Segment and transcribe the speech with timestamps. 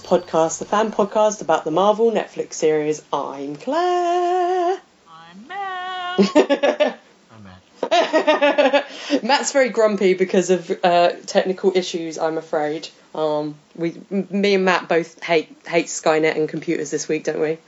[0.00, 3.02] podcast, the fan podcast about the Marvel Netflix series.
[3.12, 4.78] I'm Claire.
[5.08, 6.16] I'm Mel.
[7.30, 7.44] I'm
[7.90, 9.22] Matt.
[9.22, 12.88] Matt's very grumpy because of uh, technical issues, I'm afraid.
[13.14, 17.40] Um, we, m- me and Matt both hate hate Skynet and computers this week, don't
[17.40, 17.58] we?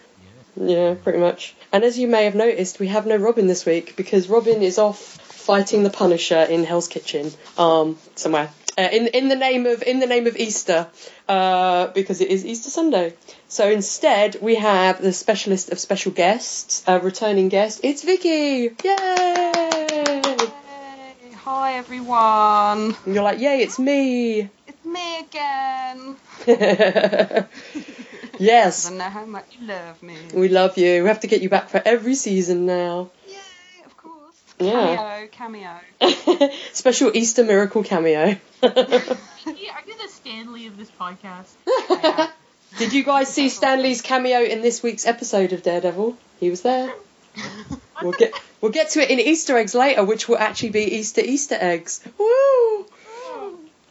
[0.56, 1.54] Yeah, pretty much.
[1.72, 4.78] And as you may have noticed, we have no Robin this week because Robin is
[4.78, 8.50] off fighting the Punisher in Hell's Kitchen, um, somewhere.
[8.78, 10.86] Uh, in in the name of in the name of Easter,
[11.28, 13.14] uh, because it is Easter Sunday.
[13.48, 17.80] So instead, we have the specialist of special guests, a returning guest.
[17.82, 18.76] It's Vicky.
[18.84, 20.36] Yay!
[21.44, 22.94] Hi everyone.
[23.06, 23.62] And you're like, yay!
[23.62, 24.50] It's me.
[24.66, 26.16] It's me again.
[28.38, 30.18] yes, I know how much you love me.
[30.34, 31.02] we love you.
[31.02, 33.10] We have to get you back for every season now.
[34.58, 35.20] Yay, of course.
[35.20, 35.26] Yeah.
[35.26, 36.50] Cameo, cameo.
[36.72, 38.36] Special Easter miracle cameo.
[39.46, 41.52] Yeah, are you the Stanley of this podcast?
[42.78, 46.16] Did you guys see Stanley's cameo in this week's episode of Daredevil?
[46.40, 46.92] He was there.
[48.02, 51.20] We'll get we'll get to it in Easter eggs later, which will actually be Easter
[51.20, 52.00] Easter eggs.
[52.18, 52.86] Woo!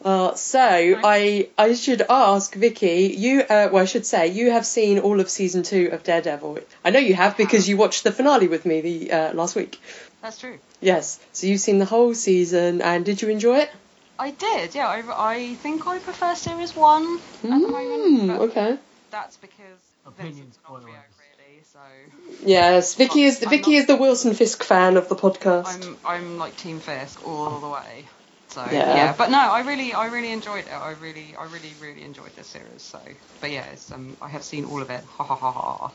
[0.04, 3.14] Uh, so I I should ask Vicky.
[3.16, 6.58] You uh, well I should say you have seen all of season two of Daredevil.
[6.84, 9.80] I know you have because you watched the finale with me the uh, last week.
[10.26, 10.58] That's true.
[10.80, 11.20] Yes.
[11.34, 13.70] So you've seen the whole season, and did you enjoy it?
[14.18, 14.88] I did, yeah.
[14.88, 18.40] I, I think I prefer series one at the Mm, moment.
[18.50, 18.76] Okay.
[19.12, 21.04] that's because Opinion Vincent D'Onofrio, spoilers.
[21.38, 21.62] really.
[21.72, 25.66] So Yes, Vicky is I'm Vicky not- is the Wilson Fisk fan of the podcast.
[25.68, 28.06] I'm I'm like Team Fisk all the way.
[28.56, 28.96] So Yeah.
[28.96, 29.14] yeah.
[29.18, 30.72] but no, I really I really enjoyed it.
[30.72, 32.80] I really I really really enjoyed this series.
[32.80, 32.98] So,
[33.42, 35.04] but yeah, it's, um, I have seen all of it.
[35.04, 35.92] Ha ha ha ha.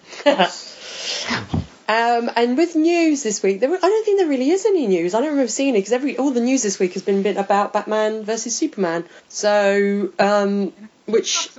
[2.20, 5.16] um, and with news this week, there, I don't think there really is any news.
[5.16, 7.38] I don't remember seeing it because every all the news this week has been been
[7.38, 9.06] about Batman versus Superman.
[9.30, 10.72] So, um,
[11.12, 11.50] which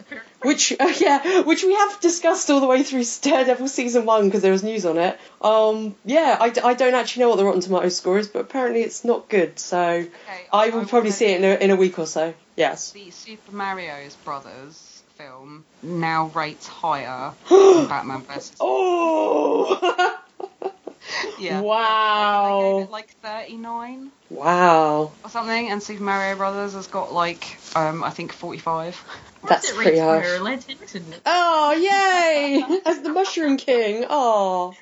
[0.43, 4.43] which uh, yeah, which we have discussed all the way through Daredevil season one because
[4.43, 5.19] there was news on it.
[5.41, 9.05] Um, yeah, I don't actually know what the Rotten Tomatoes score is, but apparently it's
[9.05, 9.59] not good.
[9.59, 10.11] So Okay,
[10.53, 12.35] I will probably see it in a, in a week or so.
[12.57, 12.93] Yes.
[12.93, 18.57] The Super Mario's Brothers film now rates higher than Batman vs.
[18.61, 20.19] Oh.
[21.39, 21.61] Yeah.
[21.73, 22.61] Wow.
[22.63, 25.13] They gave it like 39 wow.
[25.23, 27.45] or something, and Super Mario Brothers has got like
[27.77, 29.03] um I think 45.
[29.49, 30.27] That's it pretty rates harsh.
[30.27, 30.41] higher.
[30.41, 31.21] Lance Henriksen did.
[31.27, 32.81] Oh, yay!
[32.87, 34.05] As the Mushroom King.
[34.09, 34.75] Oh.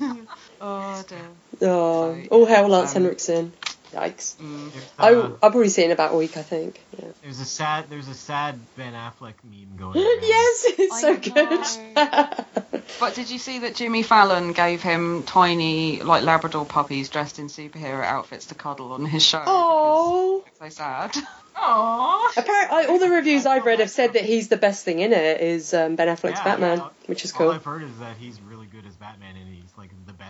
[0.60, 1.18] Oh dear.
[1.60, 2.14] Oh.
[2.14, 3.52] So, All hail Lance um, Henriksen.
[3.94, 4.36] Yikes.
[4.36, 4.72] Mm.
[4.72, 6.80] There's, I, uh, I'll probably see it in about a week, I think.
[6.98, 7.08] Yeah.
[7.22, 10.18] there's a sad there's a sad Ben Affleck meme going around.
[10.22, 11.18] yes, it's I so know.
[11.20, 12.44] good.
[13.00, 17.46] But did you see that Jimmy Fallon gave him tiny like Labrador puppies dressed in
[17.46, 19.42] superhero outfits to cuddle on his show?
[19.46, 20.44] Oh.
[20.60, 21.12] So sad.
[21.56, 22.36] Aww.
[22.36, 25.40] Apparently, all the reviews I've read have said that he's the best thing in it
[25.40, 26.88] is um, Ben Affleck's Yeah, Batman, yeah.
[27.06, 27.50] which is All cool.
[27.52, 29.48] I've heard is that he's really good as Batman and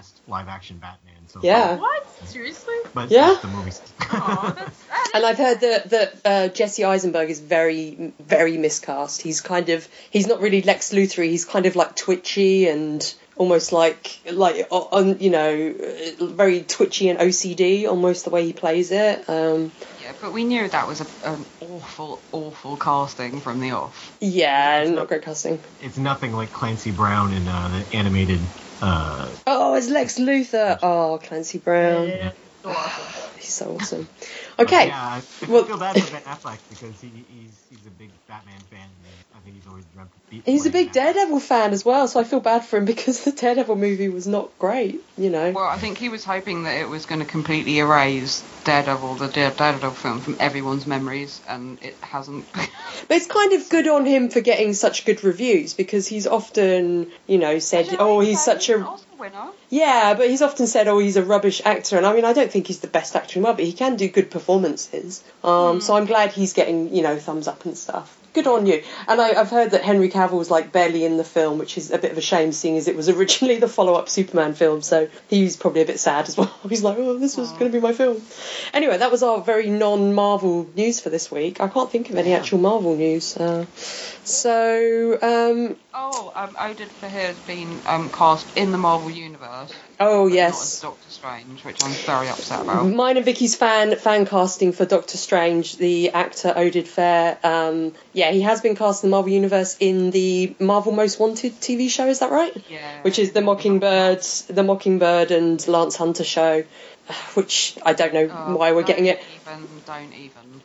[0.05, 1.69] he's like the best live action Batman so Yeah.
[1.69, 1.77] far.
[1.79, 2.29] What?
[2.29, 2.75] Seriously?
[2.95, 3.37] But Yeah.
[3.41, 3.73] the movie.
[4.11, 9.23] Aw, that's, that And I've heard that that uh, Jesse Eisenberg is very very miscast.
[9.23, 11.25] He's kind of he's not really Lex Luthor.
[11.25, 15.75] He's kind of like twitchy and almost like like on you know
[16.21, 19.29] uh, very twitchy and OCD almost the way he plays it.
[19.29, 19.73] Um,
[20.03, 24.17] Yeah, but we knew that was a, an awful, awful casting from the off.
[24.21, 25.59] yeah, not great casting.
[25.83, 28.41] it's nothing like Clancy Brown in uh, the animated.
[28.83, 30.79] Uh, Oh, it's Lex Luthor.
[30.83, 32.09] Oh, Clancy Brown.
[32.09, 32.31] Yeah,
[32.63, 33.31] so awesome.
[33.39, 34.09] He's so awesome.
[34.57, 34.87] but Okay.
[34.89, 38.59] Yeah, I Well- feel bad for Ben Affleck because he, he's he's a big Batman
[38.71, 38.89] fan.
[39.47, 42.25] And he's always dreamt of be- He's a big Daredevil fan as well, so I
[42.25, 45.51] feel bad for him because the Daredevil movie was not great, you know.
[45.51, 49.29] Well, I think he was hoping that it was going to completely erase Daredevil, the
[49.29, 52.47] Daredevil film, from everyone's memories, and it hasn't.
[53.09, 57.11] But it's kind of good on him for getting such good reviews because he's often,
[57.27, 58.79] you know, said, "Oh, he's such a
[59.19, 59.49] winner.
[59.69, 62.51] yeah," but he's often said, "Oh, he's a rubbish actor." And I mean, I don't
[62.51, 65.23] think he's the best actor in the world, but he can do good performances.
[65.43, 68.17] Um, So I'm glad he's getting, you know, thumbs up and stuff.
[68.35, 68.83] Good on you.
[69.07, 71.93] And I, I've heard that Henry Cavill was like barely in the film, which is
[71.93, 74.83] a bit of a shame, seeing as it was originally the follow-up Superman film.
[74.83, 76.53] So he's probably a bit sad as well.
[76.69, 78.21] He's like, "Oh, this was going to be my film."
[78.73, 81.61] Anyway, that was our very non-Marvel news for this week.
[81.61, 83.37] I can't think of any actual Marvel news.
[83.37, 83.67] Uh,
[84.25, 89.73] so, um, Oh, um, Oded Fehr has been um, cast in the Marvel Universe.
[90.01, 92.87] oh but Not as yes, Doctor Strange, which I'm very upset about.
[92.87, 95.77] mine and Vicky's fan fan casting for Doctor Strange.
[95.77, 97.39] The actor Oded Fehr.
[97.45, 101.53] Um, yeah, he has been cast in the Marvel Universe in the Marvel Most Wanted
[101.61, 102.09] TV show.
[102.09, 102.53] Is that right?
[102.69, 103.03] Yeah.
[103.03, 106.65] Which is the Mockingbird, the Mockingbird and Lance Hunter show.
[107.35, 109.23] Which I don't know Oh, why we're don't getting it.
[109.47, 110.63] Even, don't even.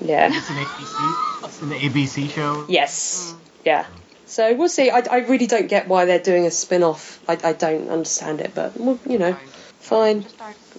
[0.00, 0.28] Yeah.
[0.32, 1.44] It's an ABC.
[1.44, 2.66] It's an ABC show.
[2.68, 3.32] Yes.
[3.64, 3.86] Yeah.
[4.32, 4.88] So we'll see.
[4.90, 7.20] I, I really don't get why they're doing a spin off.
[7.28, 9.34] I, I don't understand it, but, well, you know,
[9.80, 10.24] fine.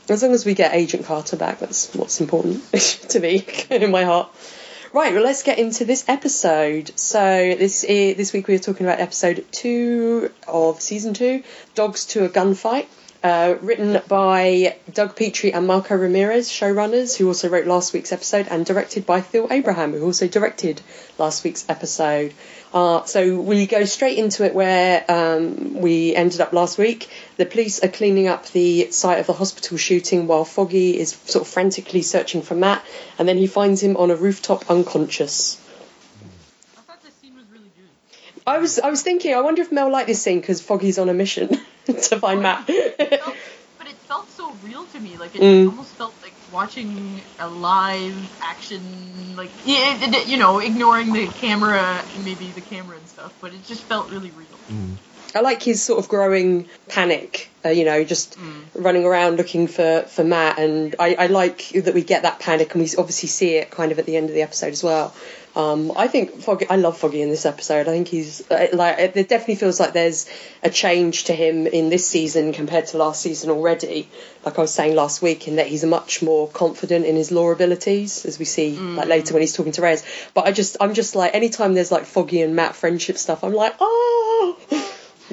[0.10, 2.64] As long as we get Agent Carter back, that's what's important
[3.10, 4.30] to me in my heart.
[4.92, 6.92] Right, well, let's get into this episode.
[7.00, 7.20] So
[7.58, 11.44] this i- this week we are talking about episode two of season two,
[11.76, 12.88] Dogs to a Gunfight.
[13.24, 18.48] Uh, written by Doug Petrie and Marco Ramirez, showrunners, who also wrote last week's episode,
[18.50, 20.82] and directed by Phil Abraham, who also directed
[21.18, 22.34] last week's episode.
[22.74, 27.08] Uh, so we go straight into it where um, we ended up last week.
[27.38, 31.46] The police are cleaning up the site of the hospital shooting while Foggy is sort
[31.46, 32.84] of frantically searching for Matt,
[33.18, 35.62] and then he finds him on a rooftop unconscious.
[36.76, 38.33] I thought this scene was really good.
[38.46, 41.10] I was I was thinking, I wonder if Mel liked this scene because Foggy's on
[41.10, 41.50] a mission
[41.86, 42.66] to find Matt.
[42.70, 43.36] It felt-
[43.78, 45.18] but it felt so real to me.
[45.18, 45.68] Like it Mm.
[45.68, 51.28] almost felt like watching a live action, like yeah, it- it- you know, ignoring the
[51.28, 53.34] camera, and maybe the camera and stuff.
[53.42, 54.60] But it just felt really real.
[54.70, 54.98] Mm.
[55.36, 58.38] I like his sort of growing panic, uh, you know, just
[58.76, 60.60] running around looking for, for Matt.
[60.60, 63.92] And I, I like that we get that panic, and we obviously see it kind
[63.92, 65.14] of at the end of the episode as well.
[65.56, 67.88] Um, I think Foggy, I love Foggy in this episode.
[67.88, 70.28] I think he's uh, like, it it definitely feels like there's
[70.64, 74.10] a change to him in this season compared to last season already.
[74.44, 77.52] Like I was saying last week, in that he's much more confident in his law
[77.52, 80.04] abilities, as we see like later when he's talking to Reyes.
[80.34, 83.54] But I just, I'm just like, anytime there's like Foggy and Matt friendship stuff, I'm
[83.54, 84.58] like, oh,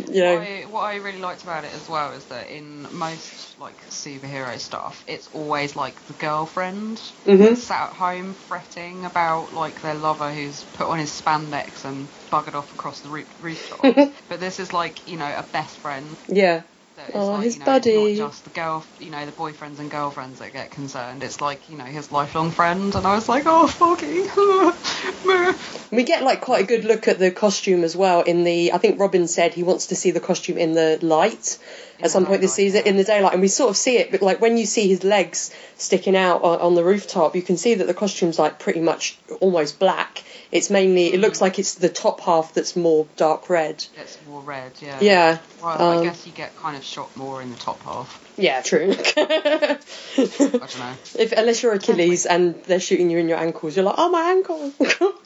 [0.08, 0.38] you know.
[0.38, 3.84] What I, what I really liked about it as well is that in most like
[3.90, 7.56] superhero stuff, it's always like the girlfriend Mhm.
[7.56, 12.54] sat at home fretting about like their lover who's put on his spandex and buggered
[12.54, 13.80] off across the roof, rooftop.
[14.28, 16.18] but this is like you know a best friend.
[16.28, 16.62] Yeah.
[17.00, 17.90] That is Oh, like, his you know, buddy.
[17.90, 21.22] It's not just the girl, you know, the boyfriends and girlfriends that get concerned.
[21.22, 24.24] It's like you know his lifelong friend, and I was like, oh, Foggy.
[25.92, 28.22] We get like quite a good look at the costume as well.
[28.22, 31.58] In the, I think Robin said he wants to see the costume in the light
[31.58, 34.10] In at some point this season, in the daylight, and we sort of see it.
[34.10, 37.56] But like when you see his legs sticking out on, on the rooftop, you can
[37.56, 40.22] see that the costume's like pretty much almost black.
[40.52, 43.84] It's mainly, it looks like it's the top half that's more dark red.
[43.96, 44.98] It's more red, yeah.
[45.00, 45.38] Yeah.
[45.62, 48.29] Well, um, I guess you get kind of shot more in the top half.
[48.40, 48.94] Yeah, true.
[48.96, 49.78] I
[50.16, 50.94] don't know.
[51.18, 54.30] If unless you're Achilles and they're shooting you in your ankles, you're like, oh my
[54.30, 54.72] ankle.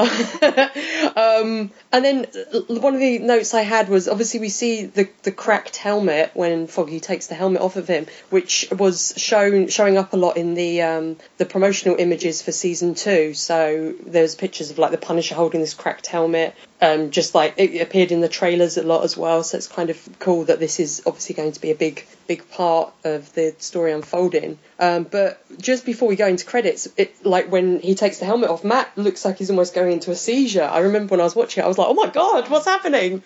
[0.00, 5.08] um, and then uh, one of the notes I had was obviously we see the
[5.22, 9.96] the cracked helmet when Foggy takes the helmet off of him, which was shown showing
[9.96, 13.34] up a lot in the um, the promotional images for season two.
[13.34, 16.54] So there's pictures of like the Punisher holding this cracked helmet.
[16.82, 19.90] Um, just like it appeared in the trailers a lot as well, so it's kind
[19.90, 23.54] of cool that this is obviously going to be a big, big part of the
[23.58, 24.58] story unfolding.
[24.78, 28.48] Um, but just before we go into credits, it like when he takes the helmet
[28.48, 30.64] off, Matt looks like he's almost going into a seizure.
[30.64, 33.22] I remember when I was watching it, I was like, "Oh my god, what's happening?"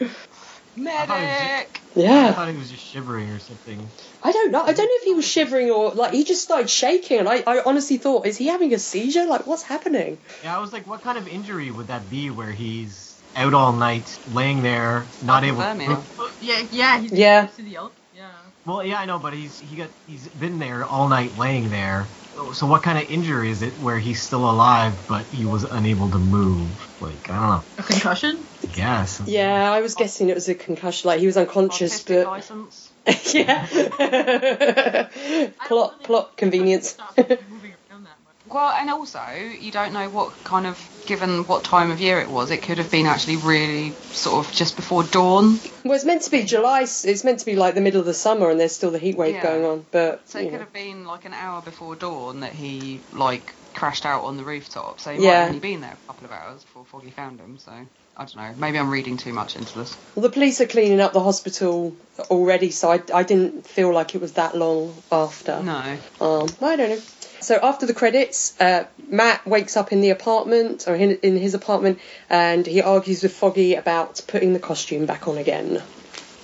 [0.77, 1.09] Medic!
[1.09, 3.89] I Yeah, I thought he was just shivering or something.
[4.23, 4.63] I don't know.
[4.63, 7.45] I don't know if he was shivering or like he just started shaking, and I,
[7.47, 9.27] I honestly thought, is he having a seizure?
[9.27, 10.19] Like, what's happening?
[10.43, 13.04] Yeah, I was like, what kind of injury would that be where he's
[13.37, 15.89] out all night, laying there, not able Vermin.
[15.89, 16.03] to.
[16.19, 17.47] Oh, yeah, yeah, he's Yeah.
[17.47, 18.31] to the el- yeah.
[18.67, 22.09] Well, yeah, I know, but he's he got he's been there all night, laying there.
[22.53, 26.11] So what kind of injury is it where he's still alive but he was unable
[26.11, 26.89] to move?
[27.01, 27.65] Like I don't know.
[27.79, 28.49] A concussion?
[28.77, 29.21] Yes.
[29.27, 31.09] Yeah, I was guessing it was a concussion.
[31.09, 32.91] Like he was unconscious, Autistic but license.
[33.35, 35.09] yeah.
[35.69, 36.91] plot, plot convenience.
[36.91, 38.37] Stop moving around that much.
[38.55, 39.21] Well, and also,
[39.61, 42.79] you don't know what kind of, given what time of year it was, it could
[42.79, 45.59] have been actually really sort of just before dawn.
[45.85, 46.83] Well, it's meant to be July.
[46.83, 49.17] It's meant to be like the middle of the summer, and there's still the heat
[49.17, 49.43] wave Yeah.
[49.43, 49.87] going on.
[49.91, 54.07] But So it could have been like an hour before dawn that he, like, crashed
[54.07, 55.01] out on the rooftop.
[55.01, 55.39] So he might Yeah.
[55.41, 57.59] have only been there a couple of hours before Foggy found him.
[57.59, 58.55] So, I don't know.
[58.57, 59.97] Maybe I'm reading too much into this.
[60.15, 61.97] well, the police are cleaning up the hospital
[62.31, 65.61] already, so I, I didn't feel like it was that long after.
[65.61, 65.99] No.
[66.21, 67.01] Um, I don't know.
[67.45, 71.53] So after the credits, uh, Matt wakes up in the apartment or in, in his
[71.55, 71.99] apartment,
[72.31, 75.83] and he argues with Foggy about putting the costume back on again.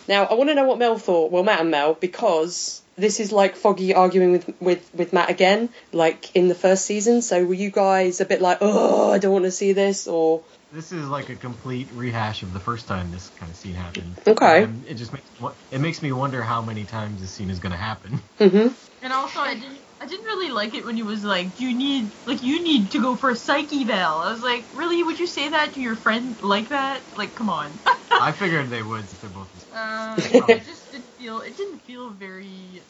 [0.08, 1.30] Now I want to know what Mel thought.
[1.30, 5.70] Well, Matt and Mel, because this is like Foggy arguing with with with Matt again,
[5.92, 7.22] like in the first season.
[7.22, 10.42] So were you guys a bit like, oh, I don't want to see this, or
[10.72, 14.16] This is like a complete rehash of the first time this kind of scene happened.
[14.26, 14.64] Okay.
[14.64, 15.26] And it just makes
[15.70, 18.20] it makes me wonder how many times this scene is going to happen.
[18.38, 18.68] hmm
[19.02, 21.76] And also, I didn't, I didn't really like it when he was like, Do "You
[21.76, 25.02] need, like, you need to go for a psych eval." I was like, "Really?
[25.02, 27.04] Would you say that to your friend like that?
[27.16, 27.80] Like, come on."
[28.10, 29.08] I figured they would.
[29.10, 29.50] Since they're both.
[29.72, 30.79] Uh, didn't
[31.20, 32.48] feel, it didn't feel very,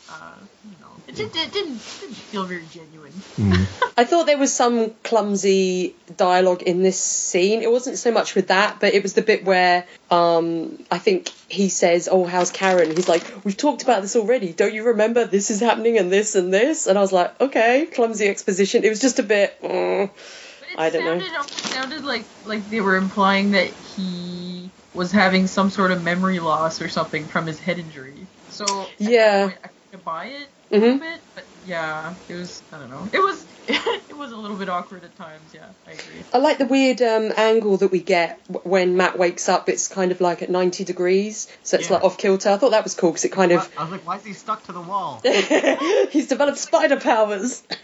[0.09, 0.35] uh,
[0.65, 0.87] you know.
[1.09, 3.13] It, did, it didn't, didn't feel very genuine.
[3.37, 3.93] Mm.
[3.97, 7.63] I thought there was some clumsy dialogue in this scene.
[7.63, 11.29] It wasn't so much with that, but it was the bit where um, I think
[11.49, 14.53] he says, "Oh, how's Karen?" He's like, "We've talked about this already.
[14.53, 15.25] Don't you remember?
[15.25, 18.89] This is happening and this and this." And I was like, "Okay, clumsy exposition." It
[18.91, 19.61] was just a bit.
[19.63, 20.05] mm.
[20.05, 21.25] It I don't know.
[21.25, 26.41] It sounded like like they were implying that he was having some sort of memory
[26.41, 28.20] loss or something from his head injury.
[28.61, 29.47] So Yeah.
[29.47, 31.01] point, I could buy it a little Mhm.
[31.01, 33.09] bit, but yeah, it was I don't know.
[33.11, 33.47] It was
[34.11, 35.55] it was a little bit awkward at times.
[35.55, 36.23] Yeah, I agree.
[36.31, 39.71] I like the weird um, angle that we get when Matt wakes up.
[39.71, 41.95] It's kind of like at 90 degrees, so it's Yeah.
[41.95, 42.51] like off kilter.
[42.51, 43.71] I thought that was cool because it kind of.
[43.79, 45.23] I was like, why is he stuck to the wall?
[46.11, 47.63] He's developed spider powers.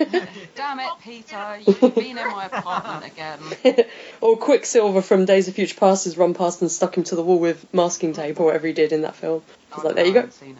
[0.54, 1.58] Damn it, Peter!
[1.66, 3.40] You've been in my apartment again.
[4.20, 7.22] or Quicksilver from Days of Future Past has run past and stuck him to the
[7.22, 9.42] wall with masking tape or whatever he did in that film.
[9.76, 10.20] I was like, there you go.
[10.20, 10.56] haven't seen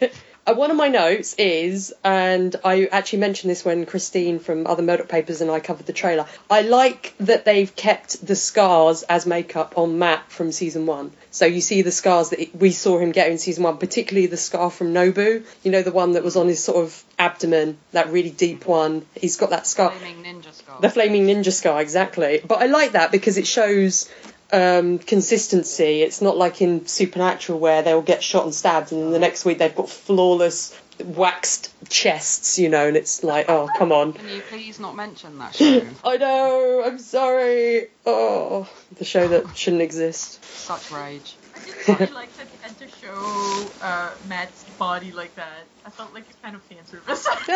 [0.00, 0.14] it.
[0.46, 4.82] Uh, one of my notes is, and I actually mentioned this when Christine from Other
[4.82, 6.26] Murdock Papers and I covered the trailer.
[6.48, 11.12] I like that they've kept the scars as makeup on Matt from season one.
[11.30, 14.38] So you see the scars that we saw him get in season one, particularly the
[14.38, 15.44] scar from Nobu.
[15.62, 19.04] You know, the one that was on his sort of abdomen, that really deep one.
[19.14, 19.90] He's got that scar.
[19.90, 20.80] Flaming ninja skull.
[20.80, 22.40] The flaming ninja scar, exactly.
[22.44, 24.10] But I like that because it shows
[24.52, 26.02] um, consistency.
[26.02, 29.44] It's not like in Supernatural where they'll get shot and stabbed, and then the next
[29.44, 34.12] week they've got flawless waxed chests, you know, and it's like, oh, come on.
[34.12, 35.86] Can you please not mention that show?
[36.04, 37.88] I know, I'm sorry.
[38.06, 40.44] Oh, the show that shouldn't exist.
[40.44, 41.36] Such rage.
[41.70, 45.64] I didn't really like that they had to show uh, Matt's body like that.
[45.84, 47.26] I felt like it's kind of fan service.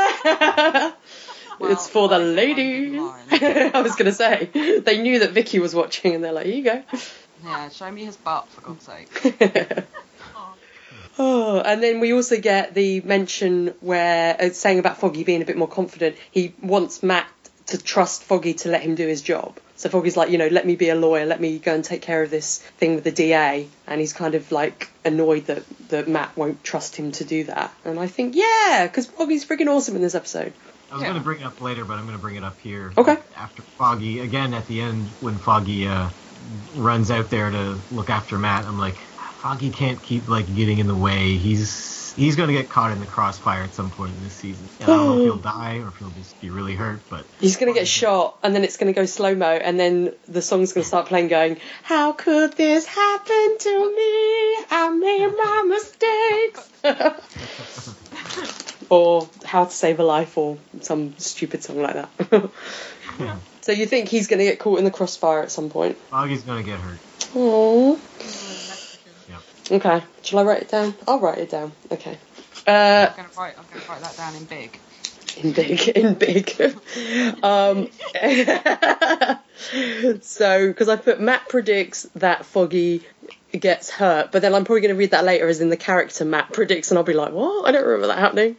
[1.60, 2.88] it's for the Well, I ladies.
[2.88, 3.72] I'm in line.
[3.74, 4.48] I was going to say.
[4.84, 6.82] They knew that Vicky was watching, and they're like, here you go.
[7.44, 9.86] Yeah, show me his butt for God's sake.
[11.16, 15.44] Oh, and then we also get the mention where it's saying about Foggy being a
[15.44, 16.16] bit more confident.
[16.32, 17.28] He wants Matt
[17.74, 19.58] to trust Foggy to let him do his job.
[19.76, 22.02] So Foggy's like, you know, let me be a lawyer, let me go and take
[22.02, 23.66] care of this thing with the DA.
[23.88, 27.74] And he's kind of like annoyed that, that Matt won't trust him to do that.
[27.84, 30.52] And I think, yeah, because Foggy's freaking awesome in this episode.
[30.90, 31.08] I was Yeah.
[31.08, 32.92] going to bring it up later, but I'm going to bring it up here.
[32.96, 33.16] Okay.
[33.36, 36.10] After Foggy, again at the end when Foggy uh,
[36.72, 38.98] runs out there to look after Matt, I'm like,
[39.42, 41.36] Foggy can't keep like getting in the way.
[41.36, 44.68] He's he's going to get caught in the crossfire at some point in this season.
[44.80, 45.42] And I don't know if he'll hmm.
[45.42, 48.54] die or if he'll just be really hurt, but He's going to get shot, and
[48.54, 51.28] then it's going to go slow mo, and then the song's going to start playing,
[51.28, 54.64] going, How could this happen to me?
[54.70, 56.70] I made my mistakes.
[58.88, 62.50] or How to Save a Life, or some stupid song like that.
[63.18, 65.96] yeah, so you think he's going to get caught in the crossfire at some point?
[66.10, 66.98] Foggy's going to get hurt.
[67.34, 67.98] Aww.
[69.70, 70.02] Okay.
[70.22, 70.94] Shall I write it down?
[71.08, 71.72] I'll write it down.
[71.90, 72.18] Okay.
[72.66, 73.54] Uh, I'm gonna write.
[73.58, 74.78] I'm gonna write that down in big.
[75.36, 76.60] in big in big
[77.42, 77.88] um
[80.22, 83.02] so because i put matt predicts that foggy
[83.52, 86.24] gets hurt but then i'm probably going to read that later as in the character
[86.24, 88.56] matt predicts and i'll be like what i don't remember that happening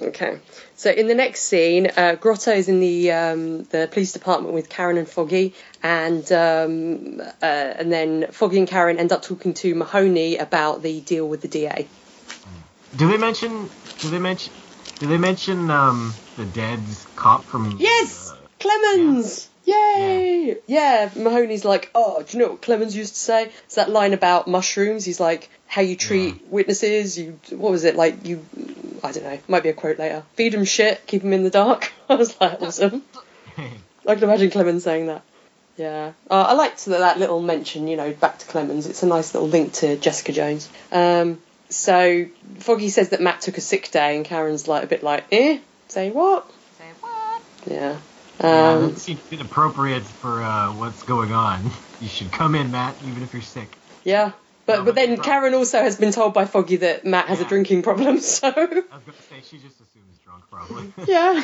[0.00, 0.38] okay
[0.78, 4.70] so in the next scene uh, grotto is in the um, the police department with
[4.70, 9.74] karen and foggy and um, uh, and then foggy and karen end up talking to
[9.74, 11.84] mahoney about the deal with the da
[12.96, 13.68] Do they mention?
[14.00, 14.52] Do they mention?
[14.98, 17.76] Do they mention um, the dead's cop from?
[17.78, 18.32] Yes!
[18.32, 19.47] uh, Clemons!
[19.68, 20.56] Yay!
[20.66, 21.10] Yeah.
[21.14, 23.50] Mahoney's like, oh, do you know what Clemons used to say?
[23.64, 25.04] It's that line about mushrooms.
[25.04, 27.18] He's like, how you treat witnesses.
[27.18, 28.26] You, what was it like?
[28.26, 28.44] You,
[29.04, 29.38] I don't know.
[29.46, 30.22] Might be a quote later.
[30.34, 31.92] Feed them shit, keep them in the dark.
[32.08, 33.02] I was like, awesome.
[33.56, 35.22] I can imagine Clemons saying that.
[35.76, 37.86] Yeah, uh, I liked that, that little mention.
[37.86, 38.88] You know, back to Clemons.
[38.88, 40.68] It's a nice little link to Jessica Jones.
[40.90, 42.26] Um, so
[42.58, 45.60] Foggy says that Matt took a sick day, and Karen's like a bit like, eh,
[45.86, 46.50] say what?
[46.78, 47.42] Say what?
[47.70, 47.96] Yeah.
[48.40, 51.70] Yeah, Um, that seems inappropriate for uh, what's going on.
[52.00, 53.76] You should come in, Matt, even if you're sick.
[54.04, 54.30] Yeah.
[54.66, 57.82] But but then Karen also has been told by Foggy that Matt has a drinking
[57.82, 60.92] problem, so I was going to say she just assumes drunk, probably.
[61.08, 61.42] yeah.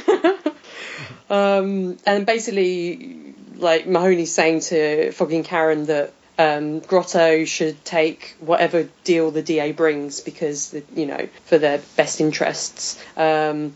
[1.30, 8.36] um, and basically, like Mahoney's saying to Foggy and Karen that um, Grotto should take
[8.40, 13.02] whatever deal the DA brings because the, you know for their best interests.
[13.16, 13.74] Um,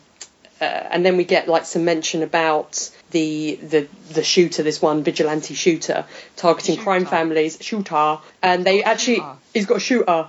[0.61, 5.03] uh, and then we get like some mention about the the the shooter, this one
[5.03, 6.05] vigilante shooter
[6.37, 6.85] targeting Shooter.
[6.85, 9.37] crime families, shooter, and they a actually shooter.
[9.55, 10.29] he's got a shooter.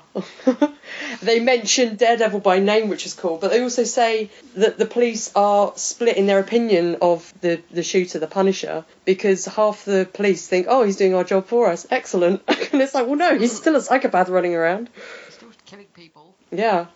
[1.21, 5.31] they mention Daredevil by name, which is cool, but they also say that the police
[5.35, 10.47] are split in their opinion of the the shooter, the Punisher, because half the police
[10.47, 13.55] think, oh, he's doing our job for us, excellent, and it's like, well, no, he's
[13.55, 14.89] still a psychopath running around.
[15.29, 16.35] Still killing people.
[16.51, 16.87] Yeah.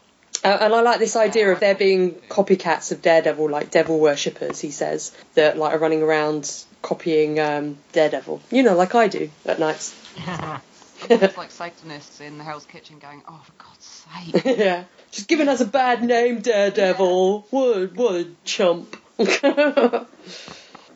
[0.43, 4.59] Uh, and I like this idea of there being copycats of Daredevil, like devil worshippers.
[4.59, 8.41] He says that like are running around copying um, Daredevil.
[8.51, 9.95] You know, like I do at nights.
[11.09, 14.57] It's like Satanists in the Hell's Kitchen going, oh, for God's sake.
[14.57, 17.47] yeah, just giving us a bad name, Daredevil.
[17.50, 18.95] What, what a chump.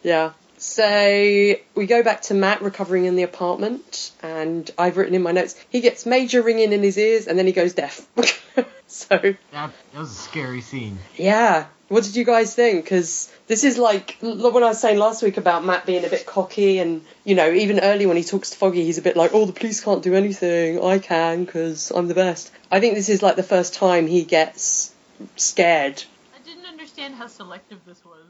[0.03, 0.31] yeah.
[0.67, 5.31] So we go back to Matt recovering in the apartment, and I've written in my
[5.31, 8.05] notes he gets major ringing in his ears, and then he goes deaf.
[8.87, 10.99] so That, that was a scary scene.
[11.15, 12.83] yeah, what did you guys think?
[12.83, 16.09] Because this is like l- when I was saying last week about Matt being a
[16.09, 19.15] bit cocky, and you know, even early when he talks to Foggy, he's a bit
[19.15, 20.83] like, "Oh, the police can't do anything.
[20.83, 24.25] I can because I'm the best." I think this is like the first time he
[24.25, 24.93] gets
[25.37, 26.03] scared.
[26.35, 28.25] I didn't understand how selective this was.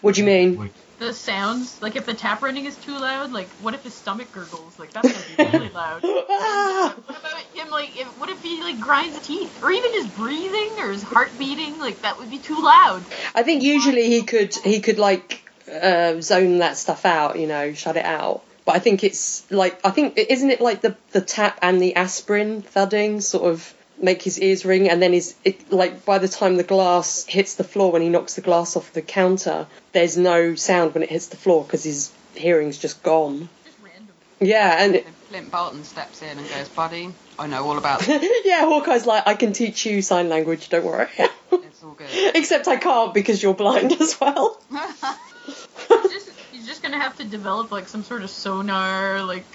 [0.00, 0.58] What do you mean?
[0.58, 3.94] Wait, The sounds, like if the tap running is too loud, like what if his
[3.94, 4.78] stomach gurgles?
[4.80, 6.00] Like that's gonna be really loud.
[6.04, 6.94] Ah!
[7.06, 7.70] What about him?
[7.70, 11.38] Like, if, what if he like grinds teeth, or even his breathing or his heart
[11.38, 11.78] beating?
[11.78, 13.06] Like that would be too loud.
[13.34, 17.74] I think usually he could he could like uh, zone that stuff out, you know,
[17.74, 18.42] shut it out.
[18.64, 21.94] But I think it's like I think isn't it like the the tap and the
[21.94, 26.28] aspirin thudding sort of make his ears ring, and then his it like by the
[26.28, 30.16] time the glass hits the floor when he knocks the glass off the counter, there's
[30.16, 33.48] no sound when it hits the floor because his hearing's just gone.
[33.64, 34.14] Just random.
[34.40, 38.22] Yeah, and And Clint Barton steps in and goes, buddy, I know all about it.
[38.46, 41.08] yeah, Hawkeye's like I can teach you sign language, don't worry.
[41.50, 42.08] It's all good.
[42.34, 44.60] Except I can't because you're blind as well.
[44.70, 46.30] He's just,
[46.66, 49.46] just gonna have to develop like some sort of sonar, like.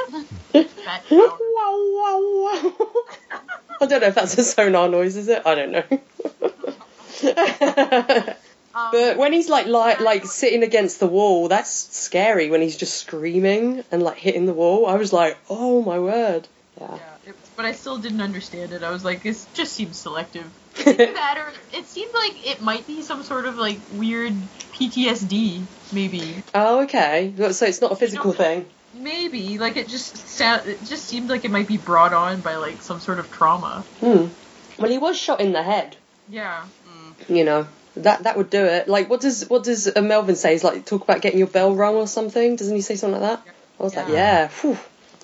[0.54, 0.64] wow,
[1.10, 2.74] wow, wow.
[3.80, 5.42] I don't know if that's a sonar noise, is it?
[5.46, 5.84] I don't know.
[8.72, 12.50] Um, but when he's like li- like sitting against the wall, that's scary.
[12.50, 16.46] When he's just screaming and like hitting the wall, I was like, oh my word.
[16.80, 16.98] Yeah.
[17.26, 18.84] Yeah, but I still didn't understand it.
[18.84, 20.48] I was like, this just seems selective.
[20.84, 24.34] That or it seemed like it might be some sort of like weird
[24.74, 26.42] PTSD, maybe.
[26.54, 27.34] Oh, okay.
[27.50, 28.66] So it's not a physical thing.
[28.94, 32.56] Maybe like it just sound, it just seemed like it might be brought on by
[32.56, 33.84] like some sort of trauma.
[34.00, 34.26] Hmm.
[34.78, 35.96] Well, he was shot in the head.
[36.28, 36.64] Yeah.
[37.28, 38.88] You know that that would do it.
[38.88, 40.52] Like, what does what does uh, Melvin say?
[40.52, 42.56] He's like talk about getting your bell rung or something.
[42.56, 43.54] Doesn't he say something like that?
[43.78, 44.14] I was like, Yeah.
[44.14, 44.48] yeah.
[44.48, 44.78] Whew.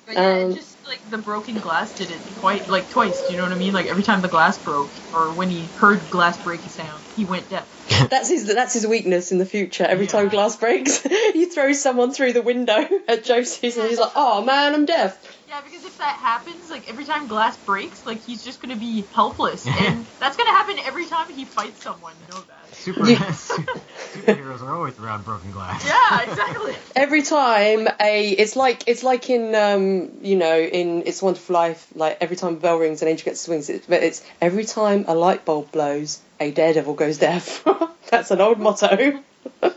[0.07, 3.21] But yeah, Um, it just like the broken glass did it quite like twice.
[3.27, 3.73] Do you know what I mean?
[3.73, 7.25] Like every time the glass broke, or when he heard glass break breaking sound, he
[7.25, 7.67] went deaf.
[8.11, 9.85] That's his that's his weakness in the future.
[9.85, 12.75] Every time glass breaks, he throws someone through the window
[13.09, 15.17] at Josie's, and he's like, "Oh man, I'm deaf."
[15.49, 19.05] Yeah, because if that happens, like every time glass breaks, like he's just gonna be
[19.15, 22.15] helpless, and that's gonna happen every time he fights someone.
[22.29, 22.75] You know that.
[22.77, 23.17] Super, Yeah.
[23.19, 25.87] superheroes are always around broken glass.
[25.87, 26.77] Yeah, exactly.
[26.95, 31.55] Every time a, it's like it's like in um, you know, in It's a Wonderful
[31.55, 33.71] Life, like every time a bell rings, an angel gets the wings.
[33.71, 37.67] It, but it's every time a light bulb blows, a daredevil goes deaf.
[38.11, 39.23] That's an old motto.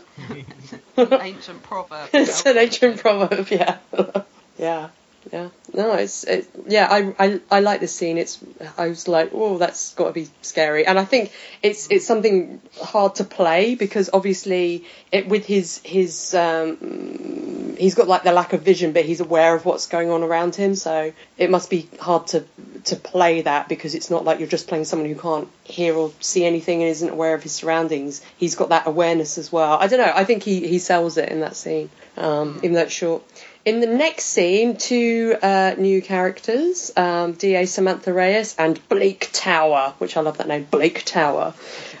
[0.96, 2.10] Ancient proverb.
[2.12, 3.48] it's an ancient proverb.
[3.50, 3.78] Yeah,
[4.58, 4.90] yeah,
[5.32, 5.48] yeah.
[5.74, 6.88] No, it's it, yeah.
[6.90, 8.16] I, I I like this scene.
[8.16, 8.38] It's
[8.78, 10.86] I was like, oh, that's got to be scary.
[10.86, 16.34] And I think it's it's something hard to play because obviously it with his his
[16.34, 20.22] um he's got like the lack of vision, but he's aware of what's going on
[20.22, 20.74] around him.
[20.74, 22.44] So it must be hard to
[22.84, 26.12] to play that because it's not like you're just playing someone who can't hear or
[26.20, 28.22] see anything and isn't aware of his surroundings.
[28.38, 29.74] He's got that awareness as well.
[29.78, 30.12] I don't know.
[30.14, 33.22] I think he he sells it in that scene, um, even though it's short.
[33.64, 39.92] In the next scene, two uh, new characters, um, DA Samantha Reyes and Blake Tower,
[39.98, 41.52] which I love that name, Blake Tower.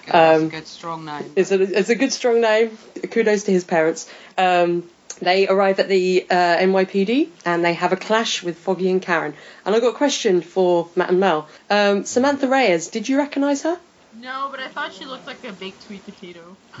[0.06, 1.30] That's Um, a good strong name.
[1.36, 2.78] It's a, it's a good, strong name.
[3.10, 4.10] Kudos to his parents.
[4.38, 4.88] Um,
[5.20, 9.34] they arrive at the uh, NYPD and they have a clash with Foggy and Karen.
[9.66, 11.46] And I've got a question for Matt and Mel.
[11.68, 13.78] Um, Samantha Reyes, did you recognise her?
[14.18, 16.56] No, but I thought she looked like a baked sweet potato.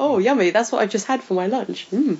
[0.00, 0.50] oh, yummy.
[0.50, 1.88] That's what I've just had for my lunch.
[1.90, 2.18] Mm.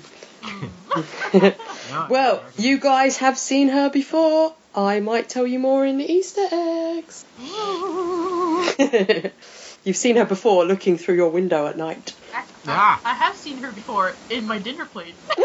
[1.91, 4.53] No, Well, you guys have seen her before.
[4.75, 7.25] I might tell you more in the Easter eggs.
[9.83, 12.15] You've seen her before looking through your window at night.
[12.33, 13.01] I, Ah.
[13.03, 15.15] I have seen her before in my dinner plate.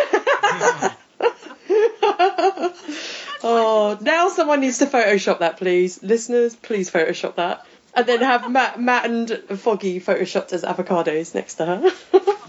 [3.43, 6.03] oh, now someone needs to Photoshop that, please.
[6.03, 7.67] Listeners, please Photoshop that.
[7.95, 11.91] And then have Matt, Matt and Foggy photoshopped as avocados next to her.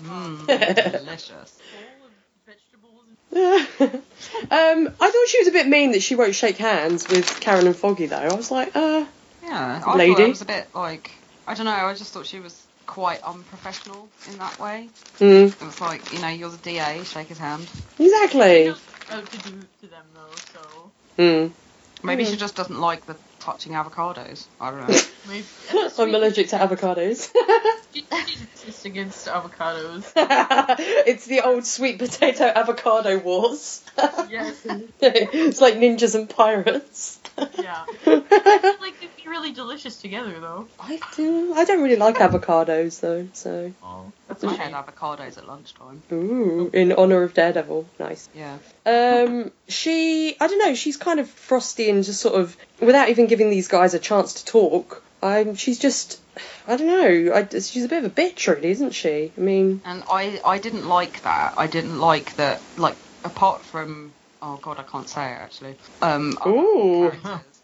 [0.04, 0.46] Mm,
[0.92, 1.58] delicious.
[3.32, 3.94] Bowl of vegetables.
[4.52, 7.68] um, I thought she was a bit mean that she won't shake hands with Karen
[7.68, 8.18] and Foggy, though.
[8.18, 9.06] I was like, uh,
[9.44, 10.14] Yeah, I Lady.
[10.16, 11.12] thought it was a bit like
[11.48, 11.72] I don't know.
[11.72, 14.90] I just thought she was quite unprofessional in that way.
[15.20, 17.68] mm, It was like you know you're the DA, shake his hand.
[18.00, 18.66] exactly.
[18.66, 19.50] Knows Out to do
[19.82, 21.52] to them though, so Mm.
[22.04, 22.30] Maybe Mm.
[22.32, 24.46] she just doesn't like the touching avocados.
[24.62, 24.98] I don't know.
[25.30, 25.46] Maybe-
[26.00, 27.30] I'm allergic to avocados.
[27.94, 30.12] She- She's racist against avocados.
[31.08, 33.84] it's the old sweet potato avocado wars.
[34.30, 34.56] Yes.
[35.02, 37.20] it's like ninjas and pirates.
[37.58, 37.86] Yeah.
[37.88, 40.68] I feel like they'd be really delicious together, though.
[40.80, 41.54] I do.
[41.56, 43.28] I don't really like avocados though.
[43.34, 44.12] So, Oh.
[44.28, 44.76] That's I a had shame.
[44.76, 46.04] avocados at lunchtime.
[46.12, 48.30] ooh, in honor of Daredevil, nice.
[48.36, 48.58] Yeah.
[48.86, 53.26] Um, she, I don't know, she's kind of frosty and just sort of, without even
[53.28, 55.04] giving these guys a chance to talk.
[55.22, 56.22] I'm, she's just,
[56.68, 57.34] I don't know.
[57.34, 59.32] I, she's a bit of a bitch, really, isn't she?
[59.38, 61.56] I mean, And I, I didn't like that.
[61.58, 62.62] I didn't like that.
[62.78, 65.76] Like apart from oh god, I can't say it actually.
[66.02, 67.12] Um, Ooh.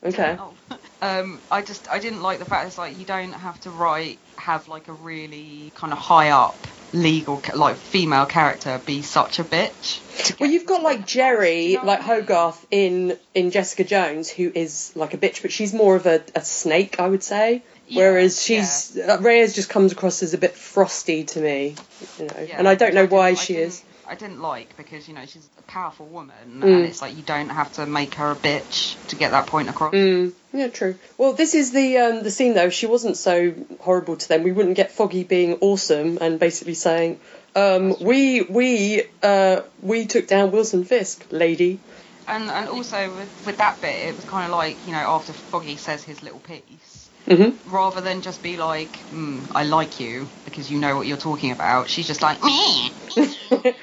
[0.03, 0.37] Okay.
[0.39, 0.53] Oh.
[1.01, 4.19] Um, I just I didn't like the fact it's like you don't have to write
[4.37, 9.43] have like a really kind of high up legal like female character be such a
[9.43, 10.01] bitch.
[10.39, 12.21] Well, you've got like Jeri, you know like what I mean?
[12.21, 16.23] Hogarth in in Jessica Jones, who is like a bitch, but she's more of a,
[16.33, 17.63] a snake, I would say.
[17.87, 21.75] Yeah, Whereas she's uh, Reyes just comes across as a bit frosty to me,
[22.17, 22.45] you know.
[22.47, 23.83] Yeah, and I don't know why I she is.
[24.07, 26.63] I didn't like because you know she's a powerful woman, Mm.
[26.63, 29.69] and it's like you don't have to make her a bitch to get that point
[29.69, 29.93] across.
[29.93, 30.95] Mm, yeah, true.
[31.17, 32.69] Well, this is the um, the scene though.
[32.69, 34.43] She wasn't so horrible to them.
[34.43, 37.19] We wouldn't get Foggy being awesome and basically saying,
[37.55, 41.79] um, "We we uh, we took down Wilson Fisk, lady."
[42.27, 45.33] And and also with, with that bit, it was kind of like you know after
[45.33, 46.94] Foggy says his little piece,
[47.27, 51.17] hmm rather than just be like, mm, "I like you" because you know what you're
[51.17, 51.89] talking about.
[51.89, 52.89] She's just like, "Meh."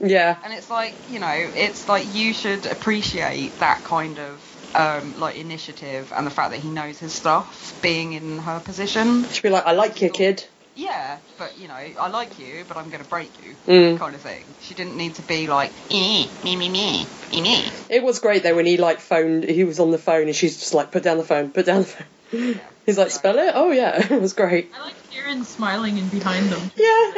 [0.00, 0.36] yeah.
[0.44, 5.36] and it's like you know, it's like you should appreciate that kind of um, like
[5.36, 9.28] initiative and the fact that he knows his stuff, being in her position.
[9.28, 10.44] She'd be like, "I like you, kid."
[10.76, 13.98] Yeah, but you know, I like you, but I'm gonna break you, Mm.
[13.98, 14.44] kind of thing.
[14.60, 17.64] She didn't need to be like, eh, me, me, me, me, me.
[17.88, 19.44] It was great though when he like phoned.
[19.44, 21.50] He was on the phone and she's just like, "Put down the phone.
[21.50, 24.70] Put down the phone." He's like, "Spell it." Oh yeah, it was great.
[24.74, 26.70] I like Karen smiling in behind them.
[26.76, 27.12] Yeah.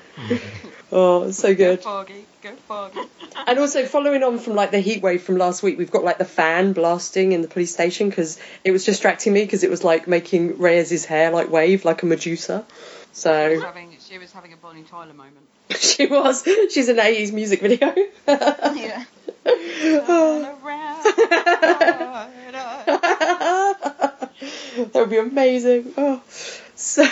[0.92, 1.84] oh, so Go good.
[1.84, 3.00] foggy, go foggy.
[3.48, 6.18] And also following on from like the heat wave from last week, we've got like
[6.18, 9.84] the fan blasting in the police station because it was distracting me because it was
[9.84, 12.66] like making Reyes's hair like wave like a Medusa.
[12.68, 15.38] She was So having, she was having a Bonnie Tyler moment.
[15.80, 16.44] she was.
[16.72, 17.94] She's an 80s music video.
[18.28, 19.06] Yeah.
[19.44, 20.42] Oh.
[20.44, 21.04] Turn around.
[24.92, 25.94] that would be amazing.
[25.98, 26.22] Oh.
[26.76, 27.06] So,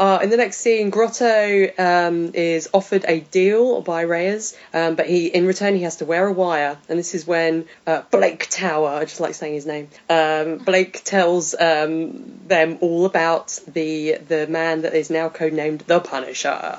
[0.00, 5.06] uh, in the next scene, Grotto um, is offered a deal by Reyes, um, but
[5.06, 6.78] he, in return, he has to wear a wire.
[6.88, 11.04] And this is when uh, Blake Tower, I just like saying his name, um, Blake
[11.04, 16.78] tells um, them all about the the man that is now codenamed the Punisher.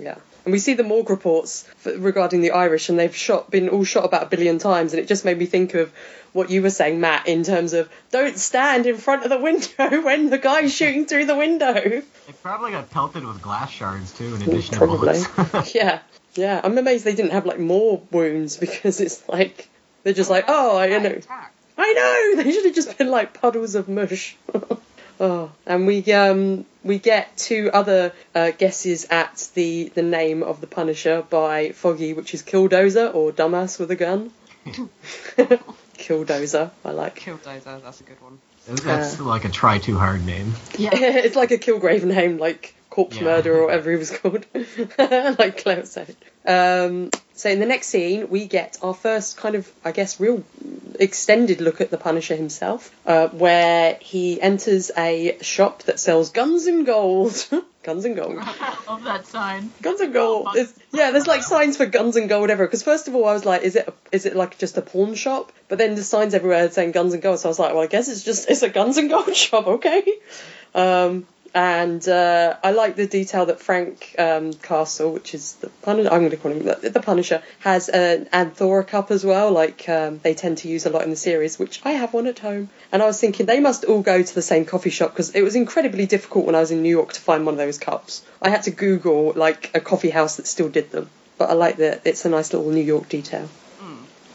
[0.00, 0.16] Yeah.
[0.46, 4.04] And we see the morgue reports regarding the Irish, and they've shot, been all shot
[4.04, 5.92] about a billion times, and it just made me think of
[6.32, 10.02] what you were saying, Matt, in terms of don't stand in front of the window
[10.04, 11.74] when the guy's shooting through the window.
[11.74, 15.26] They probably got pelted with glass shards too, in addition to bullets.
[15.74, 15.98] yeah,
[16.34, 16.60] yeah.
[16.62, 19.68] I'm amazed they didn't have like more wounds because it's like
[20.04, 21.20] they're just like, oh, I you know.
[21.76, 22.42] I know.
[22.44, 24.36] They should have just been like puddles of mush.
[25.20, 30.60] Oh, and we um we get two other uh, guesses at the the name of
[30.60, 34.30] the Punisher by Foggy, which is Killdozer or Dumbass with a gun.
[35.98, 37.18] Killdozer, I like.
[37.18, 38.38] Killdozer, that's a good one.
[38.66, 40.54] That's like a try too hard name.
[40.76, 40.90] Yeah.
[40.94, 43.24] it's like a Kilgrave name, like Corpse Yeah.
[43.24, 44.44] Murder or whatever he was called,
[44.98, 46.16] like Claire said.
[46.46, 50.42] Um, so in the next scene, we get our first kind of, I guess, real
[50.98, 56.66] extended look at the Punisher himself, uh, where he enters a shop that sells guns
[56.66, 57.46] and gold.
[57.82, 58.36] guns and gold.
[58.88, 59.70] Love that sign.
[59.82, 60.48] Guns and gold.
[60.54, 62.68] It's, yeah, there's like signs for guns and gold everywhere.
[62.68, 65.14] Because first of all, I was like, is it is it like just a pawn
[65.14, 65.52] shop?
[65.68, 67.38] But then the signs everywhere saying guns and gold.
[67.38, 69.66] So I was like, well, I guess it's just it's a guns and gold shop,
[69.66, 70.04] okay.
[70.74, 76.12] Um, and uh, I like the detail that Frank um, Castle, which is the Punisher,
[76.12, 79.52] I'm going to call him the, the Punisher, has an Anthora cup as well.
[79.52, 82.26] Like um, they tend to use a lot in the series, which I have one
[82.26, 82.68] at home.
[82.92, 85.40] And I was thinking they must all go to the same coffee shop because it
[85.40, 88.22] was incredibly difficult when I was in New York to find one of those cups.
[88.42, 91.08] I had to Google like a coffee house that still did them.
[91.38, 93.48] But I like that it's a nice little New York detail.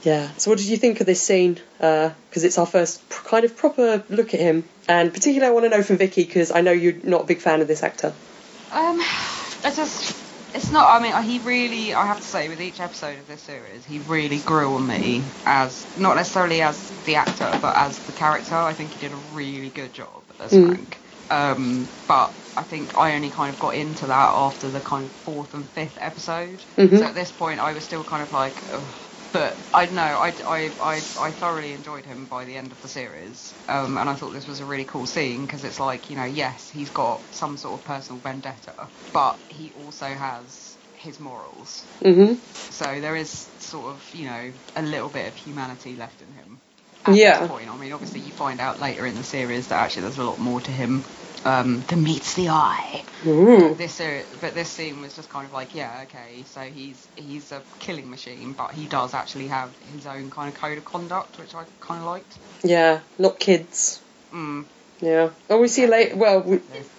[0.04, 0.32] Yeah.
[0.38, 1.60] So, what did you think of this scene?
[1.78, 5.66] Because it's our first pr- kind of proper look at him, and particularly I want
[5.66, 8.14] to know from Vicky because I know you're not a big fan of this actor.
[8.72, 9.00] Um,
[9.64, 10.16] it's just,
[10.56, 10.90] it's not.
[10.90, 11.94] I mean, he really.
[11.94, 15.24] I have to say, with each episode of this series, he really grew on me
[15.46, 18.56] as not necessarily as the actor, but as the character.
[18.56, 20.68] I think he did a really good job as Mm.
[20.68, 20.98] Frank.
[21.30, 25.12] Um, but I think I only kind of got into that after the kind of
[25.24, 26.62] fourth and fifth episode.
[26.78, 26.98] Mhm.
[26.98, 28.84] So at this point, I was still kind of like, Ugh,
[29.32, 30.02] but I don't know.
[30.02, 34.10] I, I, I, I thoroughly enjoyed him by the end of the series, um, and
[34.10, 36.90] I thought this was a really cool scene because it's like you know, yes, he's
[36.90, 41.86] got some sort of personal vendetta, but he also has his morals.
[42.04, 42.34] hmm
[42.70, 46.62] So there is sort of you know a little bit of humanity left in him.
[47.06, 47.40] At Yeah.
[47.40, 50.20] This point, I mean, obviously you find out later in the series that actually there's
[50.20, 51.06] a lot more to him
[51.46, 53.04] um, than meets the eye.
[53.24, 53.78] Mm.
[53.78, 57.52] This uh, but this scene was just kind of like, yeah, okay, so he's he's
[57.52, 61.38] a killing machine, but he does actually have his own kind of code of conduct,
[61.40, 62.38] which I kind of liked.
[62.64, 64.02] Yeah, not kids.
[64.34, 64.66] Mm.
[65.02, 65.32] Yeah.
[65.50, 66.16] Oh, we see later.
[66.16, 66.90] Well, we, It's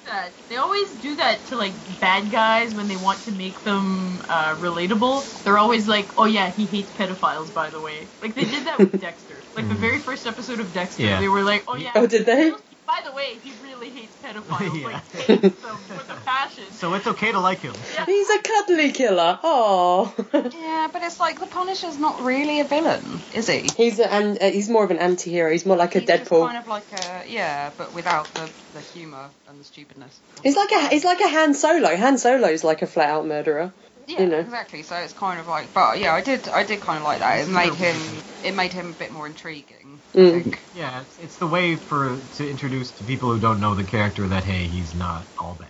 [0.48, 4.56] they always do that to like bad guys when they want to make them uh,
[4.56, 5.44] relatable.
[5.44, 8.78] They're always like, "Oh yeah, he hates pedophiles." By the way, like they did that
[8.78, 9.36] with Dexter.
[9.54, 11.20] Like the very first episode of Dexter, Yeah.
[11.20, 12.52] they were like, "Oh yeah." Oh, did they?
[12.92, 14.82] By the way, he really hates pedophiles.
[14.82, 14.86] Yeah.
[14.86, 16.64] Like hates them with a passion.
[16.72, 17.72] So it's okay to like him.
[17.94, 18.04] Yeah.
[18.04, 19.38] he's a cuddly killer.
[19.42, 20.14] Oh.
[20.52, 23.68] Yeah, but it's like the Punisher's not really a villain, is he?
[23.76, 25.50] he's a, and uh, he's more of an anti-hero.
[25.50, 26.46] He's more like a He's just Deadpool.
[26.46, 30.18] kind of like a yeah, but without the the humour and the stupidness.
[30.42, 31.96] He's like a he's like a Han Solo.
[31.96, 33.72] Han Solo's like a flat out murderer.
[34.06, 34.38] Yeah, you know.
[34.38, 34.82] exactly.
[34.82, 37.40] So it's kind of like, but yeah, I did, I did kind of like that.
[37.40, 37.96] It made him,
[38.44, 40.00] it made him a bit more intriguing.
[40.14, 40.42] I Mm.
[40.42, 40.58] think.
[40.74, 44.28] Yeah, it's, it's the way for to introduce to people who don't know the character
[44.28, 45.68] that hey, he's not all bad.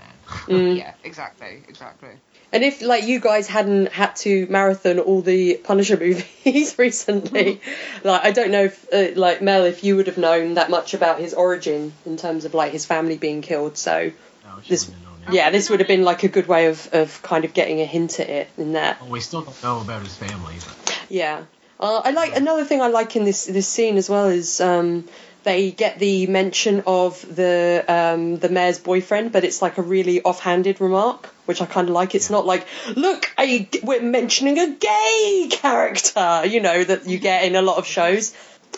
[0.49, 0.77] Mm.
[0.83, 2.11] Yeah, exactly, exactly.
[2.55, 7.61] And if like you guys hadn't had to marathon all the Punisher movies recently,
[8.05, 10.93] like I don't know if uh, like Mel, if you would have known that much
[10.95, 13.77] about his origin in terms of like his family being killed.
[13.79, 14.11] So
[14.45, 15.37] No, This- wouldn't have known it.
[15.37, 17.87] yeah, this would have been like a good way of of kind of getting a
[17.87, 19.01] hint at it in that.
[19.01, 20.55] Well, we still don't know about his family.
[20.59, 21.45] But Yeah.
[21.81, 25.05] Uh, I like another thing I like in this this scene as well is um,
[25.45, 30.23] they get the mention of the um, the mayor's boyfriend, but it's like a really
[30.23, 32.15] offhanded remark, which I kind of like.
[32.15, 37.45] It's not like, look, a, we're mentioning a gay character, you know, that you get
[37.45, 38.35] in a lot of shows.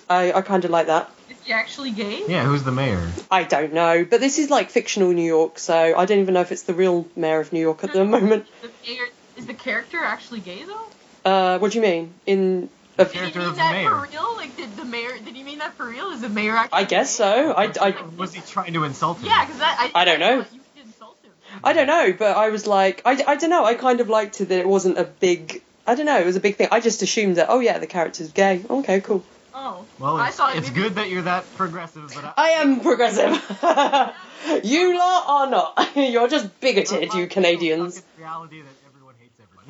[0.08, 1.10] I, I kind of like that.
[1.30, 2.22] Is he actually gay?
[2.26, 3.06] yeah, who's the mayor?
[3.30, 6.40] I don't know, but this is like fictional New York, so I don't even know
[6.40, 8.46] if it's the real mayor of New York at the moment.
[8.62, 11.30] The mayor, is the character actually gay though?
[11.30, 12.14] Uh, what do you mean?
[12.26, 13.90] In of, Did he Character mean of the that mayor.
[13.90, 14.36] for real?
[14.36, 15.18] Like, did the mayor?
[15.18, 16.10] Did he mean that for real?
[16.10, 16.78] Is the mayor actually?
[16.78, 17.52] I guess so.
[17.52, 19.26] I, I, was he trying to insult him?
[19.26, 19.90] Yeah, because I.
[19.94, 20.36] I don't know.
[20.38, 21.32] You could him.
[21.62, 24.40] I don't know, but I was like, I, I don't know, I kind of liked
[24.40, 26.68] it that it wasn't a big, I don't know, it was a big thing.
[26.72, 28.64] I just assumed that, oh yeah, the character's gay.
[28.68, 29.24] Okay, cool.
[29.54, 29.84] Oh.
[30.00, 33.40] Well, I it's, thought it's maybe- good that you're that progressive, but I am progressive.
[34.64, 35.90] you lot are not.
[35.96, 38.02] You're just bigoted, you Canadians.
[38.18, 38.83] Reality that everyone hates everyone.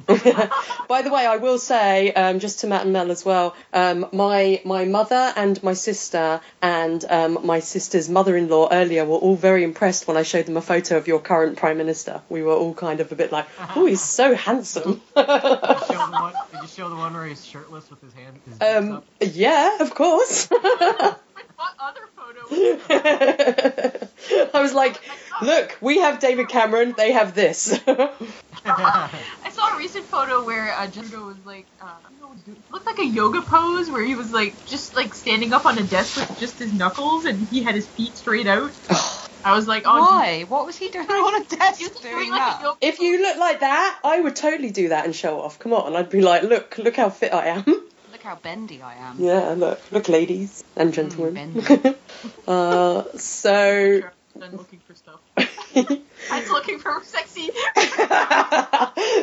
[0.88, 4.07] By the way, I will say, um, just to Matt and Mel as well, um,
[4.12, 9.64] my my mother and my sister and um, my sister's mother-in-law earlier were all very
[9.64, 12.21] impressed when I showed them a photo of your current prime minister.
[12.29, 15.01] We were all kind of a bit like, oh, he's so handsome.
[15.14, 18.12] Did you show the one, did you show the one where he's shirtless with his
[18.12, 18.38] hand?
[18.47, 20.49] His um, yeah, of course.
[21.64, 24.09] Wait, what other photo?
[24.55, 25.00] I was like,
[25.42, 27.79] look, we have David Cameron, they have this.
[28.66, 32.38] I saw a recent photo where uh, Trudeau was like, uh, I don't know what
[32.38, 32.53] to do.
[32.53, 35.79] It looked like a yoga pose where he was like just like standing up on
[35.79, 38.79] a desk with just his knuckles and he had his feet straight out.
[39.44, 40.44] I was like, oh, Why?
[40.44, 42.64] What was he doing on a desk He doing doing like that?
[42.64, 45.59] a if you look like that, I would totally do that and show off.
[45.59, 47.64] Come on, I'd be like, look, look how fit I am.
[48.25, 49.17] Look how bendy I am.
[49.19, 51.61] Yeah, look, look, ladies and gentlemen.
[51.61, 51.95] bendy.
[52.49, 54.01] uh, so.
[54.01, 54.43] pose.
[54.43, 55.21] I'm looking for stuff.
[55.37, 57.51] I was looking for sexy.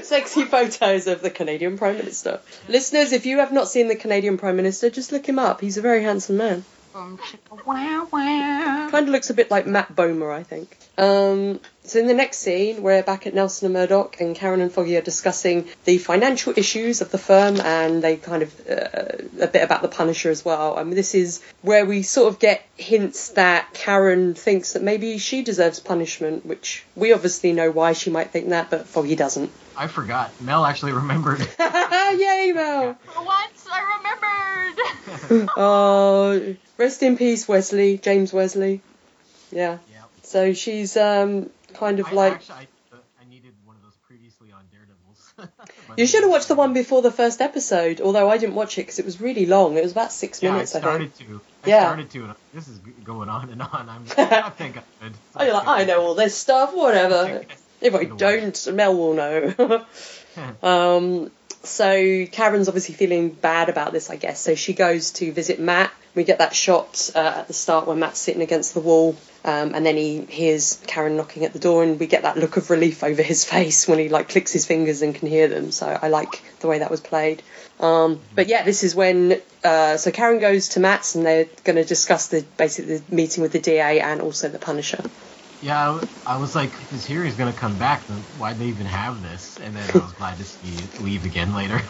[0.03, 2.41] Sexy photos of the Canadian Prime Minister.
[2.67, 5.61] Listeners, if you have not seen the Canadian Prime Minister, just look him up.
[5.61, 6.63] He's a very handsome man.
[6.93, 8.87] Boom, chicka, wow, wow.
[8.91, 10.77] Kind of looks a bit like Matt Bomer, I think.
[10.97, 11.59] Um,
[11.91, 14.95] so in the next scene, we're back at Nelson and Murdock, and Karen and Foggy
[14.95, 19.61] are discussing the financial issues of the firm, and they kind of uh, a bit
[19.61, 20.79] about the Punisher as well.
[20.79, 25.17] I mean, this is where we sort of get hints that Karen thinks that maybe
[25.17, 29.51] she deserves punishment, which we obviously know why she might think that, but Foggy doesn't.
[29.75, 30.31] I forgot.
[30.39, 31.39] Mel actually remembered.
[31.59, 32.93] Yay, Mel!
[33.03, 35.49] For once, I remembered.
[35.57, 38.79] Oh, rest in peace, Wesley, James Wesley.
[39.51, 39.79] Yeah.
[39.91, 40.03] yeah.
[40.23, 42.33] So she's um kind of I, like.
[42.33, 45.33] actually, I, I needed one of those previously on Daredevils.
[45.97, 48.81] You should have watched the one before the first episode, although I didn't watch it
[48.83, 49.77] because it was really long.
[49.77, 51.13] It was about six Yeah, minutes, I I think.
[51.13, 51.41] started to.
[51.63, 51.79] I Yeah.
[51.85, 53.89] started to, and this is going on and on.
[53.89, 55.13] I'm, I think I'm good.
[55.35, 57.45] Oh, you're like, I know all this stuff, whatever.
[57.81, 59.85] If I don't, Mel will know.
[60.61, 61.31] um,
[61.63, 64.39] so Karen's obviously feeling bad about this, I guess.
[64.39, 67.95] So she goes to visit Matt We get that shot uh, at the start where
[67.95, 71.83] Matt's sitting against the wall, um, and then he hears Karen knocking at the door,
[71.83, 74.65] and we get that look of relief over his face when he like clicks his
[74.65, 75.71] fingers and can hear them.
[75.71, 77.41] So I like the way that was played.
[77.79, 81.77] Um, but yeah, this is when uh, so Karen goes to Matt's, and they're going
[81.77, 85.03] to discuss the basically the meeting with the DA and also the Punisher.
[85.61, 89.21] Yeah, I was like, if this hearing's gonna come back, then why'd they even have
[89.21, 89.59] this?
[89.59, 91.81] And then I was glad to see it leave again later.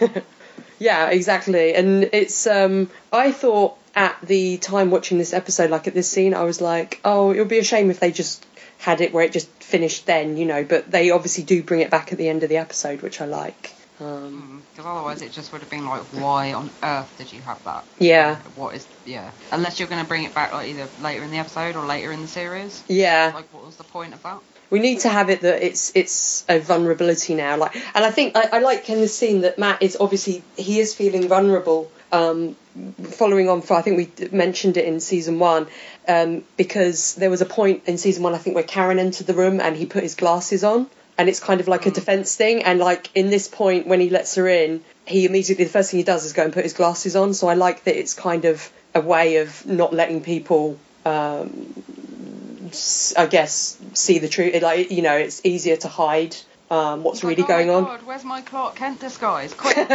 [0.78, 1.74] Yeah, exactly.
[1.74, 6.34] And it's um I thought at the time watching this episode, like at this scene,
[6.34, 8.46] I was like, oh, it would be a shame if they just
[8.78, 10.62] had it where it just finished then, you know.
[10.64, 13.24] But they obviously do bring it back at the end of the episode, which I
[13.24, 13.74] like.
[14.00, 17.62] Um, Because otherwise, it just would have been like, why on earth did you have
[17.64, 17.84] that?
[17.98, 19.32] yeah, What is yeah?
[19.50, 22.12] Unless you're going to bring it back like either later in the episode or later
[22.12, 22.84] in the series.
[22.86, 23.32] yeah.
[23.34, 24.38] Like, what was the point of that?
[24.70, 28.36] We need to have it that it's it's a vulnerability now like and i think
[28.36, 32.56] i, I like in the scene that matt is obviously he is feeling vulnerable um,
[33.02, 35.66] following on for i think we mentioned it in season one
[36.06, 39.34] um, because there was a point in season one i think where karen entered the
[39.34, 42.62] room and he put his glasses on and it's kind of like a defense thing
[42.62, 45.98] and like in this point when he lets her in he immediately the first thing
[45.98, 48.44] he does is go and put his glasses on so i like that it's kind
[48.44, 51.74] of a way of not letting people um,
[53.16, 54.60] I guess see the truth.
[54.62, 56.36] Like you know, it's easier to hide
[56.70, 58.00] um, what's Like, really oh my going on.
[58.00, 59.54] Where's my Clark Kent disguise?
[59.56, 59.88] Quick!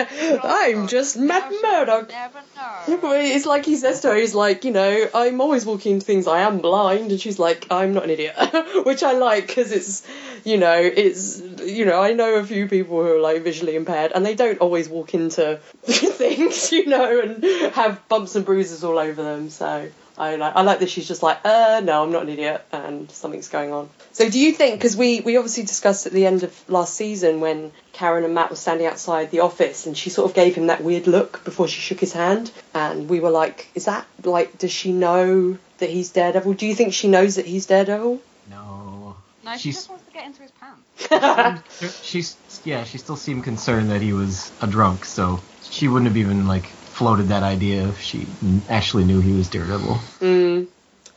[0.43, 2.09] I'm just Matt Murdock.
[2.09, 2.39] Never
[2.87, 3.11] But know.
[3.19, 6.27] It's like he says to her, he's like, you know, I'm always walking into things.
[6.27, 8.35] I am blind, and she's like, I'm not an idiot,
[8.85, 10.07] which I like because it's,
[10.43, 14.11] you know, it's, you know, I know a few people who are like visually impaired,
[14.13, 17.43] and they don't always walk into things, you know, and
[17.75, 19.51] have bumps and bruises all over them.
[19.51, 22.63] So I like, I like that she's just like, uh, no, I'm not an idiot,
[22.71, 23.89] and something's going on.
[24.11, 24.75] So do you think?
[24.75, 28.49] Because we we obviously discussed at the end of last season when Karen and Matt
[28.51, 31.67] were standing outside the office, and she sort of gave him that weird look before
[31.67, 35.89] she shook his hand, and we were like, is that like, does she know that
[35.89, 36.53] he's Daredevil?
[36.53, 38.21] Do you think she knows that he's Daredevil?
[38.49, 39.15] no.
[39.45, 41.59] No, she She's- just wants to get into his pants.
[42.03, 46.15] She's yeah, she still seemed concerned that he was a drunk, so she wouldn't have
[46.17, 48.27] even like floated that idea if she
[48.69, 49.95] actually knew he was Daredevil.
[50.21, 50.67] Mm.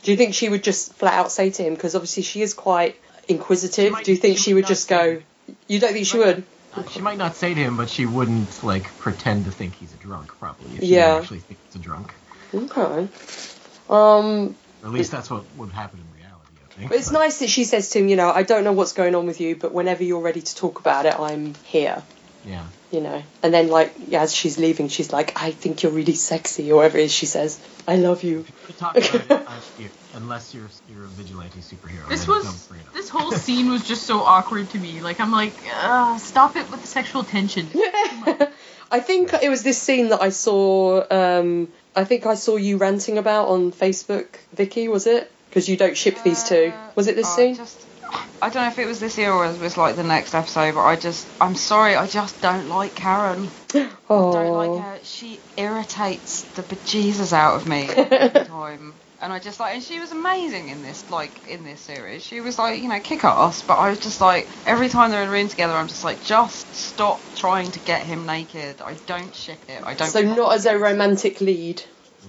[0.03, 1.73] Do you think she would just flat out say to him?
[1.75, 2.95] Because obviously she is quite
[3.27, 3.91] inquisitive.
[3.91, 5.21] Might- Do you think she she would just go?
[5.67, 6.43] You don't think she might would?
[6.75, 9.93] Uh, She might not say to him, but she wouldn't like pretend to think he's
[9.93, 10.27] a drunk.
[10.39, 11.05] Probably, if she Yeah.
[11.07, 12.13] didn't actually think he's a drunk.
[12.53, 13.07] Okay.
[13.89, 16.51] Um, Or at least that's what would happen in reality.
[16.69, 16.89] I think.
[16.89, 18.93] But it's But- nice that she says to him, you know, I don't know what's
[18.93, 22.03] going on with you, but whenever you're ready to talk about it, I'm here.
[22.47, 22.65] Yeah.
[22.91, 26.13] You know, and then like yeah, as she's leaving, she's like, I think you're really
[26.13, 27.59] sexy, or whatever it is she says.
[27.85, 28.45] I love you.
[28.67, 29.43] We talk about it uh,
[30.15, 32.07] unless you're you're a vigilante superhero.
[32.07, 32.93] This was don't bring it up.
[32.93, 35.01] this whole scene was just so awkward to me.
[35.01, 37.67] Like I'm like, uh, stop it with the sexual tension.
[38.89, 41.03] I think it was this scene that I saw.
[41.11, 44.87] Um, I think I saw you ranting about on Facebook, Vicky.
[44.87, 45.29] Was it?
[45.49, 46.71] Because you don't ship these two.
[46.73, 47.55] Uh, Was it this I scene?
[47.55, 47.86] Just,
[48.41, 50.75] I don't know if it was this year or it was like the next episode,
[50.75, 53.49] but I just, I'm sorry, I just don't like Karen.
[54.09, 54.99] oh, Don't like her.
[55.03, 58.93] She irritates the bejesus out of me every time.
[59.19, 62.23] And I just like, and she was amazing in this, like in this series.
[62.23, 63.63] She was like, you know, kick ass.
[63.63, 66.21] But I was just like, every time they're in a room together, I'm just like,
[66.21, 68.79] just stop trying to get him naked.
[68.79, 69.81] I don't ship it.
[69.83, 70.09] I don't.
[70.09, 71.81] So not as a romantic lead.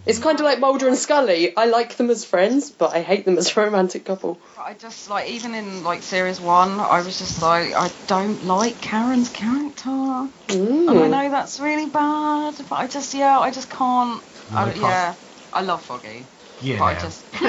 [0.07, 1.57] It's kind of like Mulder and Scully.
[1.57, 4.39] I like them as friends, but I hate them as a romantic couple.
[4.59, 8.81] I just like even in like series one, I was just like, I don't like
[8.81, 9.91] Karen's character.
[9.91, 10.31] And
[10.89, 11.11] I Mm.
[11.11, 14.23] know that's really bad, but I just yeah, I just can't.
[14.51, 15.15] I, Like yeah,
[15.53, 16.27] I love Foggy,
[16.61, 16.79] Yeah.
[16.79, 17.25] but I just.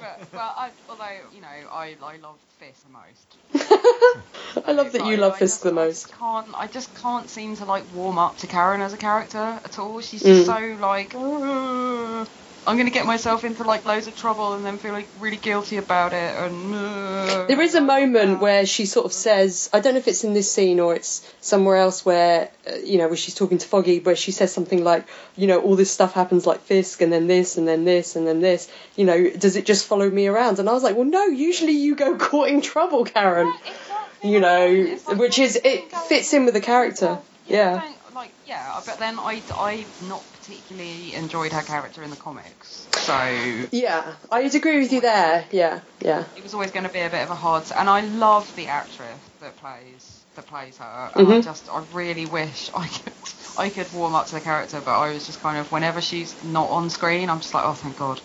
[0.00, 3.25] but, but I, although you know, I I love Fisk the most.
[4.66, 6.02] I love that you I- love I Fisk just- the I most.
[6.08, 9.60] just can't I just can't seem to like warm up to Karen as a character
[9.64, 10.00] at all.
[10.00, 10.76] She's just Mm.
[10.76, 11.14] so like.
[11.14, 12.28] "Ugh,
[12.66, 15.76] I'm gonna get myself into like loads of trouble and then feel like really guilty
[15.76, 16.34] about it.
[16.36, 20.08] And uh, There is a moment where she sort of says, I don't know if
[20.08, 23.58] it's in this scene or it's somewhere else where, uh, you know, where she's talking
[23.58, 25.06] to Foggy, where she says something like,
[25.36, 28.26] you know, all this stuff happens like Fisk and then this and then this and
[28.26, 28.68] then this.
[28.96, 30.58] You know, does it just follow me around?
[30.58, 33.52] And I was like, well, no, usually you go courting trouble, Karen.
[33.64, 34.30] Exactly.
[34.32, 37.18] You know, like, which is, it fits in with the character.
[37.20, 37.92] I Yeah.
[38.14, 43.66] like yeah, but then I I not particularly enjoyed her character in the comics, so
[43.72, 45.44] Yeah, I'd agree with you there.
[45.50, 46.24] Yeah, yeah.
[46.36, 47.64] it was always going to be a bit of a hard.
[47.76, 51.44] And I love the actress that plays that plays her, and I Mhm.
[51.44, 53.12] just I really wish I could
[53.56, 56.34] I could warm up to the character, but I was just kind of whenever she's
[56.44, 58.20] not on screen, I'm just like oh thank God.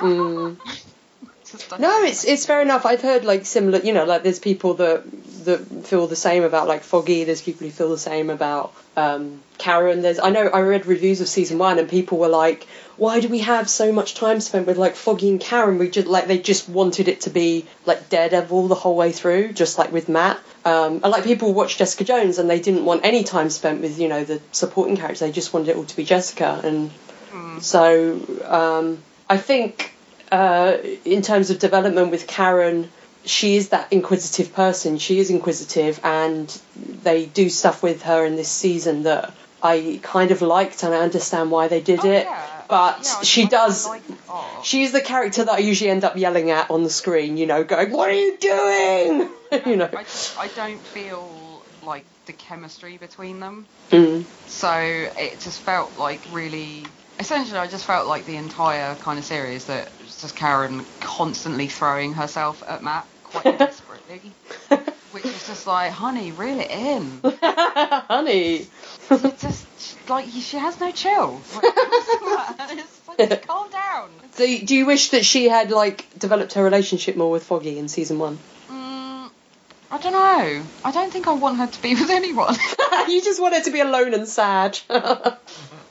[0.00, 0.56] Mm.
[1.78, 2.84] No, it's it's fair enough.
[2.86, 5.04] I've heard like similar, you know, like there's people that
[5.46, 7.24] that feel the same about like Foggy.
[7.24, 10.02] There's people who feel the same about um, Karen.
[10.02, 12.66] There's I know I read reviews of season one and people were like,
[12.96, 15.78] why do we have so much time spent with like Foggy and Karen?
[15.78, 19.52] We just like they just wanted it to be like Daredevil the whole way through,
[19.52, 20.38] just like with Matt.
[20.64, 23.98] Um, and like people watch Jessica Jones and they didn't want any time spent with
[23.98, 25.20] you know the supporting characters.
[25.20, 26.60] They just wanted it all to be Jessica.
[26.62, 26.90] And
[27.62, 29.94] so um, I think
[30.30, 32.90] uh, in terms of development with Karen,
[33.26, 34.98] she is that inquisitive person.
[34.98, 36.48] She is inquisitive, and
[37.02, 40.98] they do stuff with her in this season that I kind of liked, and I
[40.98, 42.24] understand why they did Oh, it.
[42.24, 42.46] yeah.
[42.68, 43.86] But Yeah, she does.
[43.86, 44.02] like.
[44.28, 44.60] Oh.
[44.64, 47.62] She's the character that I usually end up yelling at on the screen, you know,
[47.64, 49.28] going, "What are you doing?"
[49.66, 49.88] you know.
[49.96, 53.66] I just I don't feel like the chemistry between them.
[53.92, 54.24] Mm.
[54.48, 56.84] So it just felt like really.
[57.18, 62.12] Essentially, I just felt like the entire kind of series that just Karen constantly throwing
[62.12, 63.06] herself at Matt
[63.42, 64.20] quite desperately,
[65.12, 67.20] which was just like, honey, reel it in.
[67.42, 68.66] Honey.
[69.10, 71.40] It's just like she has no chill.
[71.54, 74.10] Like, it's like, just calm down.
[74.32, 77.88] So, do you wish that she had like developed her relationship more with Foggy in
[77.88, 78.38] season one?
[78.70, 79.30] Mm,
[79.90, 80.62] I don't know.
[80.84, 82.54] I don't think I want her to be with anyone.
[83.08, 84.78] you just want her to be alone and sad.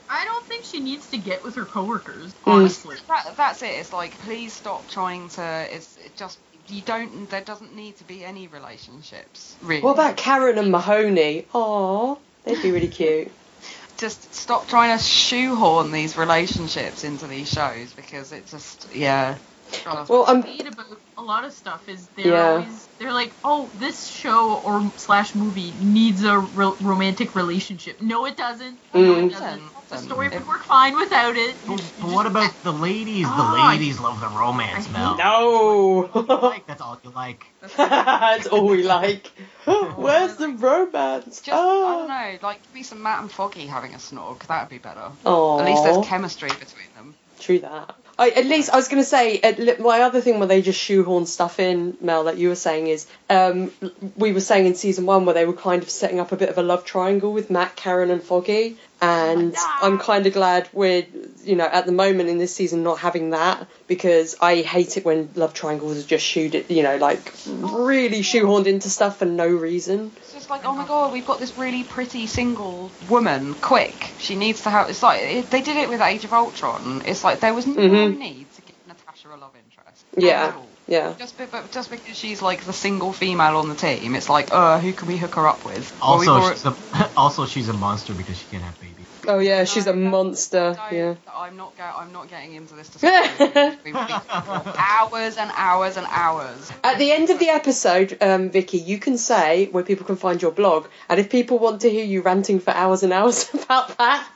[0.08, 2.50] I don't think she needs to get with her coworkers, Hmm.
[2.50, 2.96] honestly.
[3.08, 3.70] that, that's it.
[3.80, 5.66] It's like, please stop trying to.
[5.74, 6.38] It's it just
[6.68, 7.28] you don't.
[7.30, 9.56] There doesn't need to be any relationships.
[9.62, 9.82] Really.
[9.82, 11.46] what about Karen and Mahoney?
[11.52, 13.30] Aw, they'd be really cute.
[13.98, 19.36] just stop trying to shoehorn these relationships into these shows because it just yeah.
[19.84, 20.86] Well, I'm hate about
[21.18, 22.48] a lot of stuff is they're Yeah.
[22.50, 28.00] always they're like, oh, this show or slash movie needs a ro- romantic relationship.
[28.00, 28.78] No, it doesn't.
[28.94, 29.26] No, Mm.
[29.26, 29.62] it doesn't.
[29.88, 31.54] The story would work fine without it.
[31.66, 33.26] But, You- you but just- what about the ladies?
[33.28, 35.14] Oh, the I- ladies love the romance, I Mel.
[35.14, 36.60] hate- no.
[36.66, 37.46] That's all you like.
[37.56, 38.26] That's all you like.
[38.36, 39.26] That's all we like.
[39.96, 41.40] Where's the romance?
[41.40, 42.06] Just I don't oh.
[42.08, 44.40] know, like be some Matt and Foggy having a snog.
[44.46, 45.10] That would be better.
[45.24, 45.58] Aw.
[45.60, 47.14] At least there's chemistry between them.
[47.38, 47.94] True that.
[48.18, 50.80] I, at least I was going to say at, my other thing where they just
[50.80, 53.70] shoehorn stuff in, Mel, that you were saying is um,
[54.16, 56.48] we were saying in season one where they were kind of setting up a bit
[56.48, 61.06] of a love triangle with Matt, Karen, and Foggy, and I'm kind of glad we're
[61.46, 65.04] you know at the moment in this season not having that because I hate it
[65.04, 69.24] when love triangles are just shoot it you know like really shoehorned into stuff for
[69.24, 70.12] no reason.
[70.16, 73.54] It's just like, oh my god, we've got this really pretty single woman.
[73.54, 74.90] Quick, she needs to have.
[74.90, 77.02] It's like it, they did it with Age of Ultron.
[77.06, 78.18] It's like there was no Mhm.
[78.18, 80.04] need to give Natasha a love interest.
[80.16, 80.54] Yeah.
[80.88, 81.14] Yeah.
[81.18, 84.52] Just, be, but just because she's like the single female on the team, it's like,
[84.52, 85.92] uh, who can we hook her up with?
[86.00, 86.64] Well, we've Also, already- she's
[87.00, 88.95] a, also she's a monster because she can't have babies.
[89.28, 90.76] Oh yeah, she's a monster.
[90.92, 91.14] Yeah.
[91.34, 91.76] I'm not.
[91.76, 93.78] Go- I'm not getting into this discussion.
[93.84, 94.14] we would be
[94.78, 96.70] hours and hours and hours.
[96.82, 100.40] At the end of the episode, um, Vicky, you can say where people can find
[100.40, 103.96] your blog, and if people want to hear you ranting for hours and hours about
[103.98, 104.26] that,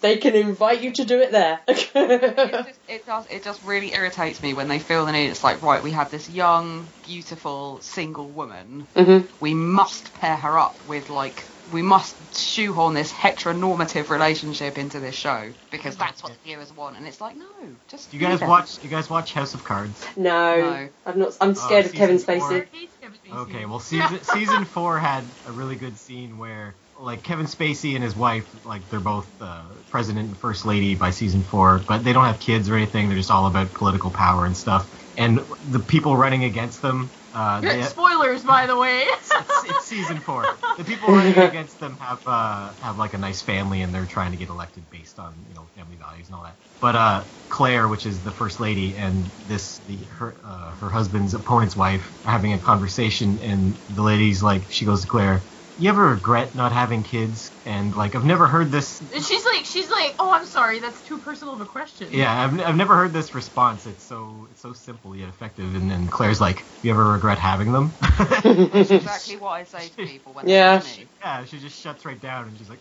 [0.00, 1.60] they can invite you to do it there.
[1.68, 3.26] it, just, it does.
[3.30, 5.28] It just really irritates me when they feel the need.
[5.28, 8.86] It's like, right, we have this young, beautiful, single woman.
[8.96, 9.28] Mhm.
[9.40, 11.44] We must pair her up with like.
[11.72, 16.96] We must shoehorn this heteronormative relationship into this show because that's what the viewers want,
[16.96, 17.46] and it's like, no,
[17.88, 18.10] just.
[18.10, 18.48] Do you guys leave it.
[18.48, 18.82] watch?
[18.84, 20.04] You guys watch House of Cards?
[20.16, 20.88] No, No.
[21.06, 21.36] I'm not.
[21.40, 22.50] I'm scared of Kevin season four.
[22.50, 23.32] Spacey.
[23.32, 28.04] Okay, well, season season four had a really good scene where like Kevin Spacey and
[28.04, 32.12] his wife, like they're both uh, president and first lady by season four, but they
[32.12, 33.08] don't have kids or anything.
[33.08, 34.88] They're just all about political power and stuff.
[35.16, 39.04] And the people running against them, uh, they, Spoilers, by the way.
[39.06, 40.52] it's, it's season four.
[40.76, 44.32] The people running against them have uh, have like a nice family, and they're trying
[44.32, 46.58] to get elected based on you know family values and all that.
[46.80, 51.34] But uh, Claire, which is the first lady, and this the her uh, her husband's
[51.34, 55.90] opponent's wife are having a conversation, and the lady's like, she goes to Claire, "You
[55.90, 59.00] ever regret not having kids?" And like, I've never heard this.
[59.00, 62.12] She's like, she's like, oh, I'm sorry, that's too personal of a question.
[62.12, 63.86] Yeah, I've, I've never heard this response.
[63.86, 65.74] It's so it's so simple yet effective.
[65.74, 69.96] And then Claire's like, "You ever regret having them?" That's exactly what I say to
[70.06, 70.80] people when Yeah.
[70.80, 71.11] they ask me.
[71.22, 72.80] Yeah, she just shuts right down and she's like.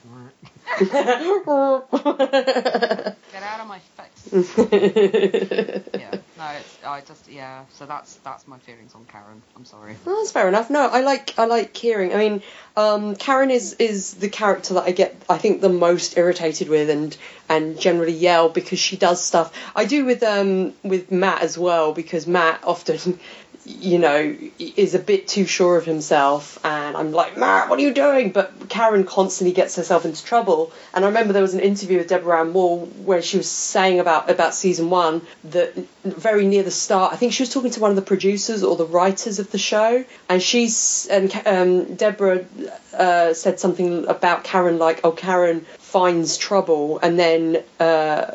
[3.32, 4.30] Get out of my face.
[5.94, 6.16] yeah.
[6.38, 7.66] No, it's I just yeah.
[7.74, 9.44] So that's that's my feelings on Karen.
[9.56, 9.96] I'm sorry.
[10.06, 10.72] Well, that's fair enough.
[10.72, 12.14] No, I like I like Kieran.
[12.14, 12.42] I mean,
[12.76, 16.90] um, Karen is is the character that I get I think the most irritated with
[16.90, 17.16] and
[17.48, 19.54] and generally yell because she does stuff.
[19.76, 23.20] I do with um with Matt as well because Matt often
[23.66, 27.82] you know is a bit too sure of himself and I'm like Matt what are
[27.82, 31.60] you doing but Karen constantly gets herself into trouble and I remember there was an
[31.60, 36.48] interview with Deborah Ann Woll where she was saying about about season 1 that very
[36.48, 37.14] near the start.
[37.14, 39.58] I think she was talking to one of the producers or the writers of the
[39.58, 42.46] show, and she's and um, Deborah
[42.94, 48.26] uh, said something about Karen, like, "Oh, Karen finds trouble," and then uh,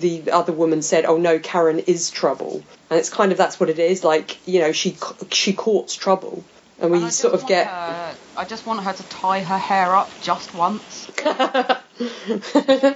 [0.00, 3.70] the other woman said, "Oh no, Karen is trouble," and it's kind of that's what
[3.70, 4.02] it is.
[4.02, 4.96] Like, you know, she
[5.30, 6.42] she courts trouble,
[6.80, 7.66] and we And sort of get.
[7.66, 11.06] her- I just want her to tie her hair up just once.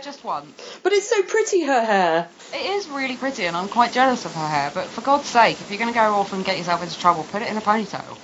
[0.02, 0.78] just once.
[0.82, 2.28] But it's so pretty, her hair.
[2.52, 4.70] It is really pretty, and I'm quite jealous of her hair.
[4.74, 7.24] But for God's sake, if you're going to go off and get yourself into trouble,
[7.24, 8.18] put it in a ponytail.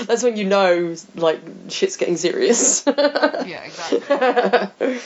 [0.06, 2.82] That's when you know, like, shit's getting serious.
[2.86, 4.98] Yeah, exactly.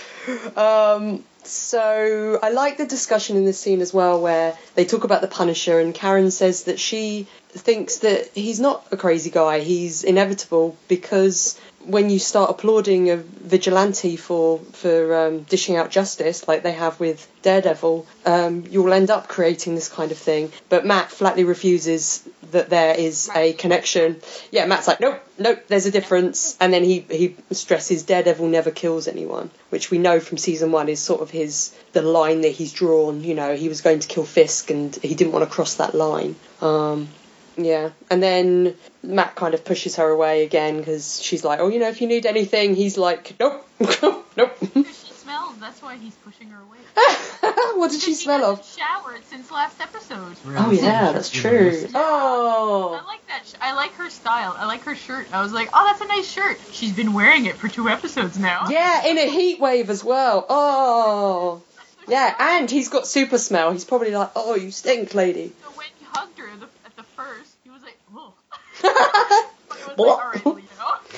[0.56, 5.20] um, so I like the discussion in this scene as well, where they talk about
[5.20, 9.60] the Punisher, and Karen says that she thinks that he's not a crazy guy.
[9.60, 16.48] He's inevitable because when you start applauding a vigilante for for um, dishing out justice,
[16.48, 20.50] like they have with Daredevil, um, you'll end up creating this kind of thing.
[20.68, 24.20] But Matt flatly refuses that there is a connection.
[24.50, 26.56] Yeah, Matt's like, nope, nope, there's a difference.
[26.60, 30.88] And then he he stresses Daredevil never kills anyone, which we know from season one
[30.88, 33.22] is sort of his the line that he's drawn.
[33.22, 35.94] You know, he was going to kill Fisk and he didn't want to cross that
[35.94, 36.36] line.
[36.60, 37.08] Um,
[37.56, 41.78] yeah, and then Matt kind of pushes her away again because she's like, "Oh, you
[41.78, 46.14] know, if you need anything," he's like, "Nope, nope." Because she smells, that's why he's
[46.16, 46.78] pushing her away.
[47.76, 48.64] what did she smell of?
[48.64, 50.36] showered since last episode.
[50.46, 51.86] Oh yeah, that's true.
[51.94, 53.00] Oh.
[53.02, 53.42] I like that.
[53.46, 54.54] Sh- I like her style.
[54.56, 55.26] I like her shirt.
[55.32, 56.58] I was like, oh, that's a nice shirt.
[56.72, 58.68] She's been wearing it for two episodes now.
[58.70, 60.46] yeah, in a heat wave as well.
[60.48, 61.62] Oh,
[62.06, 63.72] yeah, and he's got super smell.
[63.72, 67.02] He's probably like, "Oh, you stink, lady." So when he hugged her the, at the
[67.02, 68.32] first, he was like, oh.
[68.50, 69.96] But it was What?
[69.96, 70.46] like, all right,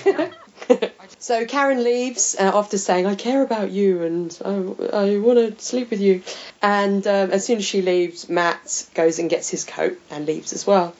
[0.07, 0.31] Leo.
[1.19, 4.51] so Karen leaves uh, after saying, "I care about you and I,
[4.97, 6.23] I want to sleep with you."
[6.63, 10.53] And um, as soon as she leaves, Matt goes and gets his coat and leaves
[10.53, 10.95] as well.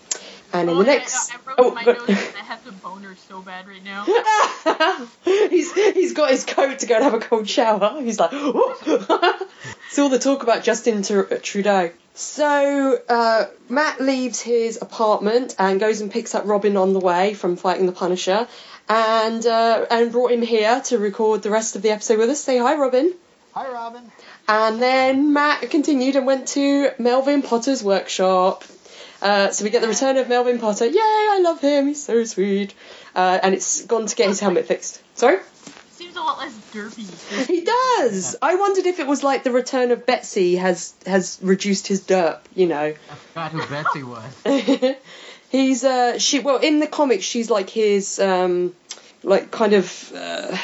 [0.53, 2.35] And in Oh, the yeah, next, I, I wrote oh, in my go- notes that
[2.41, 4.05] I have the boner so bad right now.
[5.51, 8.01] he's he's got his coat to go and have a cold shower.
[8.01, 11.91] He's like, it's all the talk about Justin Trudeau.
[12.17, 17.35] So uh, Matt leaves his apartment and goes and picks up Robin on the way
[17.35, 18.49] from fighting the Punisher,
[18.89, 22.41] and uh, and brought him here to record the rest of the episode with us.
[22.41, 23.13] Say hi, Robin.
[23.53, 24.11] Hi, Robin.
[24.49, 28.65] And then Matt continued and went to Melvin Potter's workshop.
[29.21, 30.87] Uh, so we get the return of Melvin Potter.
[30.87, 31.89] Yay, I love him.
[31.89, 32.75] He's so sweet.
[33.15, 35.03] Uh, and it's gone to get his helmet fixed.
[35.17, 35.39] Sorry?
[35.97, 37.47] Seems a lot less derpy.
[37.47, 38.37] He does.
[38.43, 42.41] I wondered if it was like the return of Betsy has has reduced his derp.
[42.55, 42.95] You know.
[43.11, 44.97] I forgot who Betsy was.
[45.49, 48.75] He's uh she well in the comics she's like his um
[49.23, 50.57] like kind of uh,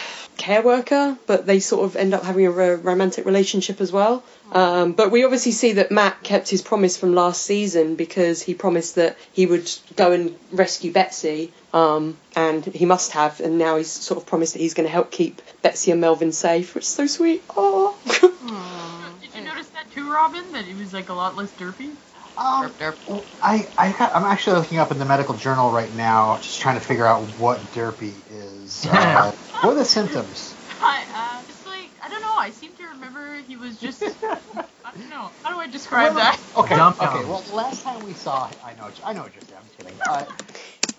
[0.42, 4.24] care worker, but they sort of end up having a ro- romantic relationship as well.
[4.50, 8.52] Um, but we obviously see that Matt kept his promise from last season because he
[8.52, 13.40] promised that he would go and rescue Betsy, um, and he must have.
[13.40, 16.32] And now he's sort of promised that he's going to help keep Betsy and Melvin
[16.32, 17.42] safe, which is so sweet.
[17.56, 17.96] Oh.
[19.22, 20.44] Did you notice that too, Robin?
[20.52, 21.94] That it was like a lot less derpy?
[22.36, 23.26] Um, Derp, derp.
[23.42, 26.84] I, I, I'm actually looking up in the medical journal right now, just trying to
[26.86, 28.86] figure out what derpy is.
[28.92, 30.54] Uh, what are the symptoms?
[30.80, 32.34] I, uh, it's like, I don't know.
[32.38, 34.02] I seem to remember he was just.
[34.02, 35.30] I don't know.
[35.42, 36.40] How do I describe that?
[36.56, 37.06] Okay, Dump okay.
[37.06, 37.28] down.
[37.28, 39.60] Well, last time we saw, I know, I know what you're saying.
[39.62, 39.98] I'm kidding.
[40.06, 40.26] Uh,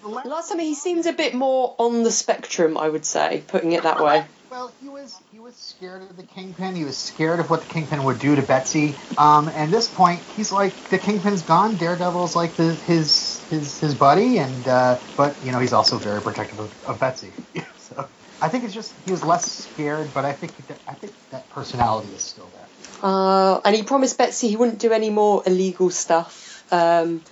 [0.01, 3.43] the la- Last time he seemed a bit more on the spectrum, I would say,
[3.47, 4.25] putting it that way.
[4.53, 6.75] Well, he was he was scared of the kingpin.
[6.75, 8.93] He was scared of what the kingpin would do to Betsy.
[9.17, 11.75] Um, and this point, he's like the kingpin's gone.
[11.75, 16.21] Daredevil's like the, his his his buddy, and uh, but you know he's also very
[16.21, 17.33] protective of, of Betsy.
[17.79, 18.07] so
[18.43, 21.49] I think it's just he was less scared, but I think that, I think that
[21.49, 22.67] personality is still there.
[23.01, 26.63] Uh, and he promised Betsy he wouldn't do any more illegal stuff.
[26.71, 27.23] Um,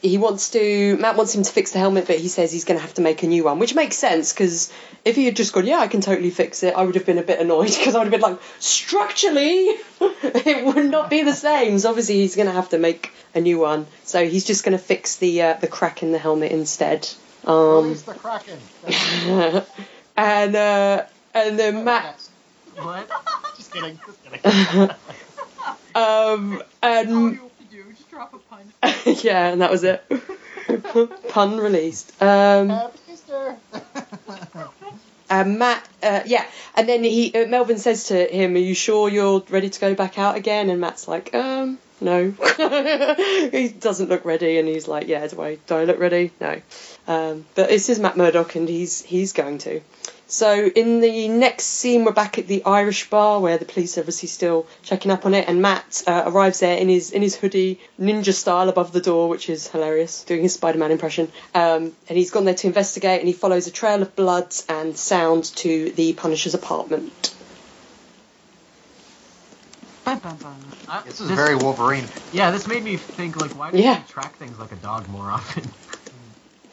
[0.00, 0.96] he wants to.
[0.98, 3.02] Matt wants him to fix the helmet, but he says he's going to have to
[3.02, 4.72] make a new one, which makes sense because
[5.04, 7.18] if he had just gone, yeah, I can totally fix it, I would have been
[7.18, 9.68] a bit annoyed because I would have been like, structurally,
[10.00, 11.78] it would not be the same.
[11.78, 13.86] So obviously he's going to have to make a new one.
[14.04, 17.08] So he's just going to fix the uh, the crack in the helmet instead.
[17.46, 18.58] Um, Release the kraken.
[18.84, 19.66] That's-
[20.16, 21.04] and uh,
[21.34, 22.20] and then Matt
[22.76, 23.10] What?
[23.56, 23.98] just kidding.
[24.06, 24.90] Just kidding.
[25.94, 27.40] um That's all and
[28.14, 28.72] drop a pun.
[29.24, 30.04] yeah, and that was it.
[31.28, 32.10] Pun released.
[32.22, 33.56] Um, Happy Easter.
[35.28, 36.46] and Matt, uh, yeah,
[36.76, 39.94] and then he uh, Melvin says to him, "Are you sure you're ready to go
[39.94, 42.30] back out again?" And Matt's like, "Um, no."
[43.50, 46.30] he doesn't look ready, and he's like, "Yeah, do I do I look ready?
[46.40, 46.60] No."
[47.08, 49.80] Um, but this is Matt Murdock, and he's he's going to.
[50.26, 54.00] So in the next scene, we're back at the Irish bar where the police are
[54.00, 57.36] obviously still checking up on it, and Matt uh, arrives there in his in his
[57.36, 61.30] hoodie, ninja style, above the door, which is hilarious, doing his Spider-Man impression.
[61.54, 64.96] Um, and he's gone there to investigate, and he follows a trail of blood and
[64.96, 67.34] sound to the Punisher's apartment.
[70.04, 70.56] Bum, bum, bum.
[70.88, 72.04] Uh, This is very Wolverine.
[72.32, 74.02] Yeah, this made me think like, why don't Yeah.
[74.02, 75.62] he track things like a dog more often?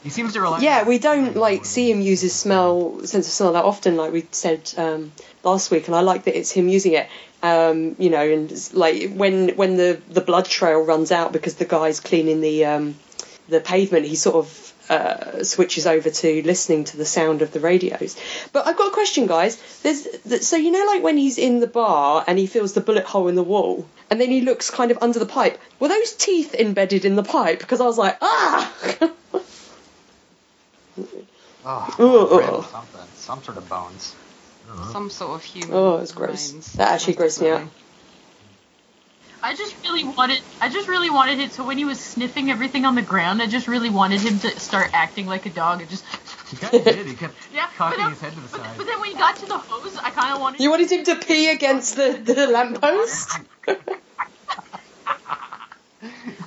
[0.03, 0.59] he seems to rely.
[0.59, 4.11] Yeah, we don't like see him use his smell sense of smell that often, like
[4.11, 5.11] we said um,
[5.43, 7.07] last week, and I like that it's him using it.
[7.43, 11.65] Um, you know, and like when when the the blood trail runs out because the
[11.65, 12.95] guy's cleaning the um,
[13.49, 17.59] the pavement, he sort of uh, switches over to listening to the sound of the
[17.59, 18.17] radios.
[18.51, 19.57] But I've got a question, guys.
[19.83, 22.81] There's th- so you know, like when he's in the bar and he feels the
[22.81, 25.59] bullet hole in the wall, and then he looks kind of under the pipe.
[25.79, 27.59] Were those teeth embedded in the pipe?
[27.59, 28.73] Because I was like, ah.
[31.63, 32.39] Oh, Ooh.
[32.39, 34.15] rib, something, some sort of bones.
[34.69, 34.91] Uh-huh.
[34.91, 35.75] Some sort of human.
[35.75, 36.49] Oh, it's gross.
[36.49, 36.73] remains.
[36.73, 37.67] That actually grossed me out.
[39.43, 41.51] I just really wanted, I just really wanted it.
[41.51, 44.59] So when he was sniffing everything on the ground, I just really wanted him to
[44.59, 46.05] start acting like a dog and just,
[46.51, 47.07] He kind of did.
[47.07, 47.65] He kept yeah.
[47.67, 48.77] but cocking then- his head to the but, side.
[48.77, 50.61] but then when he got to the hose, I kind of wanted.
[50.61, 53.39] You wanted him to pee against the, the lamppost?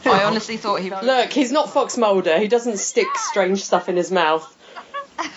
[0.13, 0.91] I honestly thought he.
[0.91, 2.39] Look, he's not Fox Mulder.
[2.39, 4.51] He doesn't stick strange stuff in his mouth.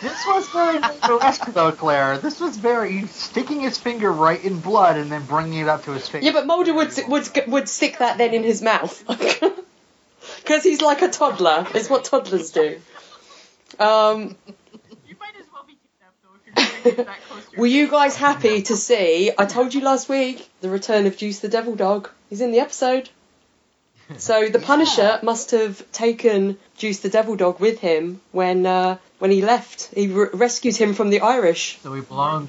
[0.02, 2.18] This was very burlesque, though, Claire.
[2.18, 5.92] This was very sticking his finger right in blood and then bringing it up to
[5.92, 6.24] his face.
[6.24, 9.04] Yeah, but Mulder would would would stick that then in his mouth
[10.44, 11.68] because he's like a toddler.
[11.76, 12.80] It's what toddlers do.
[13.80, 14.36] Um,
[15.08, 17.88] You might as well be kidnapped though if you're going that close to were you
[17.88, 19.32] guys happy to see?
[19.38, 22.10] I told you last week the return of Juice the Devil Dog.
[22.30, 23.10] He's in the episode.
[24.18, 29.32] So the Punisher must have taken Juice the Devil Dog with him when uh, when
[29.32, 29.90] he left.
[29.94, 31.78] He re- rescued him from the Irish.
[31.84, 32.48] So he belonged.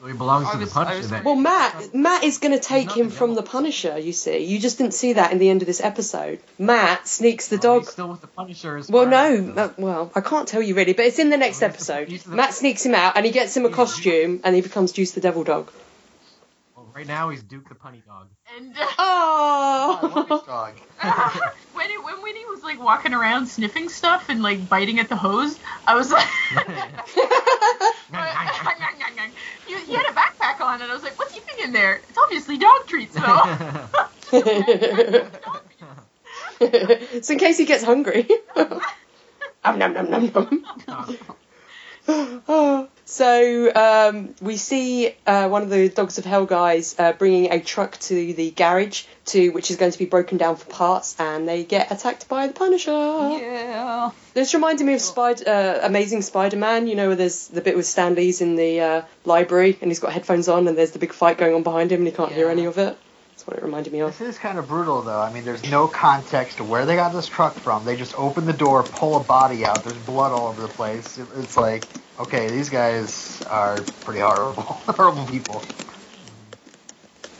[0.00, 1.24] So he belongs I to the was- I Punisher then.
[1.24, 3.42] Well, Matt, Matt is going to take him the from the.
[3.42, 3.96] Punisher.
[3.98, 6.38] You see, you just didn't see that in the end of this episode.
[6.58, 7.80] Matt sneaks the Oh, dog.
[7.82, 8.76] He's still with the Punisher.
[8.76, 11.56] As Well, no, uh, well, I can't tell you really, but it's in the next
[11.56, 12.10] he's the- episode.
[12.10, 15.12] the- Matt sneaks him out and he gets him a costume and he becomes Juice
[15.12, 15.70] the Devil Dog.
[16.96, 18.28] Well, right now he's Duke the Punny Dog.
[18.56, 20.76] And I love Oh, this dog.
[21.74, 25.10] when, it, when when he was like walking around sniffing stuff and like biting at
[25.10, 26.24] the hose, I was like,
[29.66, 32.00] he, he had a backpack on, and I was like, what's he eating in there?
[32.08, 33.42] It's obviously dog treats though.
[36.60, 38.26] it's in case he gets hungry.
[38.56, 41.18] um, nom, nom, nom, nom.
[42.08, 42.88] Oh.
[43.08, 47.60] So um, we see uh, one of the Dogs of Hell guys uh, bringing a
[47.60, 51.48] truck to the garage, to which is going to be broken down for parts, and
[51.48, 52.90] they get attacked by the Punisher.
[52.90, 54.10] Yeah.
[54.34, 56.88] This reminded me of Spider, uh, Amazing Spider-Man.
[56.88, 60.00] You know, where there's the bit with Stan Lee's in the uh, library, and he's
[60.00, 62.32] got headphones on, and there's the big fight going on behind him, and he can't
[62.32, 62.98] hear any of it.
[63.46, 64.18] That's what it reminded me of.
[64.18, 65.20] This is kind of brutal, though.
[65.20, 67.84] I mean, there's no context to where they got this truck from.
[67.84, 69.84] They just open the door, pull a body out.
[69.84, 71.16] There's blood all over the place.
[71.16, 71.84] It's like,
[72.18, 75.62] okay, these guys are pretty horrible, horrible people.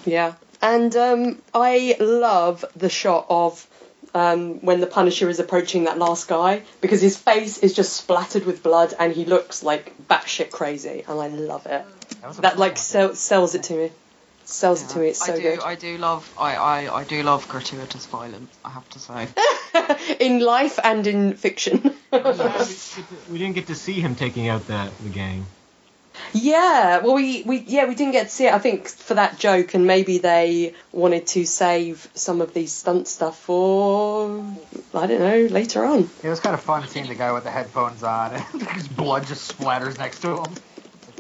[0.04, 3.66] Yeah, and um, I love the shot of
[4.14, 8.46] um, when the Punisher is approaching that last guy because his face is just splattered
[8.46, 11.84] with blood and he looks like batshit crazy, and I love it.
[12.22, 13.90] That, That like sell, sells it to me.
[14.46, 15.08] Sells it to me.
[15.08, 15.42] It's so I do.
[15.42, 15.60] good.
[15.60, 16.34] I do love.
[16.38, 18.56] I, I I do love gratuitous violence.
[18.64, 19.28] I have to say.
[20.20, 21.92] in life and in fiction.
[22.12, 22.32] Yeah,
[22.96, 25.46] we, we didn't get to see him taking out the, the gang.
[26.32, 28.54] Yeah, well, we, we yeah we didn't get to see it.
[28.54, 33.08] I think for that joke, and maybe they wanted to save some of these stunt
[33.08, 34.44] stuff for
[34.94, 36.08] I don't know later on.
[36.22, 39.26] It was kind of fun seeing the guy with the headphones on, and his blood
[39.26, 40.54] just splatters next to him.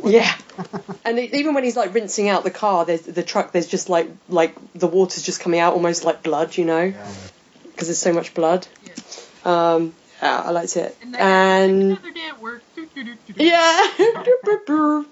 [0.04, 0.32] Yeah,
[1.04, 3.52] and it, even when he's like rinsing out the car, there's the truck.
[3.52, 7.12] There's just like like the water's just coming out almost like blood, you know, Yeah.
[7.64, 8.66] because there's so much blood.
[9.44, 12.62] Um, yeah, I liked it, and then and another day at work.
[13.36, 13.86] yeah.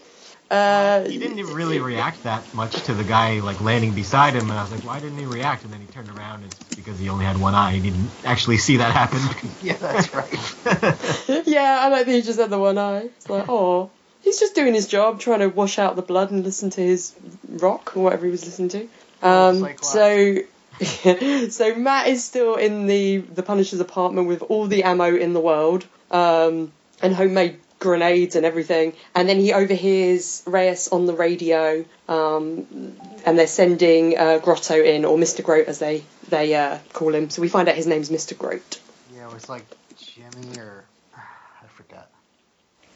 [0.51, 4.51] Uh, He didn't even really react that much to the guy like landing beside him,
[4.51, 5.64] and I was like, why didn't he react?
[5.64, 7.72] And then he turned around, and it's because he only had one eye.
[7.72, 9.20] He didn't actually see that happen.
[9.62, 11.47] Yeah, that's right.
[11.47, 13.05] yeah, I like that he just had the one eye.
[13.16, 13.91] It's like, oh,
[14.25, 17.14] he's just doing his job, trying to wash out the blood and listen to his
[17.49, 18.89] rock or whatever he was listening to.
[19.22, 20.39] Um, so,
[21.51, 25.41] so Matt is still in the the Punisher's apartment with all the ammo in the
[25.41, 28.95] world um, and homemade grenades and everything.
[29.14, 35.05] And then he overhears Reyes on the radio, um, and they're sending uh, Grotto in,
[35.05, 35.45] or Mr.
[35.45, 37.31] Groat as they they uh, call him.
[37.31, 38.37] So we find out his name's Mr.
[38.37, 38.81] Groat.
[39.14, 39.64] Yeah, it was like
[39.99, 40.85] Jimmy or
[41.16, 42.09] I forgot.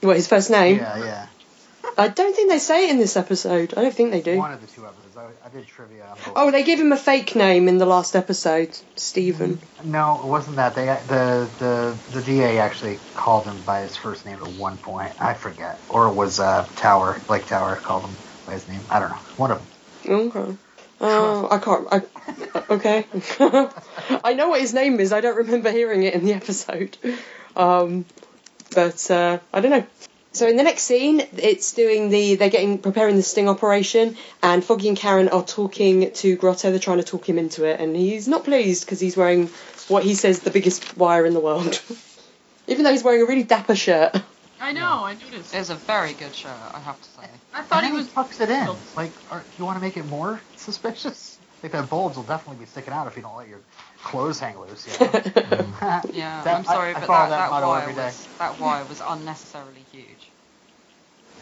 [0.01, 0.77] What his first name?
[0.77, 1.27] Yeah, yeah.
[1.97, 3.75] I don't think they say it in this episode.
[3.77, 4.39] I don't think they do.
[4.39, 5.17] One of the two episodes.
[5.17, 6.15] I, I did trivia.
[6.37, 9.59] Oh, they give him a fake name in the last episode, Stephen.
[9.83, 10.77] No, it wasn't that.
[10.77, 15.13] They the the the DA actually called him by his first name at one point.
[15.21, 18.15] I forget, or it was uh, Tower, Blake Tower called him
[18.47, 18.81] by his name.
[18.89, 19.17] I don't know.
[19.37, 19.59] One of
[20.05, 20.21] them.
[20.37, 20.57] Okay.
[21.01, 21.89] Uh, I can't.
[21.91, 22.03] I,
[22.71, 23.07] okay.
[24.25, 25.13] I know what his name is.
[25.13, 26.97] I don't remember hearing it in the episode.
[27.57, 28.05] Um,
[28.75, 29.87] but uh, I don't know.
[30.33, 34.63] So in the next scene, it's doing the they're getting preparing the sting operation, and
[34.65, 36.71] Foggy and Karen are talking to Grotto.
[36.71, 39.49] They're trying to talk him into it, and he's not pleased because he's wearing
[39.89, 41.83] what he says the biggest wire in the world,
[42.69, 44.21] even though he's wearing a really dapper shirt.
[44.61, 45.55] I know, I noticed.
[45.55, 47.29] It's a very good shirt, I have to say.
[47.55, 48.13] I thought and he then was.
[48.13, 48.69] tucks it in.
[48.97, 51.39] Like, are, you want to make it more suspicious?
[51.63, 53.61] Like that bulge will definitely be sticking out if you don't let your
[54.03, 54.87] clothes hang loose.
[55.01, 55.13] You know?
[56.13, 58.85] Yeah, That- I'm sorry, I- I but follow that, that that, wire was that wire
[58.85, 60.05] was unnecessarily huge.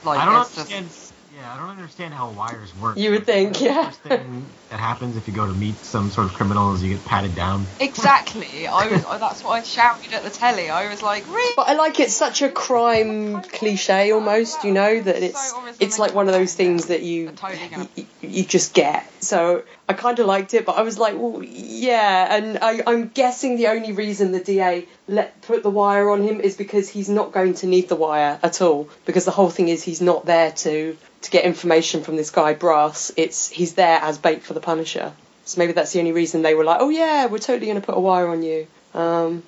[0.04, 1.12] Like I don't it's just- understand.
[1.36, 2.96] Yeah, I don't understand how wires work.
[2.96, 3.84] You would think, what's the yeah.
[3.84, 6.94] First thing that happens if you go to meet some sort of criminal is you
[6.94, 7.66] get patted down.
[7.78, 8.66] Exactly.
[8.72, 9.02] I was.
[9.04, 10.70] That's what I shouted at the telly.
[10.70, 11.52] I was like, really?
[11.54, 16.14] But I like it's such a crime cliche almost, you know, that it's it's like
[16.14, 19.04] one of those things that you Totally gonna- you, you just get.
[19.22, 22.34] So I kind of liked it, but I was like, well, yeah.
[22.34, 26.40] And I, I'm guessing the only reason the DA let put the wire on him
[26.40, 28.88] is because he's not going to need the wire at all.
[29.04, 32.54] Because the whole thing is he's not there to to get information from this guy
[32.54, 33.12] Brass.
[33.16, 35.12] It's he's there as bait for the Punisher.
[35.44, 37.86] So maybe that's the only reason they were like, oh yeah, we're totally going to
[37.86, 38.66] put a wire on you.
[38.92, 39.44] Um,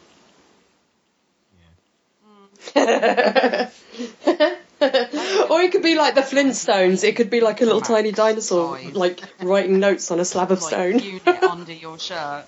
[5.51, 7.05] or it could be like the Flintstones.
[7.05, 8.95] It could be like a little tiny dinosaur, Size.
[8.95, 10.99] like writing notes on a slab of stone.
[10.99, 12.45] unit under your shirt.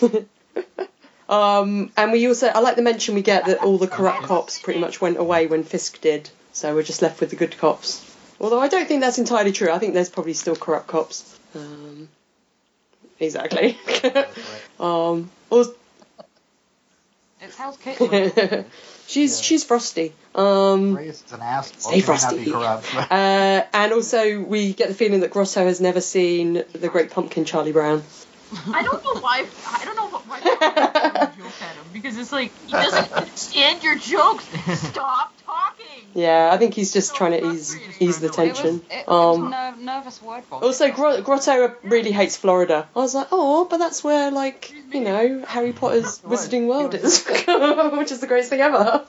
[1.28, 4.58] Um, and we also, I like the mention we get that all the corrupt cops
[4.58, 8.04] pretty much went away when Fisk did, so we're just left with the good cops.
[8.40, 9.70] Although I don't think that's entirely true.
[9.70, 11.38] I think there's probably still corrupt cops.
[11.54, 12.08] Um,
[13.18, 13.78] exactly.
[14.78, 15.74] um, or-
[17.44, 18.64] It's Hell's Kitchen.
[19.06, 19.42] she's Yeah.
[19.42, 20.12] she's frosty.
[20.34, 21.72] Um, Reyes is an ass.
[21.78, 22.44] Stay She not frosty.
[22.44, 26.88] be corrupt, uh, and also we get the feeling that Grotto has never seen the
[26.88, 28.02] Great Pumpkin, Charlie Brown.
[28.72, 29.44] I don't know why.
[29.66, 34.44] I don't know why joke at him because it's like he doesn't understand your jokes.
[34.78, 35.33] Stop talking.
[36.14, 38.82] Yeah, I think he's just So trying to ease ease the It was, tension.
[38.88, 40.62] it, it Um, was ner- nervous word bomb.
[40.62, 42.88] Also, Gro- Grotto really hates Florida.
[42.94, 47.24] I was like, oh, but that's where, like, you know, Harry Potter's Wizarding World is,
[47.98, 49.04] which is the greatest thing ever.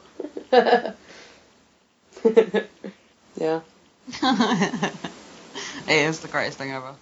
[3.40, 3.62] yeah.
[4.24, 4.90] it
[5.88, 6.96] is the greatest thing ever.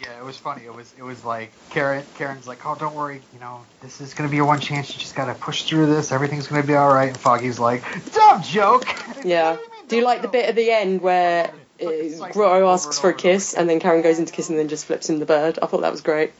[0.00, 0.64] Yeah, it was funny.
[0.64, 2.04] It was it was like Karen.
[2.16, 3.20] Karen's like, oh, don't worry.
[3.34, 4.92] You know, this is gonna be your one chance.
[4.94, 6.10] You just gotta push through this.
[6.10, 7.08] Everything's gonna be all right.
[7.08, 7.82] And Foggy's like,
[8.12, 8.86] dumb joke.
[9.24, 9.50] Yeah.
[9.50, 12.98] What mean, Do you dumb like the bit at the end where uh, Grotto asks
[12.98, 15.18] for a kiss and then Karen goes in to kiss and then just flips him
[15.18, 15.58] the bird?
[15.60, 16.32] I thought that was great.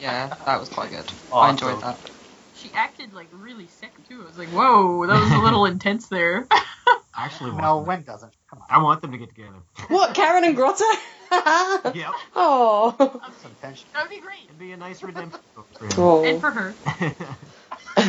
[0.00, 1.04] Yeah, that was quite good.
[1.32, 1.98] I enjoyed that.
[2.56, 4.22] She acted like really sick too.
[4.22, 6.46] I was like, whoa, that was a little intense there.
[7.14, 7.86] Actually want No, them.
[7.86, 8.32] when doesn't?
[8.52, 8.66] Come on.
[8.68, 9.56] I want them to get together.
[9.88, 10.84] What, Karen and Grotto?
[11.94, 12.10] yep.
[12.36, 12.94] Oh.
[13.40, 13.88] Some tension.
[13.94, 14.44] that would be great.
[14.44, 15.92] It'd be a nice redemption book for him.
[15.96, 16.24] oh.
[16.24, 16.74] And for her.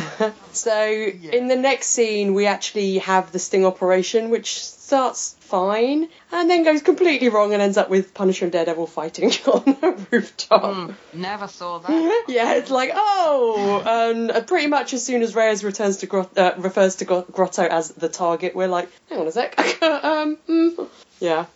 [0.52, 6.50] so in the next scene we actually have the sting operation which starts fine and
[6.50, 10.62] then goes completely wrong and ends up with punisher and daredevil fighting on a rooftop.
[10.62, 12.24] Mm, never saw that.
[12.28, 13.82] yeah it's like oh!
[13.86, 17.62] And uh, pretty much as soon as reyes returns to Grot- uh, refers to grotto
[17.62, 19.58] as the target we're like hang on a sec.
[19.82, 20.88] Um mm.
[21.20, 21.46] yeah.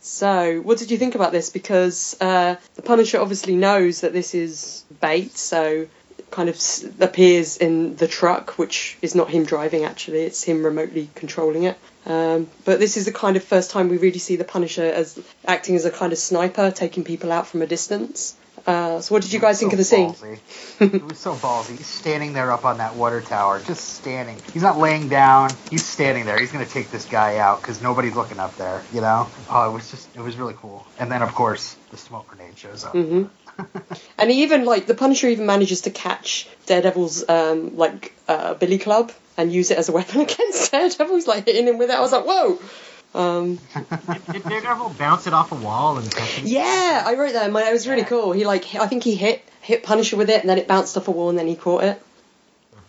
[0.00, 1.48] So what did you think about this?
[1.48, 5.86] Because uh, the punisher obviously knows that this is bait so
[6.34, 6.58] kind of
[7.00, 11.78] appears in the truck, which is not him driving actually, it's him remotely controlling it.
[12.06, 15.18] Um, but this is the kind of first time we really see the Punisher as
[15.46, 18.36] acting as a kind of sniper, taking people out from a distance.
[18.66, 20.12] Uh, so, what did you guys think of the scene?
[20.12, 20.38] Ballsy.
[20.94, 21.76] it was so ballsy.
[21.76, 24.38] He's standing there up on that water tower, just standing.
[24.52, 25.50] He's not laying down.
[25.70, 26.38] He's standing there.
[26.38, 28.82] He's gonna take this guy out because nobody's looking up there.
[28.92, 29.28] You know?
[29.50, 30.86] Oh, it was just, it was really cool.
[30.98, 32.92] And then of course the smoke grenade shows up.
[32.92, 33.24] hmm
[34.18, 39.12] And even like the Punisher even manages to catch Daredevil's um, like uh, billy club
[39.36, 41.14] and use it as a weapon against Daredevil.
[41.16, 41.96] He's like hitting him with it.
[41.96, 42.58] I was like, whoa.
[43.14, 43.58] Um,
[44.32, 47.50] Did Daredevil bounce it off a wall and yeah, I wrote that.
[47.52, 48.32] my- It was really cool.
[48.32, 51.06] He like I think he hit hit Punisher with it and then it bounced off
[51.08, 52.02] a wall and then he caught it.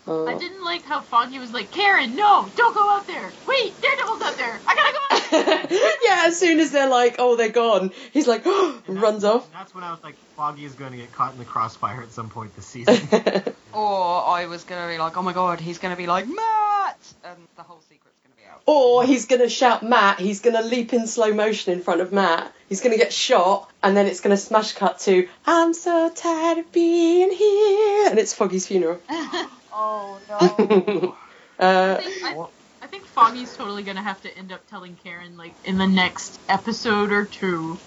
[0.07, 3.31] Uh, I didn't like how Foggy was like, Karen, no, don't go out there.
[3.47, 4.59] Wait, Daredevil's out there.
[4.67, 5.15] I gotta go.
[5.15, 5.89] Out there.
[6.03, 8.45] yeah, as soon as they're like, oh, they're gone, he's like,
[8.87, 9.51] runs off.
[9.51, 12.11] That's when I was like, Foggy is going to get caught in the crossfire at
[12.11, 12.99] some point this season.
[13.75, 16.97] Or I was gonna be like, oh my god, he's gonna be like Matt.
[17.25, 18.61] and the whole secret's gonna be out.
[18.65, 22.53] Or he's gonna shout Matt, he's gonna leap in slow motion in front of Matt,
[22.69, 26.71] he's gonna get shot, and then it's gonna smash cut to I'm so tired of
[26.71, 29.01] being here and it's Foggy's funeral.
[29.77, 30.37] Oh no.
[31.59, 32.45] uh, I think, I,
[32.81, 36.39] I think Foggy's totally gonna have to end up telling Karen like in the next
[36.47, 37.81] episode or two.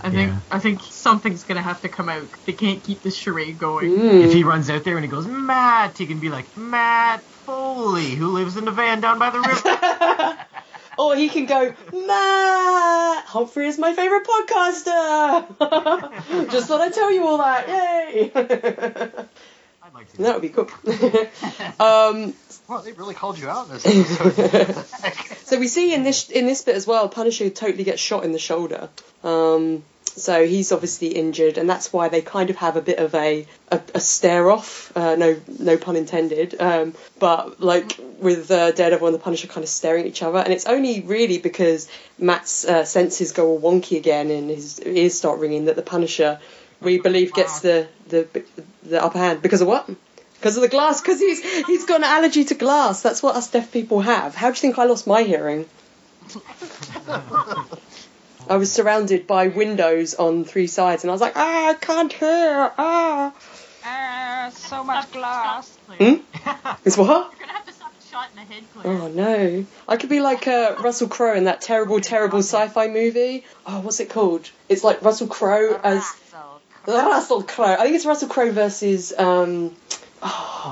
[0.00, 0.40] I think Yeah.
[0.50, 2.30] I think something's gonna have to come out.
[2.46, 3.90] They can't keep this charade going.
[3.90, 4.24] mm.
[4.24, 8.14] If he runs out there and he goes, Matt, he can be like, Matt Foley,
[8.14, 10.46] who lives in the van down by the river.
[10.98, 11.74] or he can go,
[12.06, 16.50] Matt Humphrey is my favourite podcaster.
[16.50, 17.68] Just thought I'd tell you all that.
[17.68, 18.32] Yay!
[20.18, 20.68] That would be cool.
[21.80, 22.34] um,
[22.68, 25.36] Well, they really called you out in this episode.
[25.44, 28.32] so we see in this in this bit as well, Punisher totally gets shot in
[28.32, 28.88] the shoulder.
[29.22, 29.84] Um,
[30.16, 33.46] so he's obviously injured, and that's why they kind of have a bit of a
[33.70, 34.96] a, a stare off.
[34.96, 36.60] Uh, no, no pun intended.
[36.60, 40.38] Um, but like with uh, Daredevil and the Punisher kind of staring at each other,
[40.38, 41.88] and it's only really because
[42.18, 46.40] Matt's uh, senses go all wonky again and his ears start ringing that the Punisher,
[46.80, 48.26] we believe, gets the the
[48.82, 49.88] the upper hand because of what?
[50.34, 53.02] Because of the glass, because he's he's got an allergy to glass.
[53.02, 54.34] That's what us deaf people have.
[54.34, 55.66] How do you think I lost my hearing?
[58.48, 62.12] I was surrounded by windows on three sides, and I was like, ah, I can't
[62.12, 62.72] hear.
[62.76, 63.32] Ah,
[63.86, 65.76] Ah, so much glass.
[65.98, 66.14] Hmm?
[66.84, 67.32] it's what?
[67.32, 68.92] You're gonna have to stop shot in the head, Claire.
[69.02, 69.66] Oh no!
[69.88, 73.44] I could be like uh, Russell Crowe in that terrible, terrible sci-fi movie.
[73.66, 74.50] Oh, what's it called?
[74.70, 76.02] It's like Russell Crowe as
[76.86, 77.10] Russell.
[77.10, 77.74] Russell Crowe.
[77.74, 79.74] I think it's Russell Crowe versus um,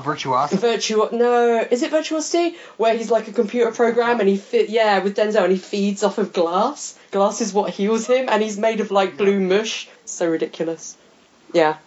[0.03, 0.61] Virtuosity.
[0.61, 1.11] Virtuo.
[1.11, 2.55] No, is it Virtuosity?
[2.77, 4.69] Where he's like a computer program and he fit.
[4.69, 6.97] Yeah, with Denzel and he feeds off of glass.
[7.11, 9.87] Glass is what heals him, and he's made of like blue mush.
[10.05, 10.97] So ridiculous.
[11.53, 11.77] Yeah,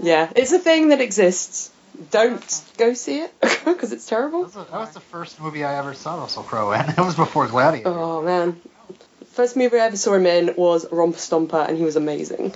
[0.00, 1.70] yeah, it's a thing that exists.
[2.10, 3.32] Don't go see it
[3.64, 4.40] because it's terrible.
[4.44, 6.80] That was, the- that was the first movie I ever saw Russell Crowe in.
[6.90, 7.88] It was before Gladiator.
[7.90, 8.60] Oh man,
[9.32, 12.54] first movie I ever saw him in was Romper Stomper, and he was amazing.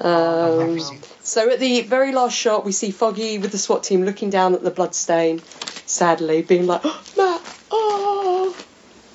[0.00, 0.80] I've never Um,
[1.22, 4.54] so at the very last shot, we see Foggy with the SWAT team looking down
[4.54, 5.40] at the blood stain,
[5.86, 8.56] sadly, being like, oh, Matt, oh.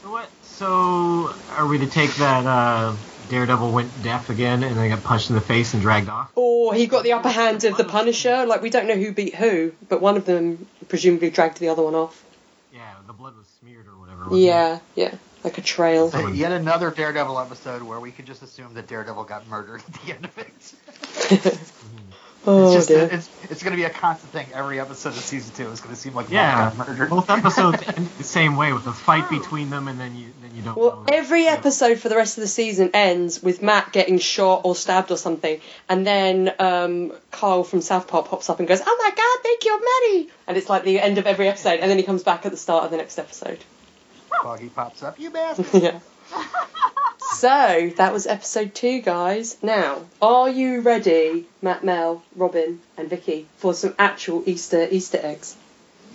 [0.04, 0.30] So what?
[0.44, 2.96] So are we to take that uh,
[3.30, 6.32] Daredevil went deaf again and then got punched in the face and dragged off?
[6.36, 8.46] Or he got the upper hand of the Punisher.
[8.46, 11.82] Like we don't know who beat who, but one of them presumably dragged the other
[11.82, 12.24] one off.
[12.74, 14.26] Yeah, the blood was smeared or whatever.
[14.26, 14.46] wasn't it?
[14.46, 15.16] Yeah, yeah,
[15.46, 16.12] like a trail.
[16.12, 19.94] So yet another Daredevil episode where we could just assume that Daredevil got murdered at
[20.06, 20.74] the end of it.
[22.48, 23.10] oh it's just dear.
[23.12, 24.48] it's it's going to be a constant thing.
[24.54, 27.10] Every episode of season two is going to seem like Yeah, Matt got murdered.
[27.10, 30.56] both episodes end the same way with a fight between them, and then you then
[30.56, 30.78] you don't.
[30.78, 31.06] Well, know.
[31.14, 35.12] every episode for the rest of the season ends with Matt getting shot or stabbed
[35.12, 39.10] or something, and then um, Carl from South Park pops up and goes, "Oh my
[39.10, 42.04] God, they killed Maddie!" And it's like the end of every episode, and then he
[42.04, 43.60] comes back at the start of the next episode.
[44.44, 45.20] Foggy pops up.
[45.20, 45.82] You bastard.
[45.82, 46.00] yeah.
[47.34, 49.58] So that was episode two, guys.
[49.62, 55.56] Now, are you ready, Matt, Mel, Robin, and Vicky, for some actual Easter Easter eggs?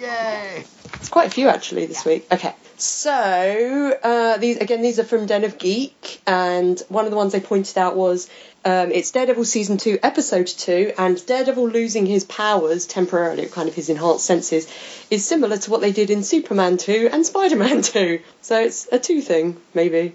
[0.01, 0.65] Yay!
[0.95, 2.27] It's quite a few actually this week.
[2.33, 7.19] Okay, so uh, these again these are from Den of Geek, and one of the
[7.19, 8.31] ones they pointed out was
[8.65, 13.75] um, it's Daredevil season two, episode two, and Daredevil losing his powers temporarily, kind of
[13.75, 14.67] his enhanced senses,
[15.11, 18.21] is similar to what they did in Superman two and Spider Man two.
[18.41, 20.15] So it's a two thing maybe,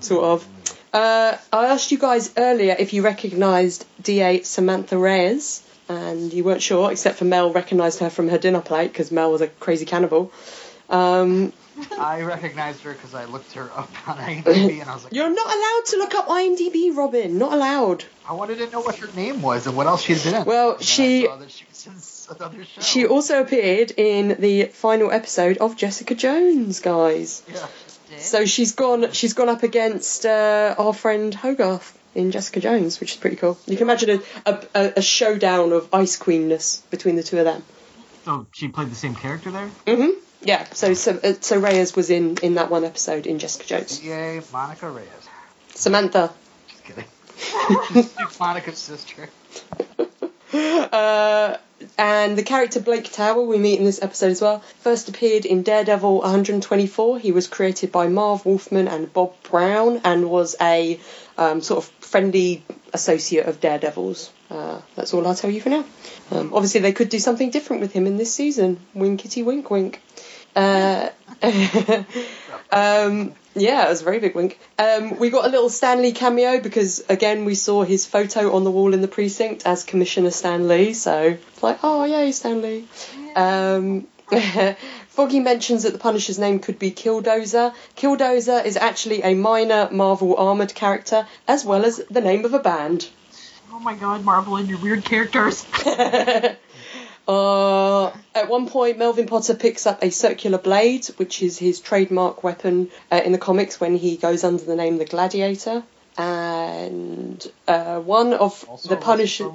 [0.00, 0.48] sort of.
[0.92, 6.62] Uh, I asked you guys earlier if you recognised DA Samantha Reyes, and you weren't
[6.62, 9.84] sure, except for Mel recognised her from her dinner plate because Mel was a crazy
[9.84, 10.32] cannibal.
[10.88, 11.52] Um,
[11.98, 15.28] I recognized her because I looked her up on IMDb and I was like, you're
[15.28, 17.38] not allowed to look up IMDb, Robin.
[17.38, 18.04] Not allowed.
[18.28, 20.44] I wanted to know what her name was and what else she had been in.
[20.44, 21.86] Well, she- I saw that she was
[22.30, 22.80] in another show.
[22.80, 27.42] She also appeared in the final episode of Jessica Jones, guys.
[27.52, 27.66] Yeah.
[28.18, 29.12] So she's gone.
[29.12, 33.58] She's gone up against uh, our friend Hogarth in Jessica Jones, which is pretty cool.
[33.66, 37.44] You can imagine a, a, a- a showdown of Ice Queenness between the two of
[37.44, 37.62] them.
[38.24, 39.70] So she played the same character there.
[39.86, 40.18] Mm-hmm.
[40.42, 40.64] Yeah.
[40.72, 44.02] So so uh, so Reyes was in in that one episode in Jessica Jones.
[44.02, 45.08] Yay, Monica Reyes.
[45.74, 46.32] Samantha.
[46.68, 47.04] Just kidding.
[48.40, 49.28] Monica's sister.
[50.56, 51.58] Uh,
[51.98, 55.62] and the character Blake Tower we meet in this episode as well first appeared in
[55.62, 57.18] Daredevil 124.
[57.18, 60.98] He was created by Marv Wolfman and Bob Brown and was a
[61.36, 64.30] um, sort of friendly associate of Daredevil's.
[64.50, 65.84] Uh, that's all I'll tell you for now.
[66.30, 68.78] Um, obviously, they could do something different with him in this season.
[68.94, 70.00] Winkety wink wink.
[70.54, 71.10] Uh,
[72.72, 74.58] um, yeah, it was a very big wink.
[74.78, 78.64] Um, we got a little Stan Lee cameo because again we saw his photo on
[78.64, 80.92] the wall in the precinct as Commissioner Stan Lee.
[80.92, 82.86] So it's like, oh yay, Stan Lee.
[83.34, 84.06] Um,
[85.08, 87.74] Foggy mentions that the Punisher's name could be Killdozer.
[87.96, 92.58] Killdozer is actually a minor Marvel armored character, as well as the name of a
[92.58, 93.08] band.
[93.72, 95.64] Oh my god, Marvel and your weird characters.
[97.28, 102.44] uh, at one point, Melvin Potter picks up a circular blade, which is his trademark
[102.44, 105.82] weapon uh, in the comics when he goes under the name the Gladiator.
[106.16, 109.50] And uh, one of Also the a Punisher.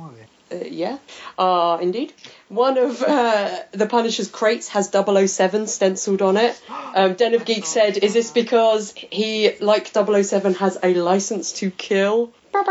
[0.52, 0.98] Uh, yeah,
[1.38, 2.12] uh, indeed.
[2.50, 6.62] One of uh, the Punisher's crates has 007 stenciled on it.
[6.94, 11.72] Um, Den of Geek said, Is this because he, like 007, has a license to
[11.72, 12.34] kill?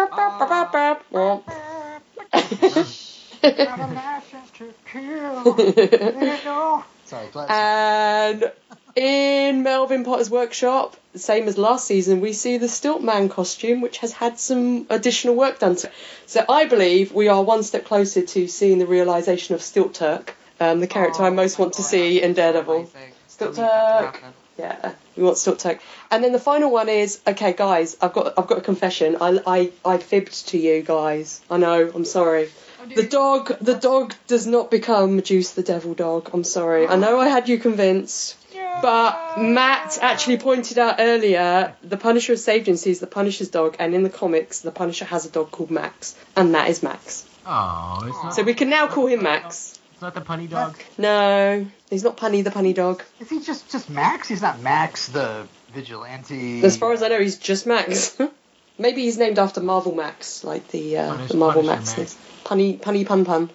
[4.61, 6.77] Well, Got a license to kill.
[6.77, 6.85] You.
[7.07, 8.53] Sorry, go and
[8.97, 14.13] in Melvin Potter's workshop, same as last season, we see the Stiltman costume, which has
[14.13, 15.93] had some additional work done to it.
[16.27, 20.37] So I believe we are one step closer to seeing the realization of Stilt Turk,
[20.61, 22.75] um, the character I Oh most my want to see in Daredevil.
[22.77, 23.13] amazing.
[23.29, 24.33] Still Still need that to Turk.
[24.59, 25.81] Yeah, we want Stilt Turk.
[26.11, 27.97] And then the final one is okay, guys.
[28.03, 29.17] I've got I've got a confession.
[29.21, 31.41] I I I fibbed to you guys.
[31.51, 31.91] I know.
[31.95, 32.51] I'm sorry.
[32.81, 33.81] Oh, The dog the oh.
[33.81, 36.31] dog does not become Juice the Devil Dog.
[36.33, 36.87] I'm sorry.
[36.87, 38.37] I know I had you convinced.
[38.83, 43.77] But Matt actually pointed out earlier the Punisher is saved and sees the Punisher's dog,
[43.79, 47.27] and in the comics, the Punisher has a dog called Max, and that is Max.
[47.47, 49.79] Oh, it's not, So we can now call him Max.
[49.93, 50.79] it's not the punny dog.
[50.99, 53.03] No, he's not Punny the Punny Dog.
[53.19, 54.29] Is he just just Max?
[54.29, 56.63] He's not Max the vigilante.
[56.63, 58.17] As far as I know, he's just Max.
[58.81, 61.97] Maybe he's named after Marvel Max, like the uh, Punish- the Marvel Max.
[61.97, 62.13] Max.
[62.13, 62.19] is.
[62.45, 63.51] Punny, punny, pun pun.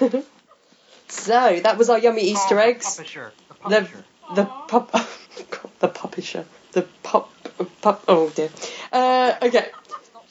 [1.08, 2.96] so that was our yummy Easter Oh, eggs.
[2.96, 3.32] Punisher.
[3.48, 4.04] The The Punisher.
[4.34, 4.92] the pup,
[5.50, 7.30] God, the publisher, the pup,
[7.82, 8.02] pup.
[8.08, 8.50] Oh dear.
[8.92, 9.68] Uh, okay.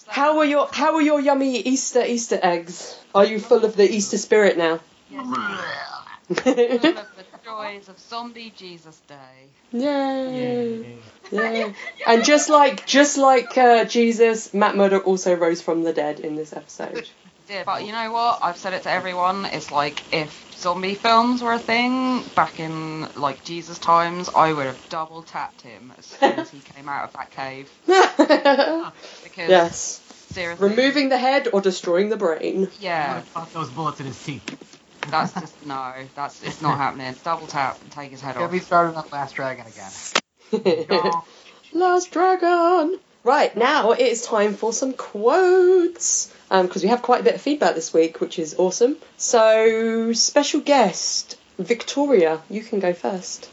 [0.07, 2.97] How are your How are your yummy Easter Easter eggs?
[3.13, 4.79] Are you full of the Easter spirit now?
[5.11, 7.14] Full of the
[7.55, 9.49] joys of Zombie Jesus Day.
[9.71, 10.95] Yay!
[11.31, 11.73] Yay!
[12.07, 16.35] And just like just like uh, Jesus, Matt Murdock also rose from the dead in
[16.35, 17.07] this episode.
[17.47, 18.39] Yeah, but you know what?
[18.41, 19.45] I've said it to everyone.
[19.45, 24.65] It's like if zombie films were a thing back in like Jesus times, I would
[24.65, 27.69] have double tapped him as soon as he came out of that cave.
[29.23, 30.01] Because yes.
[30.31, 32.69] seriously, Removing the head or destroying the brain.
[32.79, 34.74] yeah, Pop those bullets in his teeth.
[35.09, 37.15] That's just no, that's it's not happening.
[37.23, 38.51] Double tap and take his head Get off.
[38.51, 41.11] me starting on Last Dragon again.
[41.73, 42.99] Last dragon.
[43.23, 47.41] Right now it is time for some quotes because we have quite a bit of
[47.41, 48.97] feedback this week, which is awesome.
[49.17, 53.49] So special guest Victoria, you can go first.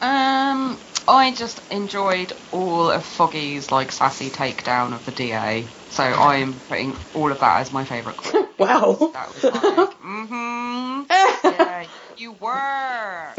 [0.00, 0.76] Um,
[1.08, 5.66] I just enjoyed all of Foggy's like sassy takedown of the DA.
[5.94, 8.48] So I am putting all of that as my favourite quote.
[8.58, 9.10] Wow.
[9.12, 9.52] That was like,
[10.00, 11.02] mm-hmm.
[11.44, 11.84] Yeah,
[12.16, 13.34] you were.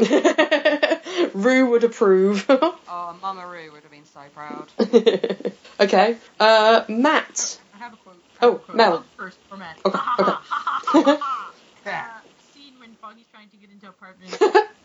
[1.34, 2.44] Rue would approve.
[2.48, 4.68] Oh, Mama Roo would have been so proud.
[5.80, 6.16] okay.
[6.38, 7.58] Uh, Matt.
[7.74, 8.22] I have a quote.
[8.40, 8.76] I Oh, have a quote.
[8.76, 9.04] Mel.
[9.18, 9.78] First for Matt.
[9.84, 9.98] Okay,
[11.86, 12.04] uh,
[12.52, 14.36] scene when Foggy's trying to get into apartment.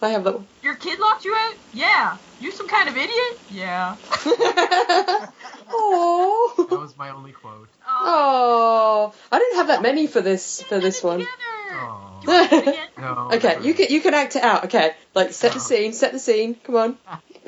[0.03, 0.47] I have that one.
[0.63, 1.53] Your kid locked you out?
[1.73, 2.17] Yeah.
[2.39, 3.39] You some kind of idiot?
[3.51, 3.95] Yeah.
[5.73, 6.67] Oh.
[6.69, 7.69] That was my only quote.
[7.87, 9.13] Oh.
[9.31, 11.25] I didn't have that many for this for this one.
[11.71, 12.19] Oh.
[12.25, 12.87] Do you want to do it again?
[12.97, 13.29] No.
[13.33, 14.65] Okay, you can you can act it out.
[14.65, 16.55] Okay, like set the scene, set the scene.
[16.55, 16.97] Come on.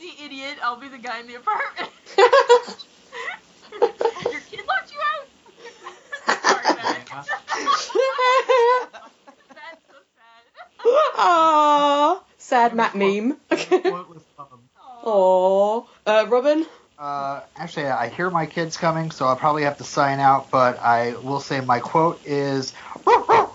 [0.00, 0.56] The idiot.
[0.62, 1.90] I'll be the guy in the apartment.
[3.78, 5.26] Your kid locked you out?
[6.42, 7.08] Sorry, Matt.
[7.10, 9.07] That's so
[10.82, 11.12] sad.
[11.16, 12.20] Aww.
[12.38, 13.36] Sad Matt meme.
[15.04, 15.86] Aww.
[16.06, 16.66] Uh, Robin.
[16.98, 20.50] Uh, actually, I hear my kids coming, so I'll probably have to sign out.
[20.50, 22.72] But I will say my quote is.
[23.06, 23.52] That's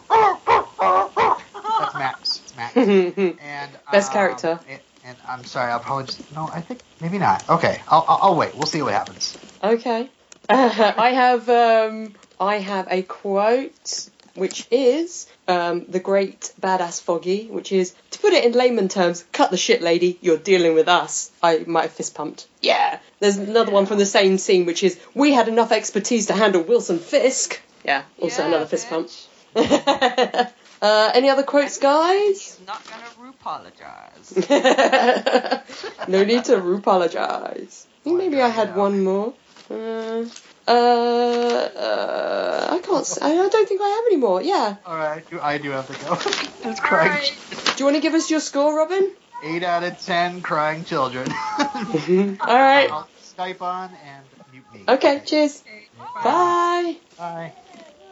[1.96, 2.42] Max.
[2.44, 2.76] It's Max.
[2.78, 4.60] And Best um, character.
[4.70, 6.50] And, and I'm sorry, I'll probably just no.
[6.54, 7.50] I think maybe not.
[7.50, 8.56] Okay, I'll, I'll, I'll wait.
[8.56, 9.38] We'll see what happens.
[9.62, 10.10] Okay.
[10.48, 17.48] Uh, I have um, I have a quote which is um, the great badass Foggy,
[17.48, 20.18] which is to put it in layman terms, cut the shit, lady.
[20.22, 21.32] You're dealing with us.
[21.42, 22.48] I might have fist pumped.
[22.62, 23.00] Yeah.
[23.20, 26.64] There's another one from the same scene, which is we had enough expertise to handle
[26.64, 27.62] Wilson Fisk.
[27.84, 28.04] Yeah.
[28.20, 29.10] Also Yeah, another fist pump.
[29.56, 32.58] uh, any other quotes, guys?
[32.58, 34.48] He's not gonna apologize.
[36.08, 37.86] no need to apologize.
[38.06, 39.34] Maybe I had one more.
[39.70, 40.26] Uh,
[40.68, 43.18] uh, uh, I can't.
[43.22, 44.42] I don't think I have any more.
[44.42, 44.76] Yeah.
[44.86, 46.14] All right, I do, I do have to go.
[46.70, 47.10] it's All crying.
[47.12, 47.34] right.
[47.66, 49.12] Do you want to give us your score, Robin?
[49.44, 51.28] Eight out of ten crying children.
[51.60, 52.90] All right.
[52.92, 54.84] I'll Skype on and mute me.
[54.88, 55.22] Okay.
[55.26, 55.64] Cheers.
[55.66, 55.88] Okay,
[56.24, 56.96] Bye.
[57.18, 57.52] Bye.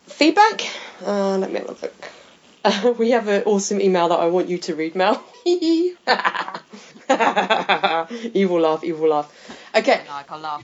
[0.05, 0.61] Feedback.
[1.05, 1.93] Uh, let me have a look.
[2.65, 5.23] Uh, we have an awesome email that I want you to read, Mel.
[8.33, 9.31] evil laugh, evil laugh.
[9.75, 10.01] Okay.
[10.05, 10.61] Maniacal laugh.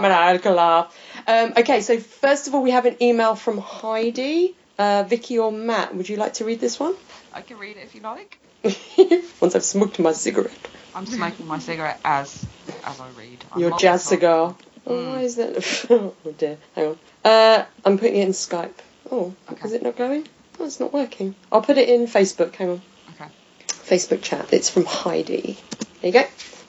[0.00, 0.94] maniacal laugh.
[1.26, 4.54] Um, okay, so first of all, we have an email from Heidi.
[4.78, 6.94] Uh, Vicky or Matt, would you like to read this one?
[7.32, 8.38] I can read it if you like.
[9.40, 10.50] Once I've smoked my cigarette.
[10.94, 12.44] I'm smoking my cigarette as
[12.84, 13.44] as I read.
[13.52, 14.54] I'm Your jazz cigar.
[14.86, 15.06] Oh, Mm.
[15.12, 15.86] why is that?
[15.90, 16.58] oh dear.
[16.74, 16.98] Hang on.
[17.24, 18.74] Uh, I'm putting it in Skype.
[19.10, 19.64] Oh, Okay.
[19.66, 20.26] is it not going?
[20.58, 21.34] Oh, it's not working.
[21.52, 22.54] I'll put it in Facebook.
[22.56, 22.82] Hang on.
[23.14, 23.30] Okay.
[23.68, 24.52] Facebook chat.
[24.52, 25.56] It's from Heidi.
[26.02, 26.24] There you go.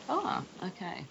[0.10, 1.04] Ah, okay.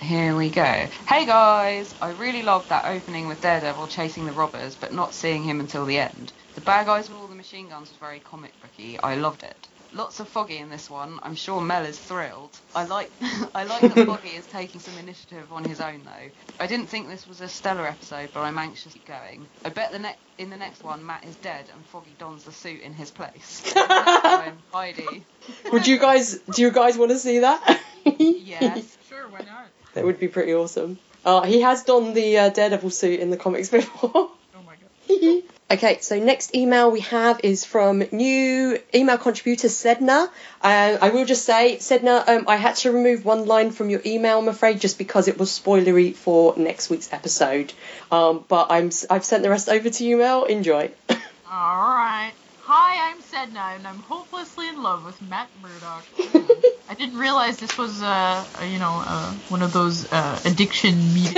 [0.00, 0.88] Here we go.
[1.06, 1.94] Hey guys!
[2.00, 5.84] I really loved that opening with Daredevil chasing the robbers, but not seeing him until
[5.84, 6.32] the end.
[6.54, 8.98] The bad guys with all the machine guns was very comic booky.
[8.98, 9.68] I loved it.
[9.92, 11.18] Lots of Foggy in this one.
[11.22, 12.58] I'm sure Mel is thrilled.
[12.74, 13.12] I like
[13.54, 16.30] I like that Foggy is taking some initiative on his own though.
[16.58, 19.48] I didn't think this was a stellar episode, but I'm anxious to keep going.
[19.64, 22.52] I bet the ne- in the next one Matt is dead and Foggy dons the
[22.52, 23.62] suit in his place.
[23.74, 23.74] Next
[24.22, 25.26] time, Heidi.
[25.72, 26.38] Would you guys?
[26.38, 27.80] Do you guys want to see that?
[28.06, 28.96] Yes.
[29.08, 29.68] Sure, why not?
[29.94, 30.98] That would be pretty awesome.
[31.24, 34.10] Uh, he has donned the uh, Daredevil suit in the comics before.
[34.14, 34.32] Oh
[34.66, 35.42] my god.
[35.70, 40.28] okay, so next email we have is from new email contributor Sedna.
[40.62, 44.00] Uh, I will just say, Sedna, um, I had to remove one line from your
[44.06, 47.72] email, I'm afraid, just because it was spoilery for next week's episode.
[48.10, 50.44] Um, but I'm I've sent the rest over to you, Mel.
[50.44, 50.90] Enjoy.
[51.52, 52.32] Alright.
[52.72, 56.04] Hi, I'm Sedna, and I'm hopelessly in love with Matt Murdock.
[56.88, 61.34] I didn't realize this was, uh, you know, uh, one of those uh, addiction meetings.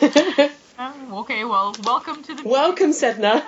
[0.80, 2.42] Uh, okay, well, welcome to the.
[2.44, 3.42] Welcome, Sedna.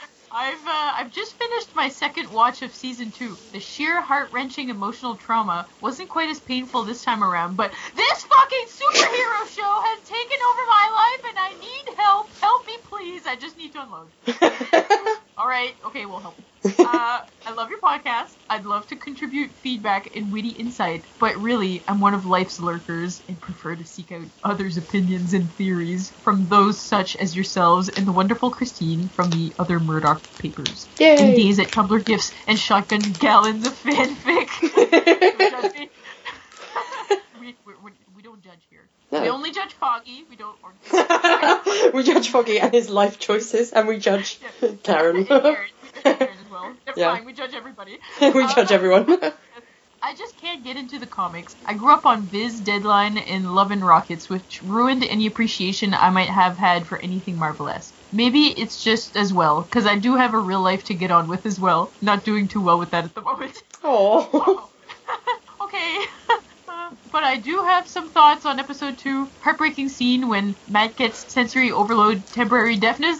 [0.30, 3.40] I've uh, I've just finished my second watch of season two.
[3.52, 8.24] The sheer heart wrenching emotional trauma wasn't quite as painful this time around, but this
[8.24, 12.32] fucking superhero show has taken over my life, and I need help.
[12.42, 13.26] Help me, please.
[13.26, 14.12] I just need to unload.
[15.36, 15.76] All right.
[15.86, 16.40] Okay, we'll help.
[16.64, 18.34] Uh, I love your podcast.
[18.48, 23.22] I'd love to contribute feedback and witty insight, but really, I'm one of life's lurkers
[23.28, 28.06] and prefer to seek out others' opinions and theories from those such as yourselves and
[28.06, 30.86] the wonderful Christine from the other Murdock papers.
[30.98, 31.16] Yay.
[31.18, 34.50] And days at Tumblr gifts and shotgun gallons of fanfic.
[35.38, 35.90] Don't judge me.
[37.40, 38.80] we, we, we, we don't judge here.
[39.10, 39.22] No.
[39.22, 40.24] We only judge Foggy.
[40.28, 40.56] We don't.
[40.62, 40.72] Or,
[41.92, 44.38] we judge Foggy and his life choices, and we judge.
[44.62, 45.16] And Karen.
[45.16, 45.56] We judge
[46.02, 46.72] Karen as well.
[46.96, 47.12] Never Yeah.
[47.14, 47.26] mind.
[47.26, 47.98] We judge everybody.
[48.20, 49.06] we judge Uh, everyone.
[50.02, 51.54] I just can't get into the comics.
[51.66, 56.08] I grew up on Viz, Deadline, and Love and Rockets, which ruined any appreciation I
[56.08, 57.92] might have had for anything Marvelous.
[58.10, 61.28] Maybe it's just as well, because I do have a real life to get on
[61.28, 61.92] with as well.
[62.00, 63.62] Not doing too well with that at the moment.
[63.82, 64.70] Oh.
[65.62, 66.04] okay.
[67.12, 69.28] But I do have some thoughts on episode 2.
[69.40, 73.18] Heartbreaking scene when Matt gets sensory overload, temporary deafness.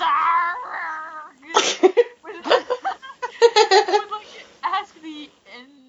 [3.40, 3.50] Would
[3.88, 5.28] would like to ask the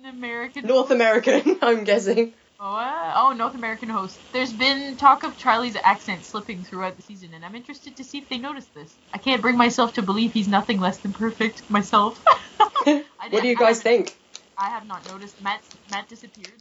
[0.06, 2.34] American North American, I'm guessing.
[2.60, 4.20] Oh, uh, oh, North American host.
[4.34, 8.20] There's been talk of Charlie's accent slipping throughout the season, and I'm interested to see
[8.20, 8.94] if they notice this.
[9.14, 12.22] I can't bring myself to believe he's nothing less than perfect myself.
[12.28, 14.18] I what do you guys haven't- think?
[14.58, 15.42] I have not noticed.
[15.42, 16.54] Matt Matt disappeared,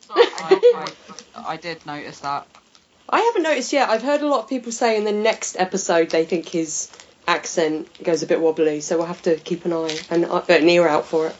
[0.00, 1.40] so I I.
[1.40, 2.46] I, I did notice that.
[3.08, 3.88] I haven't noticed yet.
[3.88, 6.90] I've heard a lot of people say in the next episode they think his
[7.26, 10.68] accent goes a bit wobbly, so we'll have to keep an eye and uh, an
[10.68, 11.36] ear out for it.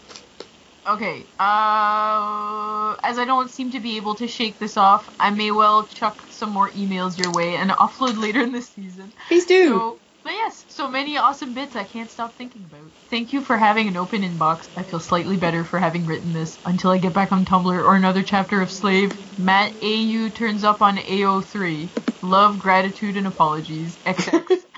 [0.86, 1.22] Okay.
[1.38, 5.86] Uh, as I don't seem to be able to shake this off, I may well
[5.86, 9.12] chuck some more emails your way and offload later in this season.
[9.26, 9.68] Please do.
[9.68, 12.90] So, but yes, so many awesome bits I can't stop thinking about.
[13.10, 14.68] Thank you for having an open inbox.
[14.76, 17.94] I feel slightly better for having written this until I get back on Tumblr or
[17.96, 19.38] another chapter of Slave.
[19.38, 21.88] Matt AU turns up on AO3.
[22.22, 23.96] Love, gratitude, and apologies.
[24.04, 24.64] XX.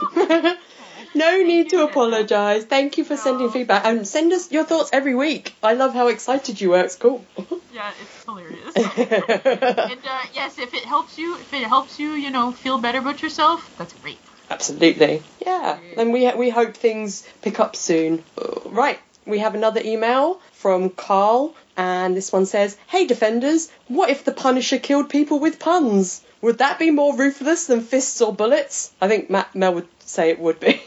[1.14, 2.64] no need to apologise.
[2.64, 5.54] Thank you for sending feedback and send us your thoughts every week.
[5.62, 6.80] I love how excited you were.
[6.80, 7.24] It's cool.
[7.72, 8.76] yeah, it's hilarious.
[8.76, 12.98] and uh, yes, if it helps you, if it helps you, you know, feel better
[12.98, 14.18] about yourself, that's great.
[14.50, 15.22] Absolutely.
[15.44, 15.78] Yeah.
[15.96, 18.24] And we we hope things pick up soon.
[18.66, 18.98] Right.
[19.26, 24.32] We have another email from Carl, and this one says, "Hey Defenders, what if the
[24.32, 26.22] Punisher killed people with puns?
[26.40, 30.30] Would that be more ruthless than fists or bullets?" I think Matt Mel would say
[30.30, 30.80] it would be.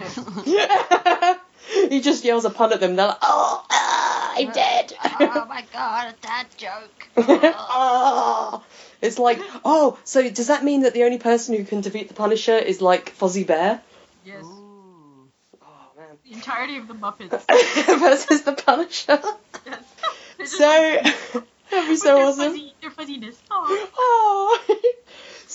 [1.90, 2.96] He just yells a pun at them.
[2.96, 7.08] They're like, "Oh, ah, I'm dead." oh my god, a dad joke.
[7.16, 8.62] Ah.
[9.00, 12.14] It's like, oh, so does that mean that the only person who can defeat the
[12.14, 13.80] Punisher is like Fozzie Bear?
[14.24, 14.42] yes.
[14.42, 15.30] Ooh.
[15.62, 15.66] Oh
[15.96, 16.18] man.
[16.24, 17.30] The entirety of the Muppets.
[18.00, 19.20] versus the Punisher.
[19.64, 19.78] Yes.
[20.36, 21.00] They're So
[21.70, 22.50] that'd be so awesome.
[22.50, 23.36] Fuzzy, their fuzziness.
[23.52, 23.88] Oh.
[23.96, 24.37] Oh.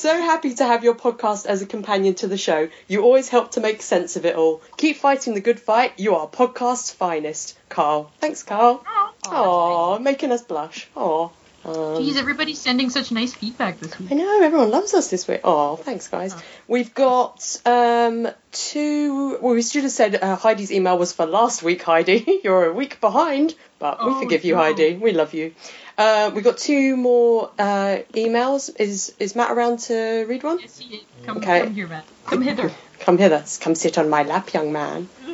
[0.03, 2.67] So happy to have your podcast as a companion to the show.
[2.89, 4.61] You always help to make sense of it all.
[4.75, 5.93] Keep fighting the good fight.
[5.97, 7.57] You are podcast's finest.
[7.69, 8.11] Carl.
[8.19, 8.83] Thanks, Carl.
[9.27, 10.89] Aw, making us blush.
[10.97, 11.29] Aw.
[11.65, 11.71] Um,
[12.03, 14.11] Jeez, everybody's sending such nice feedback this week.
[14.11, 15.39] I know everyone loves us this week.
[15.45, 16.35] Oh, thanks, guys.
[16.67, 19.37] We've got um two.
[19.39, 22.41] Well, we should have said uh, Heidi's email was for last week, Heidi.
[22.43, 24.59] You're a week behind, but we Oh, forgive you, no.
[24.63, 24.95] Heidi.
[24.97, 25.55] We love you.
[25.97, 28.69] Uh, we got two more uh, emails.
[28.79, 30.59] Is is Matt around to read one?
[30.59, 31.01] Yes, he is.
[31.25, 31.61] Come, Okay.
[31.61, 32.05] come here, Matt.
[32.25, 32.71] Come hither.
[32.99, 33.43] Come hither.
[33.59, 35.09] Come sit on my lap, young man.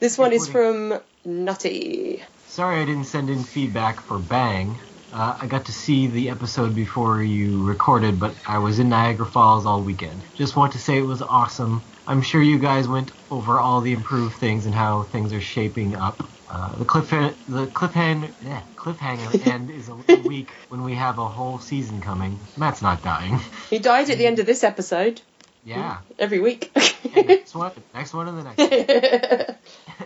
[0.00, 2.22] this one is from Nutty.
[2.48, 4.78] Sorry I didn't send in feedback for Bang.
[5.12, 9.26] Uh, I got to see the episode before you recorded, but I was in Niagara
[9.26, 10.22] Falls all weekend.
[10.34, 11.82] Just want to say it was awesome.
[12.06, 15.94] I'm sure you guys went over all the improved things and how things are shaping
[15.94, 16.26] up.
[16.52, 21.18] Uh, the cliff the cliffhanger eh, cliffhanger end is a little weak when we have
[21.18, 22.38] a whole season coming.
[22.58, 23.40] Matt's not dying.
[23.70, 25.22] He died at the end of this episode.
[25.64, 25.98] Yeah.
[26.18, 26.70] Every week.
[27.16, 29.56] Next one, next one, and the next one.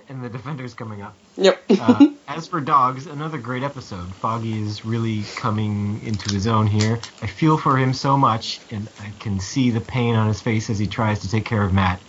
[0.09, 1.15] and the defender's coming up.
[1.37, 1.63] yep.
[1.69, 4.07] Uh, as for dogs, another great episode.
[4.15, 6.99] Foggy is really coming into his own here.
[7.23, 10.69] I feel for him so much, and I can see the pain on his face
[10.71, 12.01] as he tries to take care of Matt.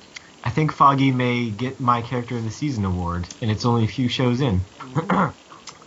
[0.47, 3.87] I think Foggy may get my Character of the Season award, and it's only a
[3.89, 4.65] few shows in.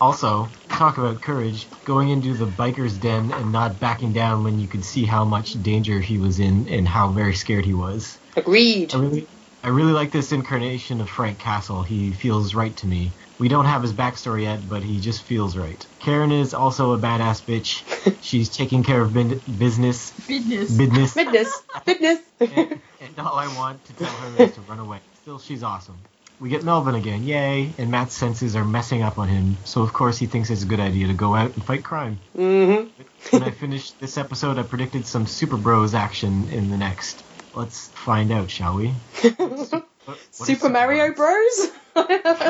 [0.02, 1.66] also, talk about courage.
[1.86, 5.54] Going into the biker's den and not backing down when you could see how much
[5.62, 8.20] danger he was in and how very scared he was.
[8.36, 8.94] Agreed.
[8.94, 9.30] I really,
[9.62, 11.82] I really like this incarnation of Frank Castle.
[11.82, 13.16] He feels right to me.
[13.40, 15.86] We don't have his backstory yet, but he just feels right.
[15.98, 17.82] Karen is also a badass bitch.
[18.22, 20.76] She's taking care of bin- business, Business.
[20.76, 21.62] business, Fitness.
[21.86, 22.18] Fitness.
[22.38, 25.00] and, and all I want to tell her is to run away.
[25.22, 25.96] Still, she's awesome.
[26.38, 27.72] We get Melvin again, yay!
[27.78, 30.66] And Matt's senses are messing up on him, so of course he thinks it's a
[30.66, 32.18] good idea to go out and fight crime.
[32.34, 32.84] hmm
[33.30, 37.22] When I finished this episode, I predicted some Super Bros action in the next.
[37.54, 38.92] Let's find out, shall we?
[40.06, 41.70] What- what Super Mario Bros?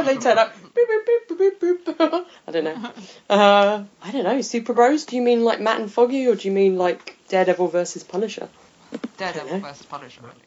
[0.06, 0.54] They turn up.
[0.74, 2.26] Boop, boop, boop.
[2.46, 2.90] I don't know.
[3.30, 4.40] Uh, I don't know.
[4.42, 5.04] Super Bros.
[5.06, 8.48] Do you mean like Matt and Foggy, or do you mean like Daredevil versus Punisher?
[9.16, 10.20] Daredevil versus Punisher.
[10.24, 10.44] I think.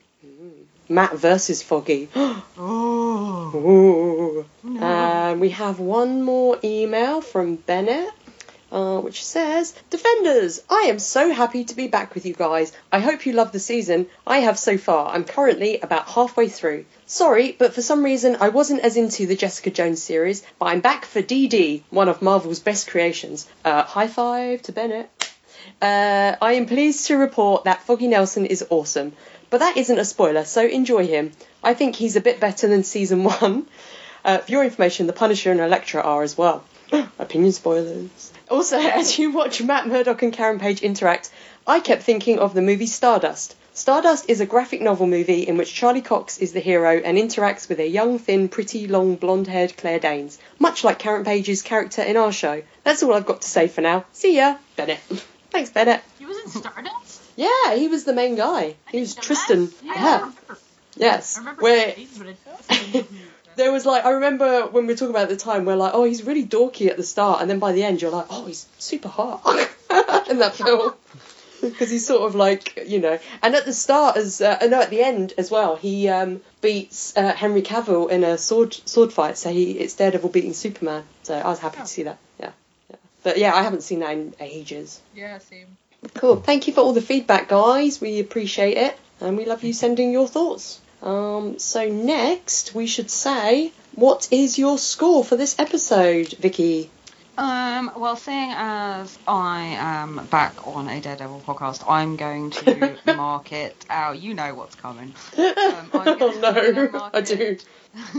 [0.89, 2.09] Matt versus Foggy.
[2.15, 4.45] Oh.
[4.65, 4.79] Ooh.
[4.83, 8.09] Um, we have one more email from Bennett.
[8.73, 12.71] Uh, which says, Defenders, I am so happy to be back with you guys.
[12.91, 14.07] I hope you love the season.
[14.25, 15.13] I have so far.
[15.13, 16.85] I'm currently about halfway through.
[17.05, 20.79] Sorry, but for some reason I wasn't as into the Jessica Jones series, but I'm
[20.81, 23.47] back for DD, one of Marvel's best creations.
[23.63, 25.07] Uh, high five to Bennett.
[25.79, 29.13] Uh, I am pleased to report that Foggy Nelson is awesome,
[29.51, 31.33] but that isn't a spoiler, so enjoy him.
[31.63, 33.67] I think he's a bit better than season one.
[34.25, 36.63] Uh, for your information, the Punisher and Elektra are as well.
[37.19, 38.31] Opinion spoilers.
[38.53, 41.31] Also, as you watch Matt Murdock and Karen Page interact,
[41.65, 43.55] I kept thinking of the movie Stardust.
[43.73, 47.67] Stardust is a graphic novel movie in which Charlie Cox is the hero and interacts
[47.67, 52.03] with a young, thin, pretty, long, blonde haired Claire Danes, much like Karen Page's character
[52.03, 52.61] in our show.
[52.83, 54.05] That's all I've got to say for now.
[54.11, 54.99] See ya, Bennett.
[55.49, 56.01] Thanks, Bennett.
[56.19, 57.23] He was in Stardust?
[57.35, 58.75] Yeah, he was the main guy.
[58.91, 59.71] He was Tristan.
[59.83, 59.93] Yeah.
[59.95, 60.57] I remember.
[60.95, 61.39] Yes.
[61.57, 61.95] Where
[63.55, 64.35] his face, but I don't know who he was.
[64.35, 66.03] there was like I remember when we were talking about the time, we're like, oh,
[66.03, 68.65] he's really dorky at the start, and then by the end, you're like, oh, he's
[68.79, 69.41] super hot
[70.29, 70.93] in that film
[71.61, 73.19] because he's sort of like you know.
[73.41, 77.15] And at the start, as uh, no, at the end as well, he um, beats
[77.17, 79.37] uh, Henry Cavill in a sword sword fight.
[79.37, 81.03] So he it's Daredevil beating Superman.
[81.23, 82.17] So I was happy to see that.
[82.39, 82.51] Yeah,
[82.89, 82.95] yeah.
[83.23, 85.01] But yeah, I haven't seen that in ages.
[85.15, 85.77] Yeah, same.
[86.15, 86.35] Cool.
[86.37, 88.01] Thank you for all the feedback, guys.
[88.01, 90.81] We appreciate it, and we love you sending your thoughts.
[91.03, 96.89] Um, so next, we should say, what is your score for this episode, Vicky?
[97.37, 103.51] Um, well, seeing as I am back on a Daredevil podcast, I'm going to mark
[103.51, 103.75] it.
[103.89, 105.13] Oh, you know what's coming.
[105.37, 107.57] Um, I'm gonna- oh no, I do.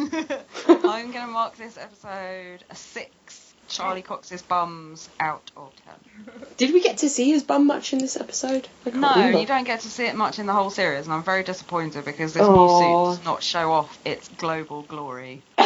[0.68, 3.43] I'm going to mark this episode a six.
[3.74, 5.94] Charlie Cox's bums out of ten.
[6.56, 8.68] Did we get to see his bum much in this episode?
[8.86, 9.40] No, remember.
[9.40, 12.04] you don't get to see it much in the whole series, and I'm very disappointed
[12.04, 12.52] because this Aw.
[12.52, 15.42] new suit does not show off its global glory.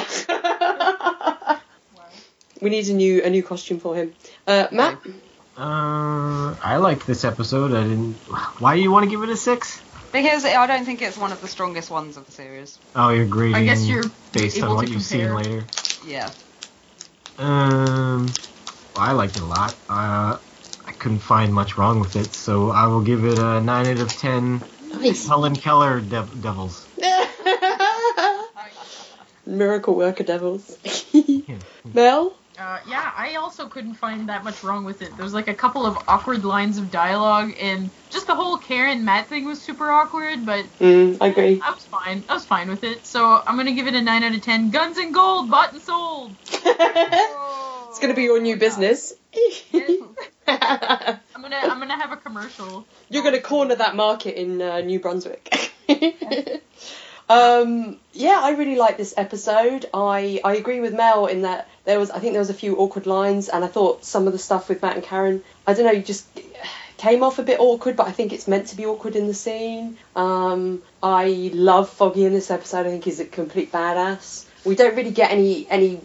[2.63, 4.15] we need a new a new costume for him.
[4.47, 4.99] Uh, Matt.
[5.59, 7.73] Uh, I liked this episode.
[7.73, 8.15] I didn't.
[8.59, 9.83] Why do you want to give it a six?
[10.13, 12.79] Because I don't think it's one of the strongest ones of the series.
[12.97, 15.65] Oh, you're grading I guess you're based able on what to you've seen later.
[16.07, 16.31] Yeah.
[17.39, 18.27] Um,
[18.95, 19.77] well, I liked it a lot.
[19.89, 20.39] Uh,
[20.85, 24.01] I couldn't find much wrong with it, so I will give it a nine out
[24.01, 24.63] of ten.
[24.93, 25.27] Nice.
[25.27, 26.89] Helen Keller dev- Devils.
[29.47, 30.77] Miracle worker devils.
[31.13, 31.59] Yeah.
[31.95, 32.37] Mel.
[32.59, 35.15] Uh, yeah, I also couldn't find that much wrong with it.
[35.17, 39.05] There was like a couple of awkward lines of dialogue, and just the whole Karen
[39.05, 40.45] Matt thing was super awkward.
[40.45, 41.63] But Mm, I agree.
[41.65, 42.25] I was fine.
[42.29, 43.07] I was fine with it.
[43.07, 44.71] So I'm gonna give it a nine out of ten.
[44.71, 46.35] Guns and gold, bought and sold.
[46.51, 49.15] it's gonna be your new business.
[50.49, 52.85] I'm gonna I'm gonna have a commercial.
[53.11, 55.73] You're going to corner that market in uh, New Brunswick.
[57.29, 59.87] um, yeah, I really like this episode.
[59.93, 62.77] I I agree with Mel in that there was I think there was a few
[62.77, 65.85] awkward lines, and I thought some of the stuff with Matt and Karen, I don't
[65.85, 66.27] know, you just
[66.97, 69.35] came off a bit awkward, but I think it's meant to be awkward in the
[69.35, 69.97] scene.
[70.17, 72.87] Um, I love Foggy in this episode.
[72.87, 74.45] I think he's a complete badass.
[74.65, 76.01] We don't really get any any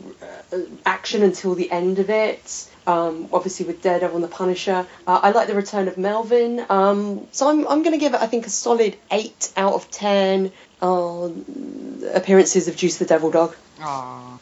[0.51, 2.69] uh, action until the end of it.
[2.85, 4.85] Um, obviously with Daredevil and the Punisher.
[5.07, 6.65] Uh, I like the return of Melvin.
[6.67, 9.89] Um, so I'm, I'm going to give it, I think, a solid 8 out of
[9.89, 10.51] 10
[10.83, 14.37] um, appearances of Juice the Devil Dog, Aw.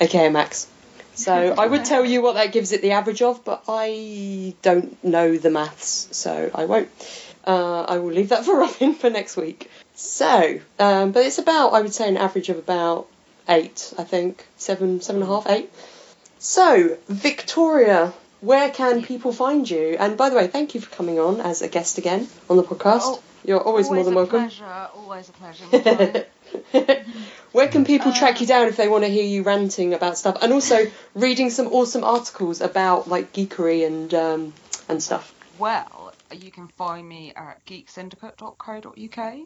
[0.00, 0.66] aka Max.
[1.14, 5.02] So I would tell you what that gives it the average of, but I don't
[5.04, 6.88] know the maths, so I won't.
[7.46, 9.70] Uh, I will leave that for Robin for next week.
[9.94, 13.06] So, um, but it's about, I would say, an average of about
[13.48, 14.46] 8, I think.
[14.56, 15.70] Seven, seven and a half, eight.
[16.38, 19.96] So, Victoria, where can people find you?
[20.00, 22.62] And by the way, thank you for coming on as a guest again on the
[22.62, 23.02] podcast.
[23.02, 24.40] Oh, You're always, more than a welcome.
[24.40, 24.88] Pleasure.
[24.94, 26.26] Always a pleasure.
[27.52, 30.38] where can people track you down if they want to hear you ranting about stuff?
[30.42, 34.52] And also reading some awesome articles about like geekery and um,
[34.88, 35.34] and stuff.
[35.58, 39.38] well, you can find me at geeksyndicate.co.uk,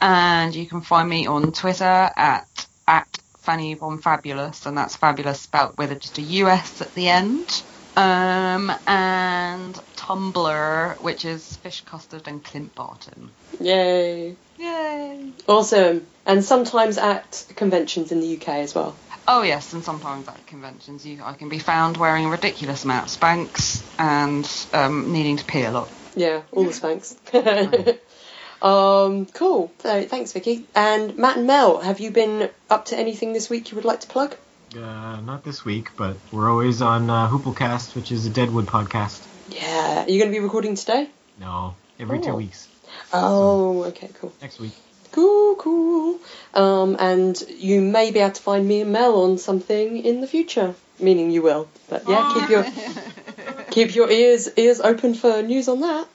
[0.00, 5.40] and you can find me on Twitter at at Fanny Von Fabulous, and that's fabulous
[5.40, 7.62] spelt with just a US at the end.
[7.96, 13.30] Um, and Tumblr, which is Fish Custard and Clint Barton.
[13.60, 14.36] Yay.
[14.58, 15.32] Yay!
[15.46, 16.06] Awesome.
[16.24, 18.96] And sometimes at conventions in the UK as well.
[19.26, 23.06] Oh yes, and sometimes at conventions you, I can be found wearing a ridiculous amount
[23.06, 25.88] of Spanx and um, needing to pee a lot.
[26.16, 27.16] Yeah, all the Spanx.
[28.62, 29.72] um, cool.
[29.78, 30.66] So thanks, Vicky.
[30.74, 34.00] And Matt and Mel, have you been up to anything this week you would like
[34.00, 34.36] to plug?
[34.74, 39.20] Uh, not this week, but we're always on uh, Hooplecast, which is a Deadwood podcast.
[39.50, 40.04] Yeah.
[40.04, 41.08] Are you going to be recording today?
[41.38, 42.68] No, every two weeks.
[43.12, 44.32] Oh, okay, cool.
[44.40, 44.72] Next week.
[45.10, 46.18] Cool, cool.
[46.54, 50.26] Um, and you may be able to find me and Mel on something in the
[50.26, 50.74] future.
[50.98, 51.68] Meaning you will.
[51.90, 52.64] But yeah, keep your
[53.70, 56.06] keep your ears ears open for news on that.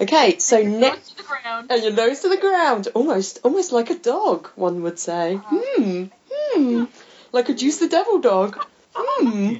[0.00, 1.66] Okay, so Nose next to the ground.
[1.70, 5.34] and your nose to the ground, almost almost like a dog, one would say.
[5.42, 6.04] Hmm.
[6.30, 6.84] Hmm.
[7.32, 8.58] Like a juice the devil dog.
[8.98, 9.56] Hmm.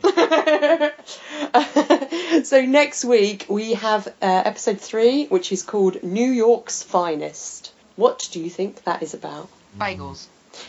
[2.43, 7.72] so next week we have uh, episode three, which is called New York's Finest.
[7.97, 9.48] What do you think that is about?
[9.78, 10.26] Bagels.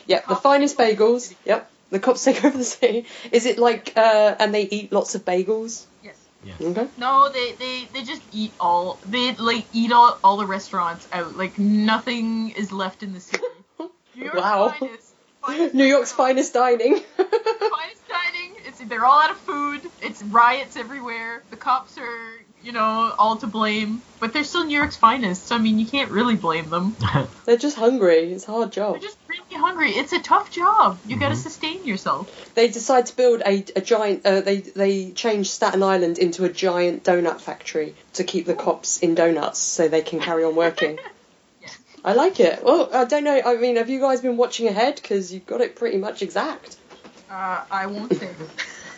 [0.08, 1.36] Yep, the Cops finest take over the bagels.
[1.46, 3.06] Yep, the cops take over the city.
[3.32, 5.86] Is it like, uh, and they eat lots of bagels?
[6.04, 6.62] Yes.
[6.62, 6.88] Okay.
[6.98, 11.36] No, they, they, they just eat all they like eat all, all the restaurants out.
[11.36, 13.44] Like nothing is left in the city.
[13.80, 14.70] New York's Wow.
[14.70, 15.07] finest,
[15.48, 16.94] finest New York's restaurants, finest dining.
[17.18, 18.52] finest dining.
[18.66, 19.82] It's they're all out of food.
[20.02, 21.44] It's riots everywhere.
[21.50, 22.32] The cops are
[22.64, 25.48] you know all to blame, but they're still New York's finest.
[25.48, 26.96] So I mean you can't really blame them.
[27.46, 28.34] They're just hungry.
[28.34, 28.94] It's a hard job.
[28.94, 29.92] They're just really hungry.
[29.92, 31.00] It's a tough job.
[31.06, 32.54] You got to sustain yourself.
[32.56, 34.26] They decide to build a, a giant.
[34.26, 39.00] Uh, they they change Staten Island into a giant donut factory to keep the cops
[39.00, 41.00] in donuts so they can carry on working.
[42.08, 42.16] Yes.
[42.16, 42.64] I like it.
[42.64, 43.42] Well, I don't know.
[43.46, 44.96] I mean, have you guys been watching ahead?
[44.96, 46.78] Because you've got it pretty much exact.
[47.30, 48.30] Uh, I won't say.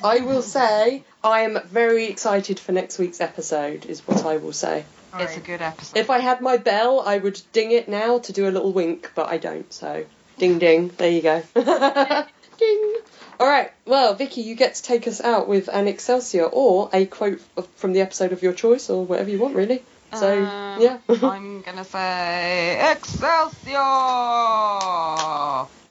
[0.03, 3.85] I will say I am very excited for next week's episode.
[3.85, 4.85] Is what I will say.
[5.13, 5.97] All It's a good episode.
[5.97, 9.11] If I had my bell, I would ding it now to do a little wink,
[9.15, 9.71] but I don't.
[9.73, 10.05] So,
[10.37, 10.89] ding ding.
[10.95, 11.43] There you go.
[12.57, 12.95] ding.
[13.39, 13.71] All right.
[13.85, 17.41] Well, Vicky, you get to take us out with an Excelsior or a quote
[17.75, 19.83] from the episode of your choice, or whatever you want, really.
[20.13, 20.97] So, Um, yeah.
[21.23, 23.73] I'm gonna say Excelsior!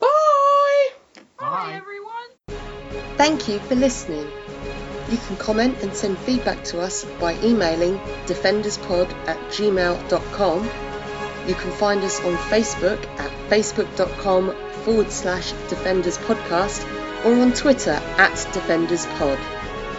[0.00, 0.88] Bye.
[1.38, 1.72] Bye, Bye.
[1.74, 2.30] everyone.
[3.16, 4.26] Thank you for listening.
[5.10, 10.68] You can comment and send feedback to us by emailing defenderspod at gmail.com.
[11.48, 14.54] You can find us on Facebook at facebook.com
[14.84, 16.84] forward slash defenders podcast
[17.24, 19.38] or on Twitter at defenderspod.